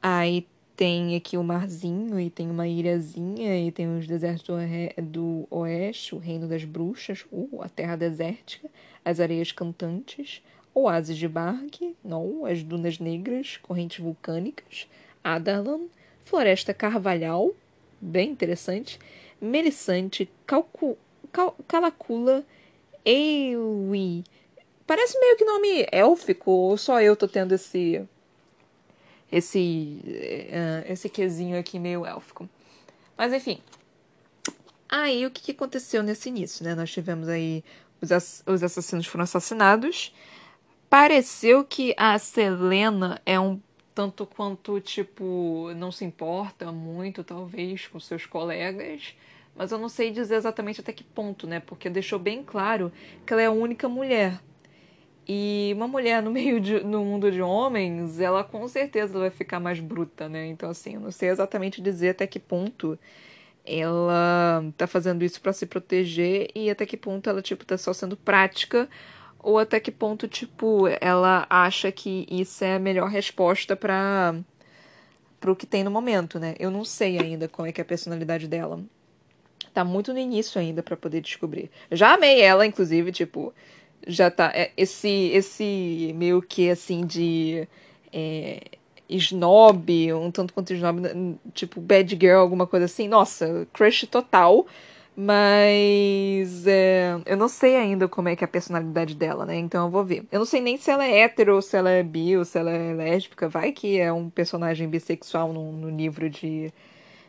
Aí 0.00 0.46
tem 0.76 1.16
aqui 1.16 1.36
o 1.36 1.42
marzinho 1.42 2.20
e 2.20 2.28
tem 2.28 2.50
uma 2.50 2.68
ilhazinha 2.68 3.66
e 3.66 3.72
tem 3.72 3.96
os 3.98 4.06
desertos 4.06 4.54
do, 5.02 5.46
oeste, 5.50 6.14
o 6.14 6.18
reino 6.18 6.46
das 6.46 6.64
bruxas, 6.64 7.24
uh, 7.32 7.62
a 7.62 7.68
terra 7.68 7.96
desértica, 7.96 8.68
as 9.04 9.18
areias 9.18 9.50
cantantes, 9.50 10.42
oásis 10.74 11.16
de 11.16 11.26
Barque, 11.26 11.96
não, 12.04 12.44
as 12.44 12.62
dunas 12.62 12.98
negras, 12.98 13.56
correntes 13.56 13.98
vulcânicas, 13.98 14.86
Adarlan, 15.24 15.86
floresta 16.24 16.74
carvalhal, 16.74 17.52
bem 18.00 18.30
interessante, 18.30 18.98
Melissante, 19.40 20.30
Calcu 20.46 20.96
Calacula, 21.66 22.44
Ewi. 23.04 24.24
Parece 24.86 25.18
meio 25.18 25.36
que 25.36 25.44
nome 25.44 25.86
élfico, 25.90 26.50
ou 26.50 26.76
só 26.76 27.00
eu 27.00 27.16
tô 27.16 27.26
tendo 27.26 27.54
esse. 27.54 28.06
Esse. 29.30 30.00
Uh, 30.04 30.92
esse 30.92 31.08
quesinho 31.08 31.58
aqui 31.58 31.78
meio 31.78 32.06
élfico. 32.06 32.48
Mas 33.16 33.32
enfim. 33.32 33.60
Aí 34.88 35.26
o 35.26 35.30
que, 35.30 35.42
que 35.42 35.52
aconteceu 35.52 36.02
nesse 36.02 36.28
início, 36.28 36.64
né? 36.64 36.74
Nós 36.74 36.90
tivemos 36.90 37.28
aí. 37.28 37.64
Os, 38.00 38.42
os 38.46 38.62
assassinos 38.62 39.06
foram 39.06 39.24
assassinados. 39.24 40.14
Pareceu 40.88 41.64
que 41.64 41.94
a 41.96 42.16
Selena 42.18 43.20
é 43.26 43.40
um 43.40 43.60
tanto 43.92 44.26
quanto, 44.26 44.78
tipo, 44.80 45.72
não 45.74 45.90
se 45.90 46.04
importa 46.04 46.70
muito, 46.70 47.24
talvez, 47.24 47.88
com 47.88 47.98
seus 47.98 48.26
colegas 48.26 49.14
mas 49.56 49.72
eu 49.72 49.78
não 49.78 49.88
sei 49.88 50.10
dizer 50.10 50.36
exatamente 50.36 50.80
até 50.80 50.92
que 50.92 51.02
ponto, 51.02 51.46
né? 51.46 51.60
Porque 51.60 51.88
deixou 51.88 52.18
bem 52.18 52.44
claro 52.44 52.92
que 53.24 53.32
ela 53.32 53.42
é 53.42 53.46
a 53.46 53.50
única 53.50 53.88
mulher. 53.88 54.38
E 55.28 55.72
uma 55.74 55.88
mulher 55.88 56.22
no 56.22 56.30
meio 56.32 56.60
de, 56.60 56.80
no 56.84 57.04
mundo 57.04 57.30
de 57.30 57.42
homens, 57.42 58.20
ela 58.20 58.44
com 58.44 58.66
certeza 58.68 59.18
vai 59.18 59.30
ficar 59.30 59.60
mais 59.60 59.80
bruta, 59.80 60.28
né? 60.28 60.46
Então 60.46 60.70
assim, 60.70 60.94
eu 60.94 61.00
não 61.00 61.10
sei 61.10 61.30
exatamente 61.30 61.80
dizer 61.80 62.10
até 62.10 62.26
que 62.26 62.38
ponto 62.38 62.98
ela 63.64 64.64
tá 64.76 64.86
fazendo 64.86 65.24
isso 65.24 65.40
para 65.40 65.52
se 65.52 65.66
proteger 65.66 66.48
e 66.54 66.70
até 66.70 66.86
que 66.86 66.96
ponto 66.96 67.28
ela 67.28 67.42
tipo 67.42 67.64
tá 67.64 67.76
só 67.76 67.92
sendo 67.92 68.16
prática 68.16 68.88
ou 69.40 69.58
até 69.58 69.80
que 69.80 69.90
ponto 69.90 70.28
tipo 70.28 70.86
ela 71.00 71.46
acha 71.50 71.90
que 71.90 72.26
isso 72.30 72.62
é 72.64 72.76
a 72.76 72.78
melhor 72.78 73.08
resposta 73.08 73.74
para 73.74 74.36
pro 75.40 75.56
que 75.56 75.66
tem 75.66 75.84
no 75.84 75.90
momento, 75.90 76.38
né? 76.38 76.54
Eu 76.58 76.70
não 76.70 76.84
sei 76.84 77.18
ainda 77.18 77.48
como 77.48 77.68
é 77.68 77.72
que 77.72 77.80
é 77.80 77.82
a 77.82 77.84
personalidade 77.84 78.48
dela 78.48 78.80
tá 79.76 79.84
muito 79.84 80.10
no 80.14 80.18
início 80.18 80.58
ainda 80.58 80.82
para 80.82 80.96
poder 80.96 81.20
descobrir. 81.20 81.70
Já 81.92 82.14
amei 82.14 82.40
ela, 82.40 82.64
inclusive, 82.64 83.12
tipo, 83.12 83.52
já 84.06 84.30
tá. 84.30 84.50
É, 84.54 84.70
esse, 84.76 85.08
esse 85.32 86.14
meio 86.16 86.40
que 86.42 86.70
assim 86.70 87.04
de. 87.06 87.68
É, 88.12 88.60
snob, 89.08 90.12
um 90.14 90.30
tanto 90.30 90.52
quanto 90.52 90.72
snob, 90.72 91.00
tipo 91.54 91.80
bad 91.80 92.16
girl, 92.20 92.38
alguma 92.38 92.66
coisa 92.66 92.86
assim. 92.86 93.08
Nossa, 93.08 93.66
crush 93.72 94.06
total. 94.06 94.66
Mas 95.18 96.66
é, 96.66 97.18
eu 97.24 97.38
não 97.38 97.48
sei 97.48 97.76
ainda 97.76 98.06
como 98.06 98.28
é 98.28 98.36
que 98.36 98.44
é 98.44 98.46
a 98.46 98.48
personalidade 98.48 99.14
dela, 99.14 99.46
né? 99.46 99.56
Então 99.56 99.86
eu 99.86 99.90
vou 99.90 100.04
ver. 100.04 100.26
Eu 100.30 100.38
não 100.40 100.46
sei 100.46 100.60
nem 100.60 100.76
se 100.76 100.90
ela 100.90 101.06
é 101.06 101.20
hétero, 101.20 101.62
se 101.62 101.74
ela 101.76 101.90
é 101.90 102.02
bi, 102.02 102.36
ou 102.36 102.44
se 102.44 102.58
ela 102.58 102.70
é 102.70 102.92
lésbica. 102.92 103.48
Vai 103.48 103.72
que 103.72 103.98
é 103.98 104.12
um 104.12 104.28
personagem 104.28 104.88
bissexual 104.88 105.52
no, 105.54 105.72
no 105.72 105.88
livro 105.90 106.28
de 106.28 106.70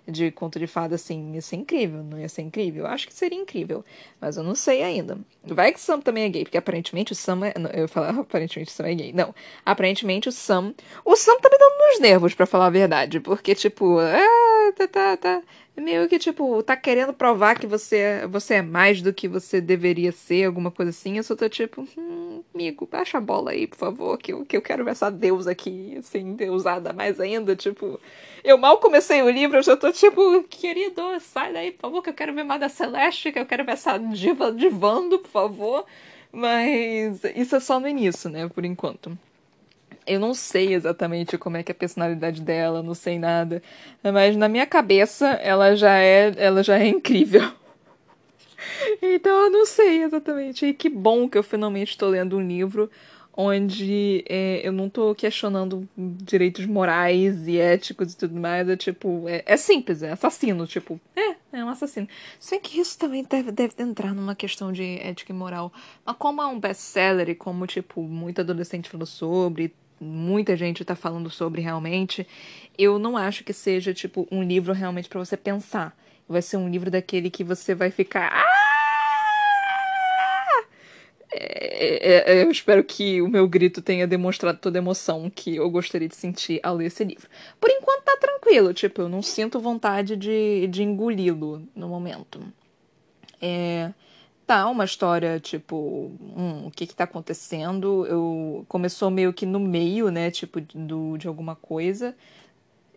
de 0.07 0.31
conto 0.31 0.57
de 0.57 0.67
fada, 0.67 0.95
assim, 0.95 1.33
ia 1.33 1.41
ser 1.41 1.57
incrível, 1.57 2.01
não 2.01 2.19
ia 2.19 2.29
ser 2.29 2.41
incrível? 2.41 2.85
Eu 2.85 2.89
acho 2.89 3.07
que 3.07 3.13
seria 3.13 3.37
incrível, 3.37 3.83
mas 4.19 4.37
eu 4.37 4.43
não 4.43 4.55
sei 4.55 4.81
ainda. 4.83 5.17
Vai 5.43 5.71
que 5.71 5.79
o 5.79 5.81
Sam 5.81 5.99
também 5.99 6.23
é 6.23 6.29
gay, 6.29 6.43
porque 6.43 6.57
aparentemente 6.57 7.11
o 7.11 7.15
Sam 7.15 7.47
é. 7.47 7.59
Não, 7.59 7.69
eu 7.71 7.81
ia 7.81 7.87
falar, 7.87 8.09
aparentemente 8.17 8.71
o 8.71 8.73
Sam 8.73 8.87
é 8.87 8.95
gay. 8.95 9.13
Não, 9.13 9.35
aparentemente 9.65 10.29
o 10.29 10.31
Sam. 10.31 10.73
O 11.03 11.15
Sam 11.15 11.39
tá 11.39 11.49
me 11.51 11.57
dando 11.57 11.77
nos 11.91 11.99
nervos, 11.99 12.33
para 12.33 12.45
falar 12.45 12.67
a 12.67 12.69
verdade, 12.69 13.19
porque, 13.19 13.53
tipo, 13.53 13.99
ah, 13.99 14.73
tá, 14.75 14.87
tá, 14.87 15.17
tá. 15.17 15.41
Meio 15.79 16.09
que, 16.09 16.17
tipo, 16.17 16.63
tá 16.63 16.75
querendo 16.75 17.13
provar 17.13 17.59
que 17.59 17.67
você, 17.67 18.25
você 18.27 18.55
é 18.55 18.61
mais 18.63 18.99
do 18.99 19.13
que 19.13 19.27
você 19.27 19.61
deveria 19.61 20.11
ser, 20.11 20.45
alguma 20.45 20.71
coisa 20.71 20.89
assim. 20.89 21.17
Eu 21.17 21.23
só 21.23 21.35
tô 21.35 21.47
tipo, 21.47 21.87
hum, 21.95 22.43
amigo, 22.53 22.87
baixa 22.91 23.19
a 23.19 23.21
bola 23.21 23.51
aí, 23.51 23.67
por 23.67 23.77
favor, 23.77 24.17
que 24.17 24.33
eu, 24.33 24.43
que 24.43 24.57
eu 24.57 24.61
quero 24.61 24.83
ver 24.83 24.91
essa 24.91 25.11
deusa 25.11 25.51
aqui, 25.51 25.95
assim, 25.99 26.33
deusada 26.33 26.91
mais 26.93 27.19
ainda, 27.19 27.55
tipo. 27.55 27.99
Eu 28.43 28.57
mal 28.57 28.79
comecei 28.79 29.21
o 29.21 29.29
livro, 29.29 29.57
eu 29.57 29.63
já 29.63 29.77
tô 29.77 29.91
tipo, 29.91 30.43
querido, 30.49 31.01
sai 31.19 31.53
daí, 31.53 31.71
por 31.71 31.81
favor, 31.81 32.01
que 32.01 32.09
eu 32.09 32.13
quero 32.15 32.33
ver 32.33 32.43
mais 32.43 32.59
da 32.59 32.69
Celeste, 32.69 33.31
que 33.31 33.37
eu 33.39 33.45
quero 33.45 33.63
ver 33.63 33.73
essa 33.73 33.97
diva 33.99 34.51
divando, 34.51 35.19
por 35.19 35.29
favor. 35.29 35.85
Mas 36.31 37.23
isso 37.35 37.55
é 37.55 37.59
só 37.59 37.79
no 37.79 37.87
início, 37.87 38.29
né, 38.29 38.49
por 38.49 38.65
enquanto. 38.65 39.17
Eu 40.07 40.19
não 40.19 40.33
sei 40.33 40.73
exatamente 40.73 41.37
como 41.37 41.57
é 41.57 41.63
que 41.63 41.71
é 41.71 41.73
a 41.73 41.75
personalidade 41.75 42.41
dela, 42.41 42.81
não 42.81 42.93
sei 42.93 43.19
nada. 43.19 43.61
Mas 44.01 44.35
na 44.35 44.47
minha 44.47 44.65
cabeça 44.65 45.27
ela 45.27 45.75
já 45.75 45.97
é, 45.97 46.33
ela 46.37 46.63
já 46.63 46.79
é 46.79 46.87
incrível. 46.87 47.41
então 49.01 49.45
eu 49.45 49.49
não 49.49 49.65
sei 49.65 50.03
exatamente. 50.03 50.65
E 50.65 50.73
que 50.73 50.89
bom 50.89 51.27
que 51.27 51.37
eu 51.37 51.43
finalmente 51.43 51.89
estou 51.91 52.09
lendo 52.09 52.37
um 52.37 52.41
livro 52.41 52.89
onde 53.39 54.25
é, 54.27 54.67
eu 54.67 54.71
não 54.71 54.89
tô 54.89 55.13
questionando 55.13 55.87
direitos 55.95 56.65
morais 56.65 57.47
e 57.47 57.59
éticos 57.59 58.13
e 58.13 58.17
tudo 58.17 58.35
mais. 58.35 58.67
É 58.67 58.75
tipo, 58.75 59.29
é, 59.29 59.43
é, 59.45 59.55
simples, 59.55 60.01
é 60.01 60.11
assassino, 60.11 60.65
tipo, 60.65 60.99
é, 61.15 61.35
é 61.53 61.63
um 61.63 61.69
assassino. 61.69 62.07
Sei 62.39 62.59
que 62.59 62.79
isso 62.79 62.97
também 62.97 63.23
deve, 63.23 63.51
deve 63.51 63.75
entrar 63.77 64.15
numa 64.15 64.33
questão 64.33 64.71
de 64.71 64.83
ética 64.99 65.31
e 65.31 65.35
moral. 65.35 65.71
Mas 66.03 66.15
como 66.17 66.41
é 66.41 66.47
um 66.47 66.59
best-seller 66.59 67.29
e 67.29 67.35
como, 67.35 67.67
tipo, 67.67 68.01
muito 68.01 68.41
adolescente 68.41 68.89
falou 68.89 69.05
sobre, 69.05 69.71
muita 69.99 70.55
gente 70.55 70.85
tá 70.85 70.95
falando 70.95 71.29
sobre 71.29 71.61
realmente, 71.61 72.27
eu 72.77 72.99
não 72.99 73.17
acho 73.17 73.43
que 73.43 73.53
seja, 73.53 73.93
tipo, 73.93 74.27
um 74.31 74.43
livro 74.43 74.73
realmente 74.73 75.09
para 75.09 75.19
você 75.19 75.37
pensar. 75.37 75.97
Vai 76.27 76.41
ser 76.41 76.57
um 76.57 76.69
livro 76.69 76.91
daquele 76.91 77.29
que 77.29 77.43
você 77.43 77.73
vai 77.73 77.89
ficar. 77.89 78.31
Ah! 78.33 78.67
é, 81.39 82.33
é, 82.33 82.43
eu 82.43 82.49
espero 82.49 82.83
que 82.83 83.21
o 83.21 83.27
meu 83.27 83.47
grito 83.47 83.81
tenha 83.81 84.07
demonstrado 84.07 84.57
toda 84.59 84.79
a 84.79 84.81
emoção 84.81 85.29
que 85.33 85.55
eu 85.55 85.69
gostaria 85.69 86.07
de 86.07 86.15
sentir 86.15 86.59
ao 86.63 86.75
ler 86.75 86.85
esse 86.85 87.03
livro. 87.03 87.27
Por 87.59 87.69
enquanto 87.69 88.03
tá 88.03 88.17
tranquilo, 88.17 88.73
tipo, 88.73 89.01
eu 89.01 89.09
não 89.09 89.21
sinto 89.21 89.59
vontade 89.59 90.15
de, 90.15 90.67
de 90.67 90.83
engoli-lo 90.83 91.67
no 91.75 91.87
momento. 91.87 92.41
É, 93.41 93.91
tá 94.47 94.67
uma 94.69 94.85
história, 94.85 95.39
tipo, 95.41 95.75
hum, 96.21 96.67
o 96.67 96.71
que 96.71 96.87
que 96.87 96.95
tá 96.95 97.03
acontecendo? 97.03 98.05
Eu, 98.07 98.65
começou 98.69 99.11
meio 99.11 99.33
que 99.33 99.45
no 99.45 99.59
meio, 99.59 100.09
né, 100.09 100.31
tipo, 100.31 100.61
do, 100.61 101.17
de 101.17 101.27
alguma 101.27 101.55
coisa. 101.55 102.15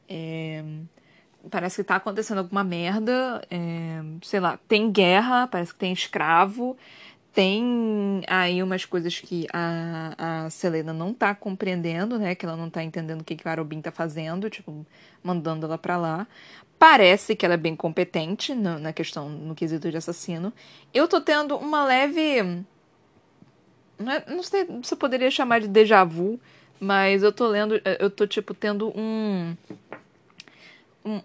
É, 0.09 0.65
parece 1.51 1.83
que 1.83 1.89
tá 1.89 1.97
acontecendo 1.97 2.39
alguma 2.39 2.63
merda, 2.65 3.43
é, 3.51 4.01
sei 4.23 4.41
lá, 4.41 4.59
tem 4.69 4.91
guerra, 4.93 5.49
parece 5.49 5.73
que 5.73 5.81
tem 5.81 5.93
escravo, 5.93 6.77
tem 7.33 8.23
aí 8.29 8.63
umas 8.63 8.85
coisas 8.85 9.19
que 9.21 9.47
a, 9.53 10.45
a 10.47 10.51
Selena 10.51 10.93
não 10.93 11.13
tá 11.15 11.35
compreendendo, 11.35 12.19
né? 12.19 12.35
Que 12.35 12.47
ela 12.47 12.57
não 12.57 12.71
tá 12.71 12.83
entendendo 12.83 13.23
o 13.23 13.25
que, 13.25 13.37
que 13.37 13.49
a 13.49 13.53
Arobin 13.53 13.81
tá 13.81 13.91
fazendo, 13.93 14.51
tipo, 14.51 14.87
mandando 15.23 15.67
ela 15.67 15.79
pra 15.79 15.97
lá. 15.97 16.27
Parece 16.81 17.37
que 17.37 17.45
ela 17.45 17.53
é 17.53 17.59
bem 17.59 17.77
competente 17.77 18.55
no, 18.55 18.79
na 18.79 18.91
questão, 18.91 19.29
no 19.29 19.55
quesito 19.55 19.91
de 19.91 19.99
assassino. 19.99 20.51
Eu 20.95 21.07
tô 21.07 21.21
tendo 21.21 21.55
uma 21.59 21.85
leve. 21.85 22.65
Não, 23.99 24.11
é, 24.11 24.25
não 24.27 24.43
sei 24.43 24.67
se 24.83 24.95
eu 24.95 24.97
poderia 24.97 25.31
chamar 25.31 25.61
de 25.61 25.69
déjà 25.69 26.03
vu, 26.05 26.41
mas 26.81 27.23
eu 27.23 27.31
tô 27.31 27.47
lendo. 27.49 27.79
Eu 27.99 28.09
tô, 28.09 28.27
tipo, 28.27 28.55
tendo 28.55 28.91
um. 28.99 29.55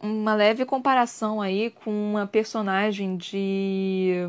uma 0.01 0.36
leve 0.36 0.66
comparação 0.66 1.41
aí 1.41 1.70
com 1.70 1.89
uma 1.89 2.28
personagem 2.28 3.16
de 3.16 4.28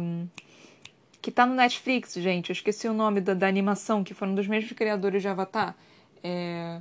que 1.21 1.33
tá 1.33 1.45
no 1.45 1.57
Netflix, 1.57 2.15
gente. 2.15 2.51
Eu 2.51 2.53
esqueci 2.53 2.87
o 2.87 2.95
nome 2.95 3.21
da, 3.21 3.35
da 3.35 3.49
animação, 3.49 4.05
que 4.05 4.15
foram 4.15 4.33
dos 4.33 4.47
mesmos 4.47 4.71
criadores 4.75 5.23
de 5.23 5.27
Avatar. 5.27 5.75
É... 6.23 6.81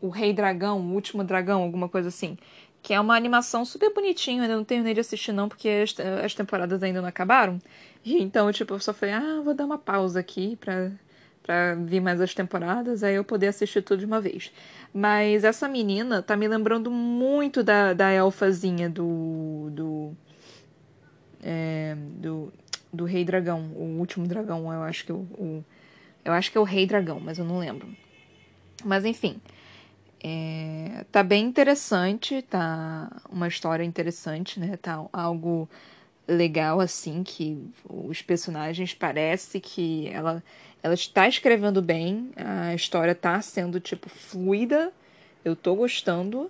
O 0.00 0.08
Rei 0.08 0.32
Dragão, 0.32 0.80
o 0.80 0.94
Último 0.94 1.22
Dragão, 1.22 1.62
alguma 1.62 1.90
coisa 1.90 2.08
assim. 2.08 2.38
Que 2.86 2.94
é 2.94 3.00
uma 3.00 3.16
animação 3.16 3.64
super 3.64 3.92
bonitinha, 3.92 4.42
ainda 4.42 4.54
não 4.54 4.62
terminei 4.62 4.94
de 4.94 5.00
assistir 5.00 5.32
não, 5.32 5.48
porque 5.48 5.68
as, 5.68 5.96
as 6.24 6.34
temporadas 6.34 6.80
ainda 6.84 7.00
não 7.00 7.08
acabaram. 7.08 7.58
E 8.04 8.22
então, 8.22 8.52
tipo, 8.52 8.74
eu 8.74 8.78
só 8.78 8.94
falei, 8.94 9.12
ah, 9.12 9.40
vou 9.44 9.54
dar 9.54 9.64
uma 9.64 9.76
pausa 9.76 10.20
aqui 10.20 10.54
pra, 10.54 10.92
pra 11.42 11.74
vir 11.74 12.00
mais 12.00 12.20
as 12.20 12.32
temporadas, 12.32 13.02
aí 13.02 13.16
eu 13.16 13.24
poder 13.24 13.48
assistir 13.48 13.82
tudo 13.82 13.98
de 13.98 14.06
uma 14.06 14.20
vez. 14.20 14.52
Mas 14.94 15.42
essa 15.42 15.68
menina 15.68 16.22
tá 16.22 16.36
me 16.36 16.46
lembrando 16.46 16.88
muito 16.88 17.64
da, 17.64 17.92
da 17.92 18.12
elfazinha 18.12 18.88
do... 18.88 19.68
do 19.72 20.12
é, 21.42 21.96
do 21.96 22.52
do 22.92 23.04
Rei 23.04 23.24
Dragão, 23.24 23.72
o 23.74 23.98
último 23.98 24.26
dragão, 24.26 24.72
eu 24.72 24.82
acho 24.82 25.04
que 25.04 25.12
o, 25.12 25.16
o 25.16 25.64
eu 26.24 26.32
acho 26.32 26.52
que 26.52 26.56
é 26.56 26.60
o 26.60 26.64
Rei 26.64 26.86
Dragão, 26.86 27.20
mas 27.20 27.36
eu 27.36 27.44
não 27.44 27.58
lembro. 27.58 27.88
Mas 28.84 29.04
enfim, 29.04 29.40
é, 30.22 31.04
tá 31.12 31.22
bem 31.22 31.44
interessante, 31.44 32.42
tá 32.42 33.10
uma 33.30 33.48
história 33.48 33.84
interessante, 33.84 34.58
né? 34.58 34.76
Tá 34.76 35.04
algo 35.12 35.68
legal 36.26 36.80
assim 36.80 37.22
que 37.22 37.56
os 37.88 38.20
personagens 38.22 38.92
parece 38.92 39.60
que 39.60 40.08
ela 40.08 40.42
ela 40.82 40.94
está 40.94 41.26
escrevendo 41.26 41.82
bem, 41.82 42.30
a 42.36 42.72
história 42.72 43.12
tá 43.12 43.40
sendo 43.40 43.80
tipo 43.80 44.08
fluida, 44.08 44.92
eu 45.44 45.56
tô 45.56 45.74
gostando. 45.74 46.48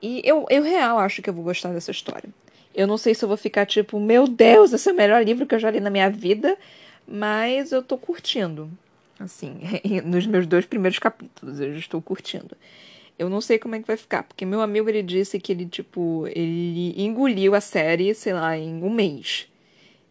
E 0.00 0.22
eu, 0.24 0.46
eu 0.48 0.62
real 0.62 0.98
acho 0.98 1.20
que 1.20 1.28
eu 1.28 1.34
vou 1.34 1.44
gostar 1.44 1.70
dessa 1.70 1.90
história. 1.90 2.30
Eu 2.74 2.86
não 2.86 2.96
sei 2.96 3.14
se 3.14 3.22
eu 3.22 3.28
vou 3.28 3.36
ficar 3.36 3.66
tipo, 3.66 4.00
meu 4.00 4.26
Deus, 4.26 4.72
esse 4.72 4.88
é 4.88 4.92
o 4.92 4.96
melhor 4.96 5.22
livro 5.22 5.46
que 5.46 5.54
eu 5.54 5.58
já 5.58 5.70
li 5.70 5.78
na 5.78 5.90
minha 5.90 6.08
vida, 6.08 6.56
mas 7.06 7.70
eu 7.70 7.82
tô 7.82 7.98
curtindo. 7.98 8.70
Assim, 9.20 9.60
nos 10.04 10.26
meus 10.26 10.46
dois 10.46 10.64
primeiros 10.64 10.98
capítulos, 10.98 11.60
eu 11.60 11.72
já 11.74 11.78
estou 11.78 12.00
curtindo. 12.00 12.56
Eu 13.18 13.28
não 13.28 13.42
sei 13.42 13.58
como 13.58 13.74
é 13.74 13.80
que 13.80 13.86
vai 13.86 13.98
ficar, 13.98 14.22
porque 14.22 14.46
meu 14.46 14.62
amigo 14.62 14.88
ele 14.88 15.02
disse 15.02 15.38
que 15.38 15.52
ele, 15.52 15.66
tipo, 15.66 16.26
ele 16.28 16.94
engoliu 17.00 17.54
a 17.54 17.60
série, 17.60 18.14
sei 18.14 18.32
lá, 18.32 18.56
em 18.56 18.82
um 18.82 18.88
mês. 18.88 19.46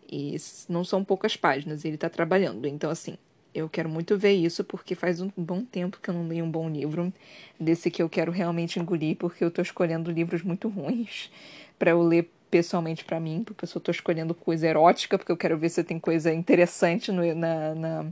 E 0.07 0.37
não 0.69 0.83
são 0.83 1.03
poucas 1.03 1.35
páginas, 1.35 1.83
ele 1.83 1.97
tá 1.97 2.07
trabalhando. 2.07 2.67
Então, 2.67 2.91
assim, 2.91 3.17
eu 3.53 3.67
quero 3.67 3.89
muito 3.89 4.15
ver 4.15 4.33
isso, 4.33 4.63
porque 4.63 4.93
faz 4.93 5.19
um 5.21 5.31
bom 5.35 5.63
tempo 5.63 5.99
que 6.01 6.09
eu 6.09 6.13
não 6.13 6.27
leio 6.27 6.45
um 6.45 6.51
bom 6.51 6.69
livro. 6.69 7.11
Desse 7.59 7.89
que 7.89 8.03
eu 8.03 8.09
quero 8.09 8.31
realmente 8.31 8.79
engolir, 8.79 9.17
porque 9.17 9.43
eu 9.43 9.49
tô 9.49 9.61
escolhendo 9.61 10.11
livros 10.11 10.43
muito 10.43 10.67
ruins 10.69 11.31
para 11.79 11.91
eu 11.91 12.01
ler 12.03 12.29
pessoalmente 12.51 13.03
para 13.03 13.19
mim, 13.19 13.43
porque 13.43 13.65
eu 13.65 13.81
tô 13.81 13.89
escolhendo 13.91 14.35
coisa 14.35 14.67
erótica, 14.67 15.17
porque 15.17 15.31
eu 15.31 15.37
quero 15.37 15.57
ver 15.57 15.69
se 15.69 15.83
tem 15.83 15.99
coisa 15.99 16.31
interessante 16.31 17.11
no, 17.11 17.23
na, 17.35 17.75
na, 17.75 18.05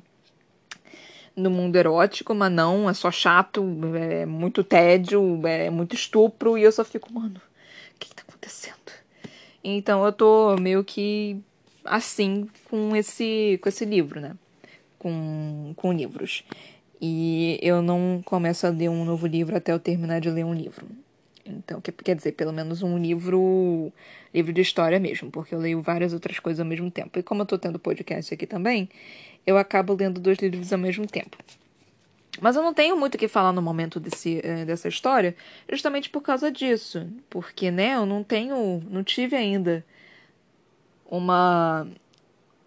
no 1.38 1.51
mundo 1.51 1.75
erótico, 1.75 2.33
mas 2.33 2.51
não, 2.51 2.89
é 2.89 2.93
só 2.93 3.11
chato, 3.11 3.63
é 3.95 4.25
muito 4.25 4.63
tédio, 4.63 5.39
é 5.45 5.69
muito 5.69 5.95
estupro, 5.95 6.57
e 6.57 6.63
eu 6.63 6.71
só 6.71 6.83
fico, 6.83 7.13
mano, 7.13 7.39
o 7.95 7.99
que, 7.99 8.09
que 8.09 8.15
tá 8.15 8.23
acontecendo? 8.27 8.75
Então 9.63 10.03
eu 10.03 10.11
tô 10.11 10.55
meio 10.57 10.83
que 10.83 11.39
assim 11.85 12.47
com 12.69 12.95
esse, 12.95 13.59
com 13.61 13.69
esse 13.69 13.85
livro, 13.85 14.19
né? 14.19 14.35
Com, 14.97 15.73
com 15.75 15.93
livros. 15.93 16.43
E 16.99 17.59
eu 17.61 17.81
não 17.81 18.21
começo 18.25 18.65
a 18.65 18.71
ler 18.71 18.89
um 18.89 19.05
novo 19.05 19.27
livro 19.27 19.55
até 19.55 19.71
eu 19.71 19.79
terminar 19.79 20.19
de 20.19 20.31
ler 20.31 20.43
um 20.43 20.53
livro. 20.53 20.88
Então, 21.49 21.81
quer 21.81 22.15
dizer, 22.15 22.33
pelo 22.33 22.51
menos 22.51 22.83
um 22.83 22.97
livro, 22.97 23.91
livro 24.33 24.53
de 24.53 24.61
história 24.61 24.99
mesmo, 24.99 25.31
porque 25.31 25.53
eu 25.53 25.59
leio 25.59 25.81
várias 25.81 26.13
outras 26.13 26.39
coisas 26.39 26.59
ao 26.59 26.65
mesmo 26.65 26.89
tempo. 26.91 27.17
E 27.19 27.23
como 27.23 27.41
eu 27.41 27.45
tô 27.45 27.57
tendo 27.57 27.79
podcast 27.79 28.33
aqui 28.33 28.45
também, 28.45 28.89
eu 29.45 29.57
acabo 29.57 29.93
lendo 29.93 30.19
dois 30.19 30.37
livros 30.39 30.71
ao 30.73 30.79
mesmo 30.79 31.07
tempo. 31.07 31.37
Mas 32.39 32.55
eu 32.55 32.61
não 32.61 32.73
tenho 32.73 32.95
muito 32.97 33.15
o 33.15 33.17
que 33.17 33.27
falar 33.27 33.51
no 33.51 33.61
momento 33.61 33.99
desse, 33.99 34.39
eh, 34.43 34.63
dessa 34.65 34.87
história, 34.87 35.35
justamente 35.71 36.09
por 36.09 36.21
causa 36.21 36.51
disso. 36.51 37.07
Porque, 37.29 37.71
né, 37.71 37.95
eu 37.95 38.05
não 38.05 38.23
tenho, 38.23 38.83
não 38.89 39.03
tive 39.03 39.35
ainda 39.35 39.83
uma, 41.09 41.87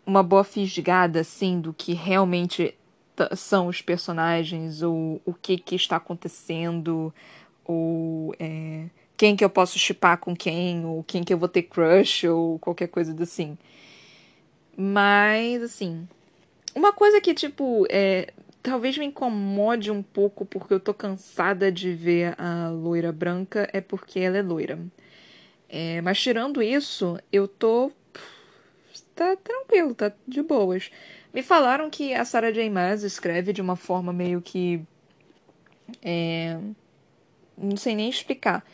uma 0.05 0.23
boa 0.23 0.43
fisgada, 0.43 1.21
assim, 1.21 1.61
do 1.61 1.73
que 1.73 1.93
realmente 1.93 2.75
são 3.37 3.67
os 3.67 3.83
personagens, 3.83 4.83
ou 4.83 5.21
o 5.25 5.35
que, 5.35 5.59
que 5.59 5.77
está 5.77 5.97
acontecendo, 5.97 7.13
ou 7.71 8.35
é, 8.39 8.87
quem 9.17 9.37
que 9.37 9.45
eu 9.45 9.51
posso 9.51 9.79
chipar 9.79 10.19
com 10.19 10.35
quem, 10.35 10.85
ou 10.85 11.05
quem 11.05 11.23
que 11.23 11.33
eu 11.33 11.39
vou 11.39 11.49
ter 11.49 11.63
crush, 11.63 12.25
ou 12.25 12.59
qualquer 12.59 12.89
coisa 12.89 13.15
assim. 13.23 13.57
Mas, 14.77 15.63
assim, 15.63 16.09
uma 16.75 16.93
coisa 16.93 17.21
que, 17.21 17.35
tipo, 17.35 17.87
é, 17.91 18.33
talvez 18.63 18.97
me 18.99 19.07
incomode 19.07 19.91
um 19.91 20.03
pouco 20.03 20.45
porque 20.45 20.75
eu 20.75 20.81
tô 20.81 20.95
cansada 20.95 21.71
de 21.71 21.93
ver 21.93 22.35
a 22.41 22.69
loira 22.71 23.13
branca 23.13 23.69
é 23.73 23.81
porque 23.81 24.19
ela 24.21 24.39
é 24.39 24.43
loira. 24.43 24.79
É, 25.69 26.01
mas 26.01 26.21
tirando 26.21 26.63
isso, 26.63 27.19
eu 27.33 27.47
tô. 27.47 27.93
tá 29.15 29.37
tranquilo, 29.37 29.95
tá 29.95 30.13
de 30.27 30.43
boas. 30.43 30.91
Me 31.33 31.43
falaram 31.43 31.89
que 31.91 32.13
a 32.13 32.25
Sarah 32.25 32.51
J. 32.51 32.69
Maas 32.71 33.05
escreve 33.05 33.53
de 33.53 33.61
uma 33.63 33.77
forma 33.77 34.13
meio 34.13 34.41
que. 34.41 34.83
É, 36.03 36.59
não 37.61 37.77
sei 37.77 37.95
nem 37.95 38.09
explicar, 38.09 38.65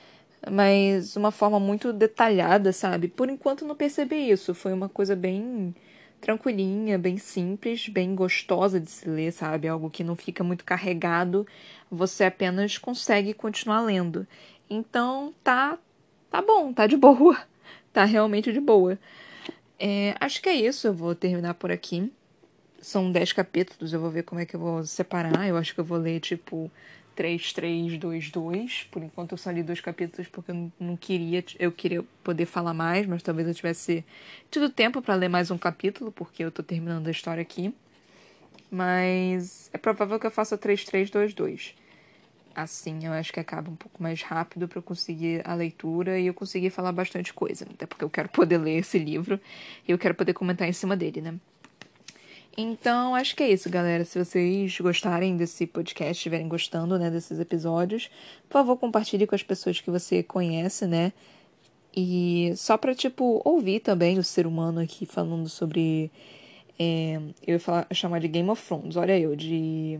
mas 0.51 1.17
uma 1.17 1.31
forma 1.31 1.59
muito 1.59 1.93
detalhada, 1.93 2.73
sabe? 2.73 3.09
Por 3.09 3.29
enquanto 3.29 3.65
não 3.65 3.75
percebi 3.75 4.31
isso, 4.31 4.55
foi 4.55 4.73
uma 4.73 4.89
coisa 4.89 5.17
bem 5.17 5.75
tranquilinha, 6.21 6.99
bem 6.99 7.19
simples, 7.19 7.89
bem 7.89 8.15
gostosa 8.15 8.81
de 8.81 8.91
se 8.91 9.09
ler, 9.09 9.33
sabe? 9.33 9.69
Algo 9.69 9.91
que 9.91 10.05
não 10.05 10.17
fica 10.17 10.43
muito 10.43 10.65
carregado, 10.65 11.47
você 11.91 12.25
apenas 12.25 12.79
consegue 12.79 13.35
continuar 13.35 13.81
lendo. 13.83 14.27
Então 14.69 15.35
tá 15.45 15.79
tá 16.31 16.43
bom, 16.43 16.73
tá 16.73 16.87
de 16.87 16.97
boa. 16.97 17.37
Tá 17.93 18.05
realmente 18.05 18.53
de 18.53 18.61
boa. 18.61 18.99
É, 19.79 20.15
acho 20.21 20.43
que 20.43 20.51
é 20.51 20.55
isso, 20.55 20.87
eu 20.87 20.93
vou 20.93 21.15
terminar 21.15 21.55
por 21.55 21.73
aqui. 21.73 22.13
São 22.79 23.11
10 23.11 23.33
capítulos, 23.33 23.95
eu 23.95 23.99
vou 23.99 24.11
ver 24.11 24.23
como 24.23 24.39
é 24.39 24.45
que 24.45 24.55
eu 24.55 24.61
vou 24.61 24.85
separar. 24.85 25.49
Eu 25.49 25.57
acho 25.57 25.73
que 25.75 25.81
eu 25.81 25.85
vou 25.85 25.97
ler, 25.97 26.21
tipo, 26.21 26.71
3322. 27.17 28.87
Por 28.91 29.03
enquanto 29.03 29.33
eu 29.33 29.39
só 29.39 29.51
li 29.51 29.63
dois 29.63 29.81
capítulos 29.81 30.29
porque 30.29 30.53
eu 30.53 30.71
não 30.79 30.97
queria, 30.97 31.43
eu 31.59 31.73
queria 31.73 32.05
poder 32.23 32.47
falar 32.47 32.75
mais, 32.75 33.07
mas 33.07 33.23
talvez 33.23 33.49
eu 33.49 33.55
tivesse 33.55 34.05
tido 34.51 34.69
tempo 34.71 35.03
para 35.03 35.15
ler 35.15 35.29
mais 35.29 35.51
um 35.51 35.59
capítulo, 35.59 36.13
porque 36.13 36.45
eu 36.45 36.53
tô 36.53 36.63
terminando 36.63 37.09
a 37.09 37.11
história 37.11 37.41
aqui. 37.41 37.75
Mas 38.71 39.71
é 39.73 39.79
provável 39.79 40.19
que 40.19 40.27
eu 40.27 40.31
faça 40.31 40.59
3322. 40.59 41.75
Assim, 42.55 43.05
eu 43.05 43.13
acho 43.13 43.33
que 43.33 43.41
acaba 43.41 43.71
um 43.71 43.77
pouco 43.77 44.03
mais 44.03 44.23
rápido 44.23 44.67
para 44.67 44.79
eu 44.79 44.83
conseguir 44.83 45.43
a 45.45 45.55
leitura 45.55 46.19
e 46.19 46.27
eu 46.27 46.35
conseguir 46.35 46.71
falar 46.71 46.91
bastante 46.91 47.33
coisa, 47.33 47.67
até 47.71 47.87
porque 47.87 48.03
eu 48.03 48.11
quero 48.11 48.29
poder 48.31 48.59
ler 48.59 48.79
esse 48.79 48.99
livro 48.99 49.39
e 49.87 49.93
eu 49.93 49.99
quero 49.99 50.15
poder 50.15 50.33
comentar 50.33 50.69
em 50.69 50.73
cima 50.73 50.97
dele, 50.97 51.21
né? 51.21 51.35
Então, 52.57 53.15
acho 53.15 53.37
que 53.37 53.43
é 53.43 53.51
isso, 53.51 53.69
galera. 53.69 54.05
Se 54.05 54.19
vocês 54.19 54.81
gostarem 54.81 55.37
desse 55.37 55.67
podcast, 55.67 56.13
estiverem 56.13 56.49
gostando, 56.49 56.99
né, 56.99 57.11
desses 57.11 57.39
episódios, 57.39 58.09
por 58.49 58.55
favor, 58.55 58.77
compartilhe 58.79 59.27
com 59.27 59.35
as 59.35 59.43
pessoas 59.43 59.81
que 59.81 59.91
você 59.91 60.23
conhece, 60.23 60.87
né? 60.87 61.13
E 61.95 62.53
só 62.57 62.77
pra, 62.77 62.95
tipo, 62.95 63.41
ouvir 63.45 63.81
também 63.81 64.19
o 64.19 64.25
ser 64.25 64.47
humano 64.47 64.81
aqui 64.81 65.07
falando 65.07 65.49
sobre 65.49 66.11
É, 66.79 67.19
eu 67.47 67.55
ia 67.55 67.61
falar, 67.61 67.87
chamar 67.93 68.21
de 68.21 68.29
Game 68.29 68.49
of 68.51 68.63
Thrones, 68.67 68.97
olha 68.97 69.19
eu, 69.19 69.35
de. 69.37 69.99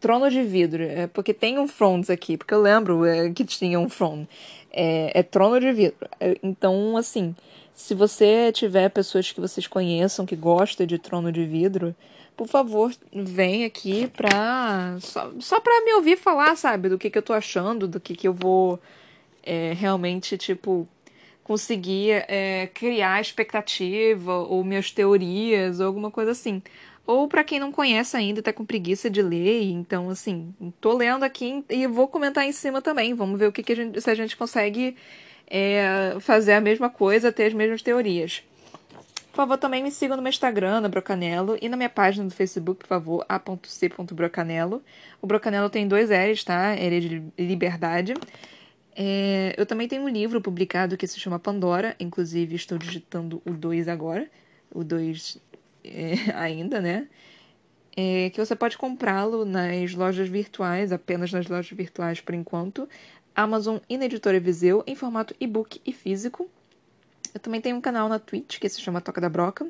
Trono 0.00 0.30
de 0.30 0.42
Vidro, 0.44 0.82
é 0.84 1.08
porque 1.08 1.34
tem 1.34 1.58
um 1.58 1.66
Thrones 1.66 2.08
aqui, 2.08 2.36
porque 2.36 2.54
eu 2.54 2.62
lembro 2.62 3.04
é, 3.04 3.30
que 3.32 3.44
tinha 3.44 3.80
um 3.80 3.88
Throne. 3.88 4.28
É, 4.72 5.10
é 5.18 5.22
Trono 5.24 5.58
de 5.58 5.72
Vidro. 5.72 6.08
É, 6.20 6.38
então, 6.42 6.96
assim, 6.96 7.34
se 7.78 7.94
você 7.94 8.50
tiver 8.50 8.88
pessoas 8.88 9.30
que 9.30 9.40
vocês 9.40 9.68
conheçam 9.68 10.26
que 10.26 10.34
gostam 10.34 10.84
de 10.84 10.98
Trono 10.98 11.30
de 11.30 11.44
Vidro, 11.44 11.94
por 12.36 12.48
favor, 12.48 12.92
vem 13.12 13.64
aqui 13.64 14.08
pra. 14.08 14.96
Só, 15.00 15.30
só 15.38 15.60
pra 15.60 15.84
me 15.84 15.94
ouvir 15.94 16.18
falar, 16.18 16.56
sabe? 16.56 16.88
Do 16.88 16.98
que, 16.98 17.08
que 17.08 17.16
eu 17.16 17.22
tô 17.22 17.32
achando, 17.32 17.86
do 17.86 18.00
que, 18.00 18.16
que 18.16 18.26
eu 18.26 18.34
vou 18.34 18.80
é, 19.44 19.74
realmente, 19.74 20.36
tipo, 20.36 20.88
conseguir 21.44 22.24
é, 22.26 22.68
criar 22.74 23.20
expectativa 23.20 24.34
ou 24.34 24.64
minhas 24.64 24.90
teorias 24.90 25.78
ou 25.78 25.86
alguma 25.86 26.10
coisa 26.10 26.32
assim. 26.32 26.60
Ou 27.06 27.28
para 27.28 27.44
quem 27.44 27.60
não 27.60 27.70
conhece 27.70 28.16
ainda, 28.16 28.42
tá 28.42 28.52
com 28.52 28.66
preguiça 28.66 29.08
de 29.08 29.22
ler, 29.22 29.70
então 29.70 30.10
assim, 30.10 30.52
tô 30.80 30.94
lendo 30.94 31.22
aqui 31.22 31.64
e 31.70 31.86
vou 31.86 32.08
comentar 32.08 32.44
em 32.44 32.52
cima 32.52 32.82
também. 32.82 33.14
Vamos 33.14 33.38
ver 33.38 33.46
o 33.46 33.52
que, 33.52 33.62
que 33.62 33.72
a 33.72 33.76
gente, 33.76 34.00
se 34.00 34.10
a 34.10 34.16
gente 34.16 34.36
consegue 34.36 34.96
é, 35.48 36.16
fazer 36.20 36.52
a 36.52 36.60
mesma 36.60 36.90
coisa, 36.90 37.32
ter 37.32 37.46
as 37.46 37.54
mesmas 37.54 37.82
teorias. 37.82 38.42
Por 39.30 39.36
favor, 39.36 39.56
também 39.56 39.82
me 39.82 39.90
sigam 39.90 40.16
no 40.16 40.22
meu 40.22 40.30
Instagram, 40.30 40.80
no 40.80 40.88
Brocanelo, 40.88 41.56
e 41.62 41.68
na 41.68 41.76
minha 41.76 41.88
página 41.88 42.26
do 42.26 42.34
Facebook, 42.34 42.80
por 42.80 42.88
favor, 42.88 43.24
a.c.brocanelo. 43.28 44.82
O 45.22 45.26
Brocanelo 45.26 45.70
tem 45.70 45.86
dois 45.86 46.10
L's, 46.10 46.42
tá? 46.42 46.74
L 46.74 47.00
de 47.00 47.22
liberdade. 47.38 48.14
É, 48.96 49.54
eu 49.56 49.64
também 49.64 49.86
tenho 49.86 50.02
um 50.02 50.08
livro 50.08 50.40
publicado 50.40 50.96
que 50.96 51.06
se 51.06 51.20
chama 51.20 51.38
Pandora, 51.38 51.94
inclusive 52.00 52.56
estou 52.56 52.76
digitando 52.76 53.40
o 53.46 53.52
2 53.52 53.86
agora, 53.86 54.28
o 54.74 54.82
2 54.82 55.38
é, 55.84 56.14
ainda, 56.34 56.80
né? 56.80 57.06
É, 57.96 58.30
que 58.30 58.44
você 58.44 58.56
pode 58.56 58.76
comprá-lo 58.76 59.44
nas 59.44 59.94
lojas 59.94 60.28
virtuais, 60.28 60.90
apenas 60.90 61.32
nas 61.32 61.46
lojas 61.46 61.70
virtuais 61.70 62.20
por 62.20 62.34
enquanto, 62.34 62.88
Amazon 63.38 63.78
e 63.88 63.96
na 63.96 64.06
editora 64.06 64.40
Viseu, 64.40 64.82
em 64.84 64.96
formato 64.96 65.32
e-book 65.38 65.80
e 65.86 65.92
físico. 65.92 66.50
Eu 67.32 67.38
também 67.38 67.60
tenho 67.60 67.76
um 67.76 67.80
canal 67.80 68.08
na 68.08 68.18
Twitch 68.18 68.58
que 68.58 68.68
se 68.68 68.80
chama 68.80 69.00
Toca 69.00 69.20
da 69.20 69.28
Broca, 69.28 69.64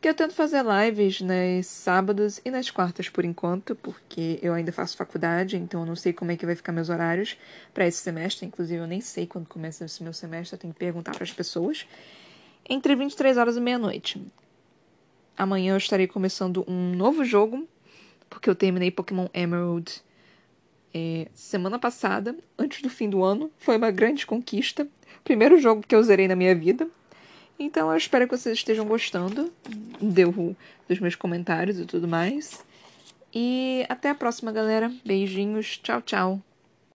que 0.00 0.08
eu 0.08 0.14
tento 0.14 0.34
fazer 0.34 0.64
lives 0.64 1.20
nos 1.20 1.64
sábados 1.68 2.40
e 2.44 2.50
nas 2.50 2.72
quartas 2.72 3.08
por 3.08 3.24
enquanto, 3.24 3.76
porque 3.76 4.40
eu 4.42 4.52
ainda 4.52 4.72
faço 4.72 4.96
faculdade, 4.96 5.56
então 5.56 5.82
eu 5.82 5.86
não 5.86 5.94
sei 5.94 6.12
como 6.12 6.32
é 6.32 6.36
que 6.36 6.44
vai 6.44 6.56
ficar 6.56 6.72
meus 6.72 6.88
horários 6.88 7.38
para 7.72 7.86
esse 7.86 7.98
semestre. 7.98 8.46
Inclusive, 8.46 8.82
eu 8.82 8.86
nem 8.88 9.00
sei 9.00 9.28
quando 9.28 9.46
começa 9.46 9.84
esse 9.84 10.02
meu 10.02 10.12
semestre, 10.12 10.56
eu 10.56 10.58
tenho 10.58 10.72
que 10.72 10.80
perguntar 10.80 11.12
para 11.12 11.22
as 11.22 11.32
pessoas. 11.32 11.86
Entre 12.68 12.96
23 12.96 13.36
horas 13.36 13.56
e 13.56 13.60
meia-noite. 13.60 14.20
Amanhã 15.38 15.74
eu 15.74 15.78
estarei 15.78 16.08
começando 16.08 16.64
um 16.66 16.96
novo 16.96 17.24
jogo, 17.24 17.68
porque 18.28 18.50
eu 18.50 18.56
terminei 18.56 18.90
Pokémon 18.90 19.28
Emerald 19.32 20.02
é, 20.94 21.26
semana 21.34 21.78
passada, 21.78 22.36
antes 22.56 22.80
do 22.80 22.88
fim 22.88 23.10
do 23.10 23.24
ano. 23.24 23.50
Foi 23.58 23.76
uma 23.76 23.90
grande 23.90 24.24
conquista. 24.24 24.86
Primeiro 25.24 25.58
jogo 25.58 25.84
que 25.86 25.94
eu 25.94 26.02
zerei 26.02 26.28
na 26.28 26.36
minha 26.36 26.54
vida. 26.54 26.88
Então 27.58 27.90
eu 27.90 27.96
espero 27.96 28.28
que 28.28 28.36
vocês 28.36 28.58
estejam 28.58 28.86
gostando 28.86 29.52
deu, 30.00 30.56
dos 30.88 31.00
meus 31.00 31.14
comentários 31.14 31.78
e 31.78 31.84
tudo 31.84 32.06
mais. 32.06 32.64
E 33.34 33.84
até 33.88 34.10
a 34.10 34.14
próxima, 34.14 34.52
galera. 34.52 34.92
Beijinhos. 35.04 35.78
Tchau, 35.78 36.00
tchau. 36.00 36.53